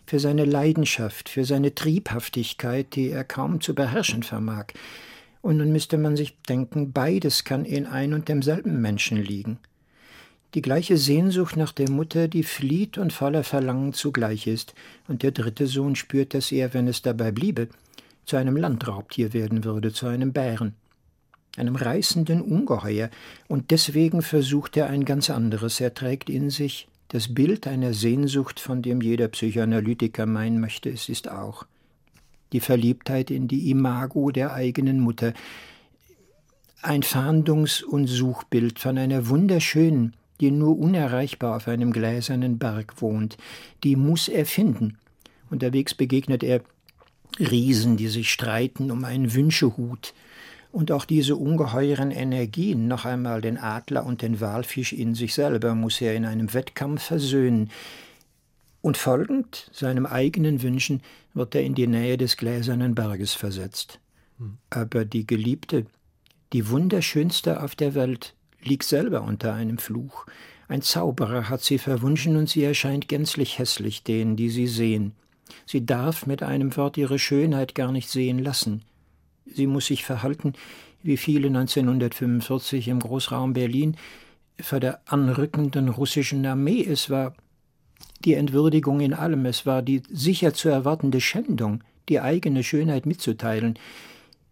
für 0.05 0.19
seine 0.19 0.43
Leidenschaft, 0.43 1.29
für 1.29 1.45
seine 1.45 1.73
Triebhaftigkeit, 1.73 2.93
die 2.93 3.09
er 3.09 3.23
kaum 3.23 3.61
zu 3.61 3.73
beherrschen 3.73 4.23
vermag. 4.23 4.73
Und 5.41 5.57
nun 5.57 5.71
müsste 5.71 5.97
man 5.97 6.15
sich 6.15 6.37
denken, 6.43 6.91
beides 6.91 7.43
kann 7.43 7.65
in 7.65 7.85
ein 7.85 8.13
und 8.13 8.27
demselben 8.27 8.81
Menschen 8.81 9.17
liegen. 9.17 9.59
Die 10.53 10.61
gleiche 10.61 10.97
Sehnsucht 10.97 11.57
nach 11.57 11.71
der 11.71 11.89
Mutter, 11.89 12.27
die 12.27 12.43
flieht 12.43 12.97
und 12.97 13.13
voller 13.13 13.43
Verlangen 13.43 13.93
zugleich 13.93 14.47
ist, 14.47 14.73
und 15.07 15.21
der 15.21 15.31
dritte 15.31 15.67
Sohn 15.67 15.95
spürt, 15.95 16.33
dass 16.33 16.51
er, 16.51 16.73
wenn 16.73 16.87
es 16.87 17.01
dabei 17.01 17.31
bliebe, 17.31 17.67
zu 18.25 18.37
einem 18.37 18.55
Landraubtier 18.55 19.33
werden 19.33 19.63
würde, 19.63 19.91
zu 19.91 20.07
einem 20.07 20.33
Bären, 20.33 20.73
einem 21.57 21.75
reißenden 21.75 22.41
Ungeheuer, 22.41 23.09
und 23.47 23.71
deswegen 23.71 24.21
versucht 24.21 24.77
er 24.77 24.87
ein 24.87 25.05
ganz 25.05 25.29
anderes. 25.29 25.81
Er 25.81 25.93
trägt 25.93 26.29
in 26.29 26.49
sich 26.49 26.87
das 27.09 27.33
Bild 27.33 27.67
einer 27.67 27.93
Sehnsucht, 27.93 28.59
von 28.59 28.81
dem 28.81 29.01
jeder 29.01 29.27
Psychoanalytiker 29.27 30.25
meinen 30.25 30.59
möchte, 30.59 30.89
es 30.89 31.09
ist 31.09 31.29
auch 31.29 31.65
die 32.53 32.59
Verliebtheit 32.59 33.31
in 33.31 33.47
die 33.47 33.69
Imago 33.69 34.31
der 34.31 34.53
eigenen 34.53 34.99
Mutter, 34.99 35.33
ein 36.81 37.03
Fahndungs- 37.03 37.83
und 37.83 38.07
Suchbild 38.07 38.79
von 38.79 38.97
einer 38.97 39.27
wunderschönen, 39.27 40.15
die 40.39 40.51
nur 40.51 40.77
unerreichbar 40.77 41.57
auf 41.57 41.67
einem 41.67 41.91
gläsernen 41.91 42.59
Berg 42.59 43.01
wohnt, 43.01 43.37
die 43.83 43.95
muss 43.95 44.27
er 44.27 44.45
finden. 44.45 44.97
Unterwegs 45.49 45.95
begegnet 45.95 46.43
er 46.43 46.61
Riesen, 47.39 47.97
die 47.97 48.07
sich 48.07 48.31
streiten 48.31 48.91
um 48.91 49.03
einen 49.03 49.33
Wünschehut, 49.33 50.13
und 50.71 50.91
auch 50.91 51.05
diese 51.05 51.35
ungeheuren 51.35 52.11
Energien, 52.11 52.87
noch 52.87 53.05
einmal 53.05 53.41
den 53.41 53.57
Adler 53.57 54.05
und 54.05 54.21
den 54.21 54.41
Walfisch 54.41 54.93
in 54.93 55.15
sich 55.15 55.33
selber, 55.33 55.73
muss 55.75 56.01
er 56.01 56.13
in 56.13 56.25
einem 56.25 56.53
Wettkampf 56.53 57.03
versöhnen, 57.03 57.71
und 58.87 58.95
folgend 58.95 59.69
seinem 59.73 60.05
eigenen 60.05 60.61
Wünschen 60.61 61.01
wird 61.33 61.53
er 61.55 61.63
in 61.63 61.75
die 61.75 61.87
Nähe 61.87 62.15
des 62.15 62.37
gläsernen 62.37 62.95
Berges 62.95 63.33
versetzt. 63.33 63.99
Aber 64.69 65.03
die 65.03 65.27
Geliebte, 65.27 65.87
die 66.53 66.69
wunderschönste 66.69 67.61
auf 67.61 67.75
der 67.75 67.95
Welt, 67.95 68.33
liegt 68.63 68.85
selber 68.85 69.23
unter 69.23 69.53
einem 69.53 69.77
Fluch. 69.77 70.25
Ein 70.69 70.81
Zauberer 70.81 71.49
hat 71.49 71.63
sie 71.63 71.79
verwunschen 71.79 72.37
und 72.37 72.47
sie 72.47 72.63
erscheint 72.63 73.09
gänzlich 73.09 73.59
hässlich 73.59 74.03
denen, 74.03 74.37
die 74.37 74.49
sie 74.49 74.67
sehen. 74.67 75.11
Sie 75.65 75.85
darf 75.85 76.25
mit 76.25 76.41
einem 76.41 76.77
Wort 76.77 76.95
ihre 76.95 77.19
Schönheit 77.19 77.75
gar 77.75 77.91
nicht 77.91 78.09
sehen 78.09 78.39
lassen. 78.39 78.83
Sie 79.45 79.67
muss 79.67 79.87
sich 79.87 80.05
verhalten, 80.05 80.53
wie 81.03 81.17
viele 81.17 81.47
1945 81.47 82.87
im 82.87 83.01
Großraum 83.01 83.51
Berlin 83.51 83.97
vor 84.61 84.79
der 84.79 85.01
anrückenden 85.07 85.89
russischen 85.89 86.45
Armee. 86.45 86.85
Es 86.85 87.09
war 87.09 87.35
die 88.25 88.33
Entwürdigung 88.33 88.99
in 88.99 89.13
allem, 89.13 89.45
es 89.45 89.65
war 89.65 89.81
die 89.81 90.03
sicher 90.09 90.53
zu 90.53 90.69
erwartende 90.69 91.21
Schändung, 91.21 91.83
die 92.09 92.19
eigene 92.19 92.63
Schönheit 92.63 93.05
mitzuteilen. 93.05 93.77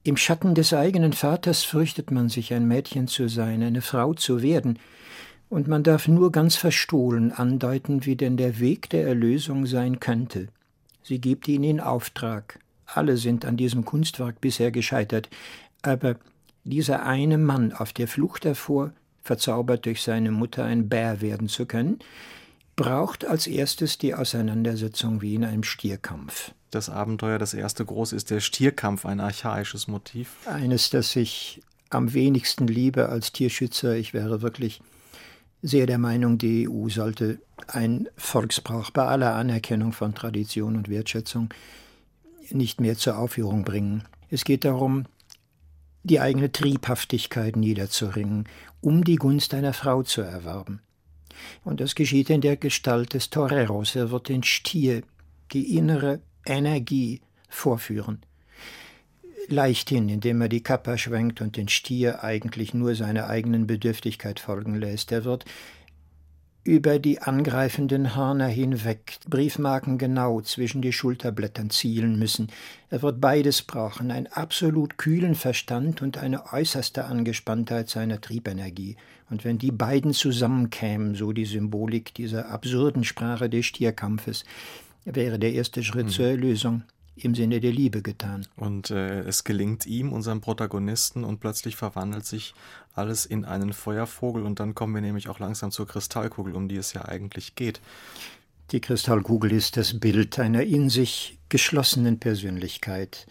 Im 0.04 0.18
Schatten 0.18 0.54
des 0.54 0.74
eigenen 0.74 1.14
Vaters 1.14 1.64
fürchtet 1.64 2.12
man 2.12 2.30
sich, 2.30 2.54
ein 2.54 2.68
Mädchen 2.68 3.08
zu 3.08 3.28
sein, 3.28 3.64
eine 3.64 3.82
Frau 3.82 4.14
zu 4.14 4.42
werden, 4.42 4.80
und 5.50 5.68
man 5.68 5.84
darf 5.84 6.08
nur 6.08 6.32
ganz 6.32 6.56
verstohlen 6.56 7.32
andeuten, 7.32 8.06
wie 8.06 8.16
denn 8.16 8.36
der 8.36 8.60
Weg 8.60 8.90
der 8.90 9.08
Erlösung 9.08 9.68
sein 9.68 10.00
könnte. 10.00 10.48
Sie 11.04 11.22
gibt 11.22 11.48
ihn 11.48 11.64
in 11.64 11.80
Auftrag. 11.80 12.60
Alle 12.88 13.18
sind 13.18 13.46
an 13.46 13.58
diesem 13.58 13.86
Kunstwerk 13.86 14.42
bisher 14.42 14.72
gescheitert, 14.72 15.30
aber 15.82 16.18
dieser 16.64 17.06
eine 17.06 17.38
Mann 17.38 17.74
auf 17.74 17.94
der 17.94 18.08
Flucht 18.08 18.46
davor, 18.46 18.92
verzaubert 19.22 19.86
durch 19.86 20.02
seine 20.02 20.32
Mutter 20.32 20.66
ein 20.66 20.90
Bär 20.90 21.22
werden 21.22 21.48
zu 21.48 21.66
können, 21.66 22.00
braucht 22.76 23.26
als 23.26 23.48
erstes 23.48 23.98
die 23.98 24.14
Auseinandersetzung 24.14 25.22
wie 25.22 25.36
in 25.36 25.46
einem 25.46 25.64
Stierkampf. 25.64 26.52
Das 26.72 26.90
Abenteuer, 26.90 27.40
das 27.40 27.54
erste 27.54 27.86
groß 27.86 28.12
ist 28.14 28.32
der 28.32 28.42
Stierkampf, 28.42 29.06
ein 29.06 29.20
archaisches 29.20 29.88
Motiv. 29.88 30.36
Eines, 30.46 30.90
das 30.90 31.16
ich 31.16 31.62
am 31.90 32.14
wenigsten 32.14 32.68
liebe 32.68 33.10
als 33.10 33.32
Tierschützer. 33.32 33.96
Ich 33.96 34.14
wäre 34.14 34.42
wirklich 34.42 34.82
sehr 35.62 35.86
der 35.86 35.98
Meinung, 35.98 36.38
die 36.38 36.68
EU 36.70 36.90
sollte 36.90 37.40
ein 37.68 38.10
Volksbrauch 38.18 38.92
bei 38.92 39.06
aller 39.06 39.36
Anerkennung 39.36 39.94
von 39.94 40.14
Tradition 40.14 40.76
und 40.76 40.90
Wertschätzung 40.90 41.50
nicht 42.52 42.82
mehr 42.82 42.98
zur 42.98 43.18
Aufführung 43.18 43.64
bringen. 43.64 44.04
Es 44.30 44.44
geht 44.44 44.66
darum, 44.66 45.06
die 46.04 46.20
eigene 46.20 46.52
Triebhaftigkeit 46.52 47.56
niederzuringen, 47.56 48.48
um 48.82 49.04
die 49.04 49.16
Gunst 49.16 49.54
einer 49.54 49.74
Frau 49.74 50.04
zu 50.04 50.22
erwerben. 50.22 50.82
Und 51.64 51.80
das 51.82 51.96
geschieht 51.96 52.30
in 52.30 52.42
der 52.42 52.58
Gestalt 52.58 53.14
des 53.14 53.30
Toreros. 53.30 53.96
Er 53.96 54.12
wird 54.12 54.30
den 54.30 54.44
Stier, 54.44 55.04
die 55.52 55.78
innere 55.78 56.22
Energie 56.46 57.22
vorführen. 57.50 58.22
Leichthin, 59.48 60.10
indem 60.10 60.42
er 60.42 60.50
die 60.50 60.64
Kappa 60.64 60.98
schwenkt 60.98 61.42
und 61.42 61.58
den 61.58 61.68
Stier 61.68 62.24
eigentlich 62.24 62.74
nur 62.74 62.96
seiner 62.96 63.28
eigenen 63.28 63.68
Bedürftigkeit 63.68 64.40
folgen 64.40 64.76
lässt. 64.76 65.12
Er 65.12 65.24
wird 65.24 65.46
über 66.66 66.98
die 66.98 67.22
angreifenden 67.22 68.16
Hörner 68.16 68.48
hinweg, 68.48 69.20
Briefmarken 69.30 70.00
genau 70.00 70.42
zwischen 70.42 70.82
die 70.82 70.94
Schulterblättern 70.94 71.70
zielen 71.70 72.18
müssen. 72.18 72.48
Er 72.90 73.04
wird 73.04 73.22
beides 73.22 73.62
brauchen, 73.62 74.10
einen 74.10 74.26
absolut 74.28 74.98
kühlen 74.98 75.36
Verstand 75.36 76.02
und 76.02 76.18
eine 76.18 76.52
äußerste 76.52 77.06
Angespanntheit 77.06 77.88
seiner 77.90 78.20
Triebenergie. 78.20 78.98
Und 79.30 79.44
wenn 79.44 79.58
die 79.58 79.72
beiden 79.72 80.14
zusammenkämen, 80.14 81.16
so 81.16 81.32
die 81.32 81.46
Symbolik 81.46 82.14
dieser 82.14 82.50
absurden 82.50 83.04
Sprache 83.04 83.50
des 83.50 83.66
Stierkampfes, 83.66 84.44
wäre 85.04 85.40
der 85.40 85.54
erste 85.54 85.84
Schritt 85.84 86.08
mhm. 86.08 86.12
zur 86.12 86.26
Erlösung 86.26 86.84
im 87.16 87.34
Sinne 87.34 87.60
der 87.60 87.72
Liebe 87.72 88.02
getan. 88.02 88.46
Und 88.58 88.92
äh, 88.92 89.22
es 89.22 89.44
gelingt 89.44 89.86
ihm, 89.86 90.12
unserem 90.12 90.42
Protagonisten, 90.42 91.24
und 91.24 91.40
plötzlich 91.40 91.76
verwandelt 91.76 92.26
sich 92.26 92.54
alles 92.94 93.26
in 93.26 93.46
einen 93.46 93.74
Feuervogel 93.74 94.44
und 94.44 94.60
dann 94.60 94.76
kommen 94.76 94.94
wir 94.96 95.02
nämlich 95.02 95.30
auch 95.30 95.40
langsam 95.40 95.72
zur 95.72 95.88
Kristallkugel, 95.88 96.56
um 96.56 96.68
die 96.68 96.76
es 96.76 96.94
ja 96.94 97.06
eigentlich 97.06 97.56
geht. 97.56 97.80
Die 98.72 98.82
Kristallkugel 98.82 99.52
ist 99.52 99.78
das 99.78 100.00
Bild 100.00 100.40
einer 100.40 100.64
in 100.64 100.90
sich 100.90 101.38
geschlossenen 101.50 102.20
Persönlichkeit. 102.20 103.28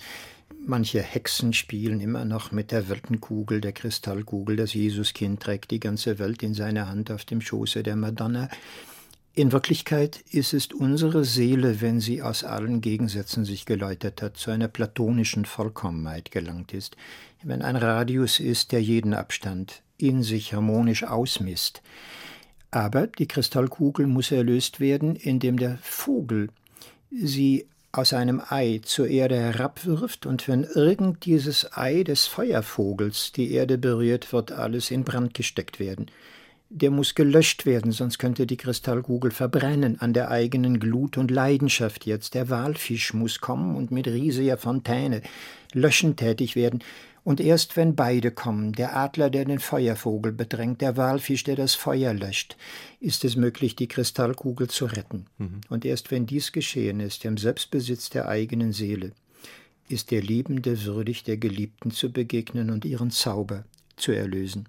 Manche 0.67 1.03
Hexen 1.03 1.53
spielen 1.53 2.01
immer 2.01 2.25
noch 2.25 2.51
mit 2.51 2.73
der 2.73 2.89
Weltenkugel, 2.89 3.61
der 3.61 3.73
Kristallkugel. 3.73 4.57
Das 4.57 4.73
Jesuskind 4.73 5.41
trägt 5.41 5.71
die 5.71 5.81
ganze 5.81 6.19
Welt 6.19 6.43
in 6.43 6.55
seiner 6.55 6.89
Hand 6.89 7.11
auf 7.11 7.25
dem 7.25 7.41
Schoße 7.41 7.83
der 7.83 7.97
Madonna. 7.97 8.49
In 9.35 9.51
Wirklichkeit 9.51 10.25
ist 10.31 10.55
es 10.55 10.69
unsere 10.69 11.25
Seele, 11.25 11.81
wenn 11.81 12.01
sie 12.01 12.23
aus 12.23 12.45
allen 12.45 12.81
Gegensätzen 12.81 13.45
sich 13.45 13.67
geläutert 13.67 14.23
hat, 14.23 14.37
zu 14.37 14.53
einer 14.53 14.69
platonischen 14.69 15.45
Vollkommenheit 15.45 16.31
gelangt 16.31 16.73
ist, 16.73 16.97
wenn 17.43 17.61
ein 17.61 17.75
Radius 17.75 18.39
ist, 18.39 18.71
der 18.71 18.81
jeden 18.81 19.13
Abstand 19.13 19.83
in 19.99 20.23
sich 20.23 20.55
harmonisch 20.55 21.03
ausmisst. 21.03 21.83
Aber 22.71 23.07
die 23.07 23.27
Kristallkugel 23.27 24.07
muss 24.07 24.31
erlöst 24.31 24.79
werden, 24.79 25.17
indem 25.17 25.59
der 25.59 25.79
Vogel 25.83 26.51
sie 27.11 27.67
aus 27.97 28.13
einem 28.13 28.43
Ei 28.49 28.81
zur 28.83 29.09
Erde 29.09 29.37
herabwirft, 29.37 30.27
und 30.27 30.49
wenn 30.49 30.65
irgend 30.65 31.25
dieses 31.25 31.77
Ei 31.77 32.03
des 32.03 32.27
Feuervogels 32.27 33.33
die 33.33 33.53
Erde 33.53 33.79
berührt, 33.79 34.33
wird 34.33 34.53
alles 34.53 34.91
in 34.91 35.05
Brand 35.05 35.35
gesteckt 35.35 35.81
werden 35.81 36.11
der 36.77 36.91
muss 36.91 37.15
gelöscht 37.15 37.67
werden, 37.67 37.93
sonst 37.93 38.19
könnte 38.19 38.49
die 38.49 38.57
Kristallkugel 38.57 39.31
verbrennen 39.31 40.01
an 40.01 40.13
der 40.13 40.31
eigenen 40.33 40.81
Glut 40.81 41.17
und 41.17 41.31
Leidenschaft 41.31 42.05
jetzt. 42.05 42.35
Der 42.35 42.51
Walfisch 42.51 43.15
muss 43.15 43.41
kommen 43.41 43.77
und 43.77 43.93
mit 43.93 44.09
riesiger 44.09 44.57
Fontäne 44.57 45.23
löschen 45.73 46.17
tätig 46.17 46.57
werden. 46.57 46.83
Und 47.25 47.41
erst 47.41 47.77
wenn 47.77 47.97
beide 47.97 48.31
kommen, 48.31 48.73
der 48.73 48.95
Adler, 48.95 49.31
der 49.31 49.47
den 49.47 49.59
Feuervogel 49.59 50.31
bedrängt, 50.31 50.83
der 50.83 50.99
Walfisch, 50.99 51.43
der 51.43 51.57
das 51.57 51.75
Feuer 51.75 52.13
löscht, 52.13 52.57
ist 53.01 53.25
es 53.25 53.35
möglich, 53.35 53.75
die 53.75 53.89
Kristallkugel 53.89 54.69
zu 54.69 54.85
retten. 54.85 55.27
Mhm. 55.39 55.63
Und 55.71 55.87
erst 55.87 56.11
wenn 56.11 56.27
dies 56.27 56.53
geschehen 56.53 57.01
ist, 57.01 57.25
im 57.25 57.39
Selbstbesitz 57.39 58.11
der 58.11 58.29
eigenen 58.29 58.73
Seele, 58.73 59.13
ist 59.89 60.11
der 60.11 60.23
Liebende 60.23 60.85
würdig, 60.85 61.25
der 61.25 61.39
Geliebten 61.39 61.91
zu 61.91 62.13
begegnen 62.13 62.71
und 62.71 62.85
ihren 62.85 63.11
Zauber 63.11 63.65
zu 63.97 64.13
erlösen. 64.13 64.69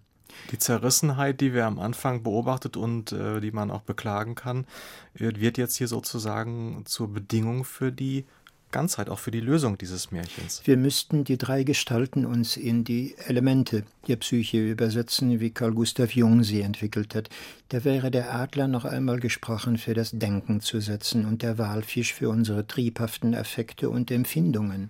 Die 0.52 0.58
Zerrissenheit, 0.58 1.42
die 1.42 1.54
wir 1.54 1.66
am 1.66 1.80
Anfang 1.80 2.24
beobachtet 2.24 2.78
und 2.78 3.12
äh, 3.12 3.40
die 3.40 3.52
man 3.52 3.72
auch 3.72 3.82
beklagen 3.82 4.36
kann, 4.36 4.66
äh, 5.14 5.32
wird 5.36 5.58
jetzt 5.58 5.78
hier 5.78 5.88
sozusagen 5.88 6.84
zur 6.86 7.12
Bedingung 7.12 7.64
für 7.64 7.92
die 7.92 8.26
Ganzheit, 8.76 9.10
auch 9.10 9.20
für 9.20 9.32
die 9.32 9.40
Lösung 9.40 9.78
dieses 9.78 10.12
Märchens. 10.12 10.62
Wir 10.66 10.76
müssten 10.76 11.24
die 11.24 11.38
drei 11.38 11.64
Gestalten 11.64 12.26
uns 12.26 12.58
in 12.58 12.84
die 12.84 13.16
Elemente 13.26 13.86
der 14.10 14.18
Psyche 14.18 14.70
übersetzen, 14.70 15.40
wie 15.40 15.52
Carl 15.52 15.72
Gustav 15.72 16.12
Jung 16.12 16.44
sie 16.44 16.60
entwickelt 16.60 17.16
hat. 17.16 17.30
Da 17.70 17.86
wäre 17.86 18.12
der 18.12 18.36
Adler 18.36 18.68
noch 18.68 18.84
einmal 18.84 19.22
gesprochen 19.22 19.78
für 19.78 19.94
das 19.94 20.12
Denken 20.12 20.60
zu 20.60 20.82
setzen 20.82 21.26
und 21.26 21.42
der 21.42 21.58
Walfisch 21.58 22.14
für 22.14 22.28
unsere 22.28 22.68
triebhaften 22.68 23.34
Affekte 23.34 23.90
und 23.90 24.12
Empfindungen. 24.12 24.90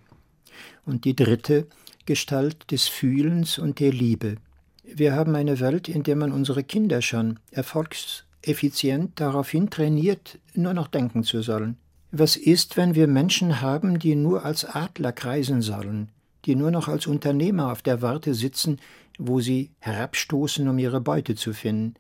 Und 0.88 1.06
die 1.06 1.16
dritte 1.16 1.68
Gestalt 2.08 2.72
des 2.72 2.88
Fühlens 2.88 3.60
und 3.60 3.80
der 3.80 3.92
Liebe, 3.92 4.38
wir 4.84 5.14
haben 5.14 5.36
eine 5.36 5.60
Welt, 5.60 5.90
in 5.90 6.02
der 6.02 6.16
man 6.16 6.32
unsere 6.32 6.64
Kinder 6.64 7.04
schon 7.04 7.38
erfolgseffizient 7.52 9.20
daraufhin 9.20 9.70
trainiert, 9.70 10.40
nur 10.56 10.74
noch 10.74 10.88
denken 10.88 11.24
zu 11.24 11.44
sollen. 11.44 11.78
Was 12.18 12.38
ist, 12.38 12.78
wenn 12.78 12.96
wir 12.96 13.08
Menschen 13.08 13.60
haben, 13.60 14.00
die 14.00 14.16
nur 14.16 14.46
als 14.46 14.64
Adler 14.64 15.12
kreisen 15.12 15.62
sollen, 15.62 16.08
die 16.46 16.56
nur 16.56 16.72
noch 16.72 16.88
als 16.88 17.08
Unternehmer 17.08 17.74
auf 17.74 17.82
der 17.82 18.02
Warte 18.02 18.34
sitzen, 18.34 18.80
wo 19.18 19.42
sie 19.42 19.72
herabstoßen, 19.80 20.66
um 20.70 20.80
ihre 20.80 21.02
Beute 21.02 21.36
zu 21.36 21.52
finden? 21.52 21.96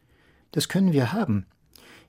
Das 0.53 0.70
können 0.70 0.93
wir 0.93 1.11
haben. 1.11 1.45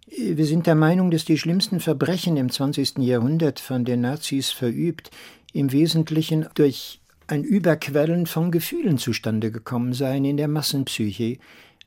Wir 0.07 0.47
sind 0.47 0.69
der 0.69 0.77
Meinung, 0.77 1.11
dass 1.11 1.25
die 1.25 1.37
schlimmsten 1.37 1.81
Verbrechen 1.81 2.37
im 2.37 2.49
20. 2.49 2.99
Jahrhundert 2.99 3.59
von 3.59 3.85
den 3.85 4.03
Nazis 4.03 4.53
verübt, 4.53 5.11
im 5.53 5.73
Wesentlichen 5.73 6.47
durch 6.55 7.01
ein 7.27 7.43
Überquellen 7.43 8.27
von 8.27 8.53
Gefühlen 8.53 8.99
zustande 8.99 9.51
gekommen 9.51 9.95
seien 9.95 10.25
in 10.25 10.37
der 10.37 10.47
Massenpsyche, 10.47 11.39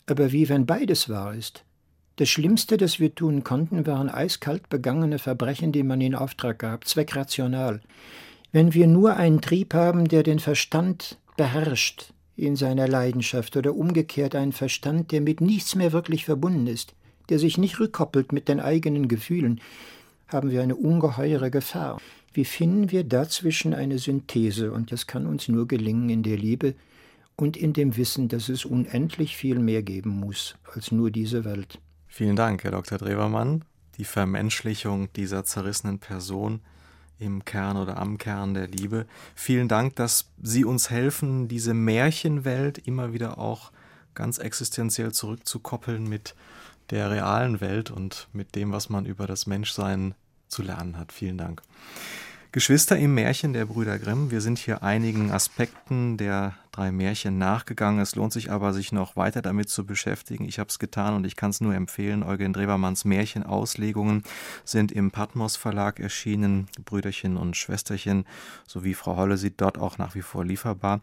aber 0.06 0.34
wie 0.34 0.50
wenn 0.50 0.66
beides 0.66 1.08
wahr 1.08 1.34
ist. 1.34 1.64
Das 2.20 2.28
Schlimmste, 2.28 2.76
das 2.76 3.00
wir 3.00 3.16
tun 3.16 3.46
konnten, 3.46 3.88
waren 3.88 4.10
eiskalt 4.10 4.68
begangene 4.68 5.20
Verbrechen, 5.20 5.72
die 5.72 5.84
man 5.84 6.02
in 6.02 6.16
Auftrag 6.16 6.60
gab, 6.60 6.86
zweckrational. 6.86 7.80
Wenn 8.52 8.74
wir 8.74 8.88
nur 8.88 9.16
einen 9.16 9.40
Trieb 9.40 9.74
haben, 9.74 10.06
der 10.06 10.24
den 10.24 10.40
Verstand 10.40 11.18
beherrscht 11.38 12.12
in 12.36 12.58
seiner 12.58 12.90
Leidenschaft 12.90 13.56
oder 13.56 13.74
umgekehrt 13.74 14.36
einen 14.36 14.52
Verstand, 14.52 15.14
der 15.14 15.22
mit 15.22 15.40
nichts 15.40 15.76
mehr 15.76 15.94
wirklich 15.94 16.26
verbunden 16.26 16.68
ist, 16.68 16.94
der 17.30 17.40
sich 17.40 17.58
nicht 17.58 17.80
rückkoppelt 17.80 18.34
mit 18.34 18.50
den 18.50 18.60
eigenen 18.60 19.08
Gefühlen, 19.08 19.62
haben 20.28 20.52
wir 20.52 20.62
eine 20.62 20.76
ungeheure 20.76 21.50
Gefahr. 21.50 22.02
Wie 22.34 22.44
finden 22.44 22.92
wir 22.92 23.06
dazwischen 23.06 23.74
eine 23.74 23.98
Synthese? 23.98 24.74
Und 24.74 24.92
das 24.92 25.08
kann 25.08 25.26
uns 25.26 25.48
nur 25.48 25.70
gelingen 25.70 26.10
in 26.10 26.24
der 26.24 26.36
Liebe 26.36 26.76
und 27.38 27.56
in 27.56 27.72
dem 27.72 27.96
Wissen, 27.96 28.28
dass 28.28 28.50
es 28.50 28.66
unendlich 28.66 29.38
viel 29.38 29.60
mehr 29.60 29.84
geben 29.84 30.10
muss 30.10 30.56
als 30.74 30.92
nur 30.92 31.12
diese 31.12 31.46
Welt. 31.46 31.80
Vielen 32.12 32.36
Dank, 32.36 32.64
Herr 32.64 32.72
Dr. 32.72 32.98
Drewermann. 32.98 33.64
Die 33.98 34.04
Vermenschlichung 34.04 35.14
dieser 35.14 35.46
zerrissenen 35.46 36.00
Person 36.00 36.62
im 37.20 37.46
Kern 37.46 37.78
oder 37.78 37.98
am 37.98 38.18
Kern 38.18 38.54
der 38.54 38.68
Liebe. 38.68 39.06
Vielen 39.36 39.68
Dank, 39.68 39.96
dass 39.96 40.30
Sie 40.42 40.66
uns 40.66 40.90
helfen, 40.90 41.48
diese 41.48 41.74
Märchenwelt 41.74 42.80
immer 42.80 43.14
wieder 43.14 43.38
auch 43.38 43.72
ganz 44.16 44.40
existenziell 44.40 45.12
zurückzukoppeln 45.12 46.10
mit 46.10 46.36
der 46.90 47.12
realen 47.12 47.62
Welt 47.62 47.92
und 47.92 48.28
mit 48.34 48.56
dem, 48.56 48.72
was 48.72 48.90
man 48.90 49.06
über 49.06 49.28
das 49.28 49.46
Menschsein 49.46 50.16
zu 50.48 50.64
lernen 50.64 50.98
hat. 50.98 51.12
Vielen 51.12 51.38
Dank. 51.38 51.62
Geschwister 52.52 52.98
im 52.98 53.14
Märchen 53.14 53.54
der 53.54 53.68
Brüder 53.68 54.00
Grimm. 54.00 54.32
Wir 54.32 54.42
sind 54.42 54.58
hier 54.58 54.82
einigen 54.82 55.30
Aspekten 55.30 56.18
der 56.18 56.56
drei 56.72 56.92
Märchen 56.92 57.38
nachgegangen. 57.38 58.02
Es 58.02 58.16
lohnt 58.16 58.34
sich 58.34 58.50
aber, 58.50 58.74
sich 58.74 58.92
noch 58.92 59.16
weiter 59.16 59.44
damit 59.44 59.70
zu 59.70 59.86
beschäftigen. 59.86 60.46
Ich 60.46 60.58
habe 60.58 60.68
es 60.68 60.80
getan 60.80 61.14
und 61.14 61.28
ich 61.28 61.36
kann 61.36 61.52
es 61.52 61.62
nur 61.62 61.76
empfehlen. 61.76 62.24
Eugen 62.24 62.52
Drewermanns 62.52 63.06
Märchenauslegungen 63.06 64.24
sind 64.64 64.92
im 64.92 65.12
Patmos 65.12 65.58
Verlag 65.58 66.00
erschienen. 66.00 66.66
Brüderchen 66.86 67.38
und 67.38 67.56
Schwesterchen 67.56 68.26
sowie 68.66 68.96
Frau 68.96 69.16
Holle 69.16 69.38
sind 69.38 69.62
dort 69.62 69.78
auch 69.78 70.00
nach 70.00 70.16
wie 70.16 70.24
vor 70.24 70.44
lieferbar. 70.44 71.02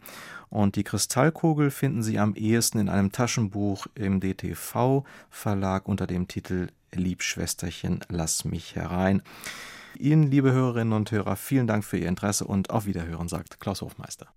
Und 0.49 0.75
die 0.75 0.83
Kristallkugel 0.83 1.71
finden 1.71 2.03
Sie 2.03 2.19
am 2.19 2.35
ehesten 2.35 2.77
in 2.77 2.89
einem 2.89 3.13
Taschenbuch 3.13 3.87
im 3.95 4.19
DTV 4.19 5.05
Verlag 5.29 5.87
unter 5.87 6.07
dem 6.07 6.27
Titel 6.27 6.67
Liebschwesterchen, 6.91 8.01
lass 8.09 8.43
mich 8.43 8.75
herein. 8.75 9.21
Ihnen, 9.97 10.23
liebe 10.23 10.51
Hörerinnen 10.51 10.93
und 10.93 11.11
Hörer, 11.11 11.35
vielen 11.35 11.67
Dank 11.67 11.83
für 11.83 11.97
Ihr 11.97 12.07
Interesse 12.07 12.45
und 12.45 12.69
auf 12.69 12.85
Wiederhören, 12.85 13.27
sagt 13.27 13.59
Klaus 13.59 13.81
Hofmeister. 13.81 14.27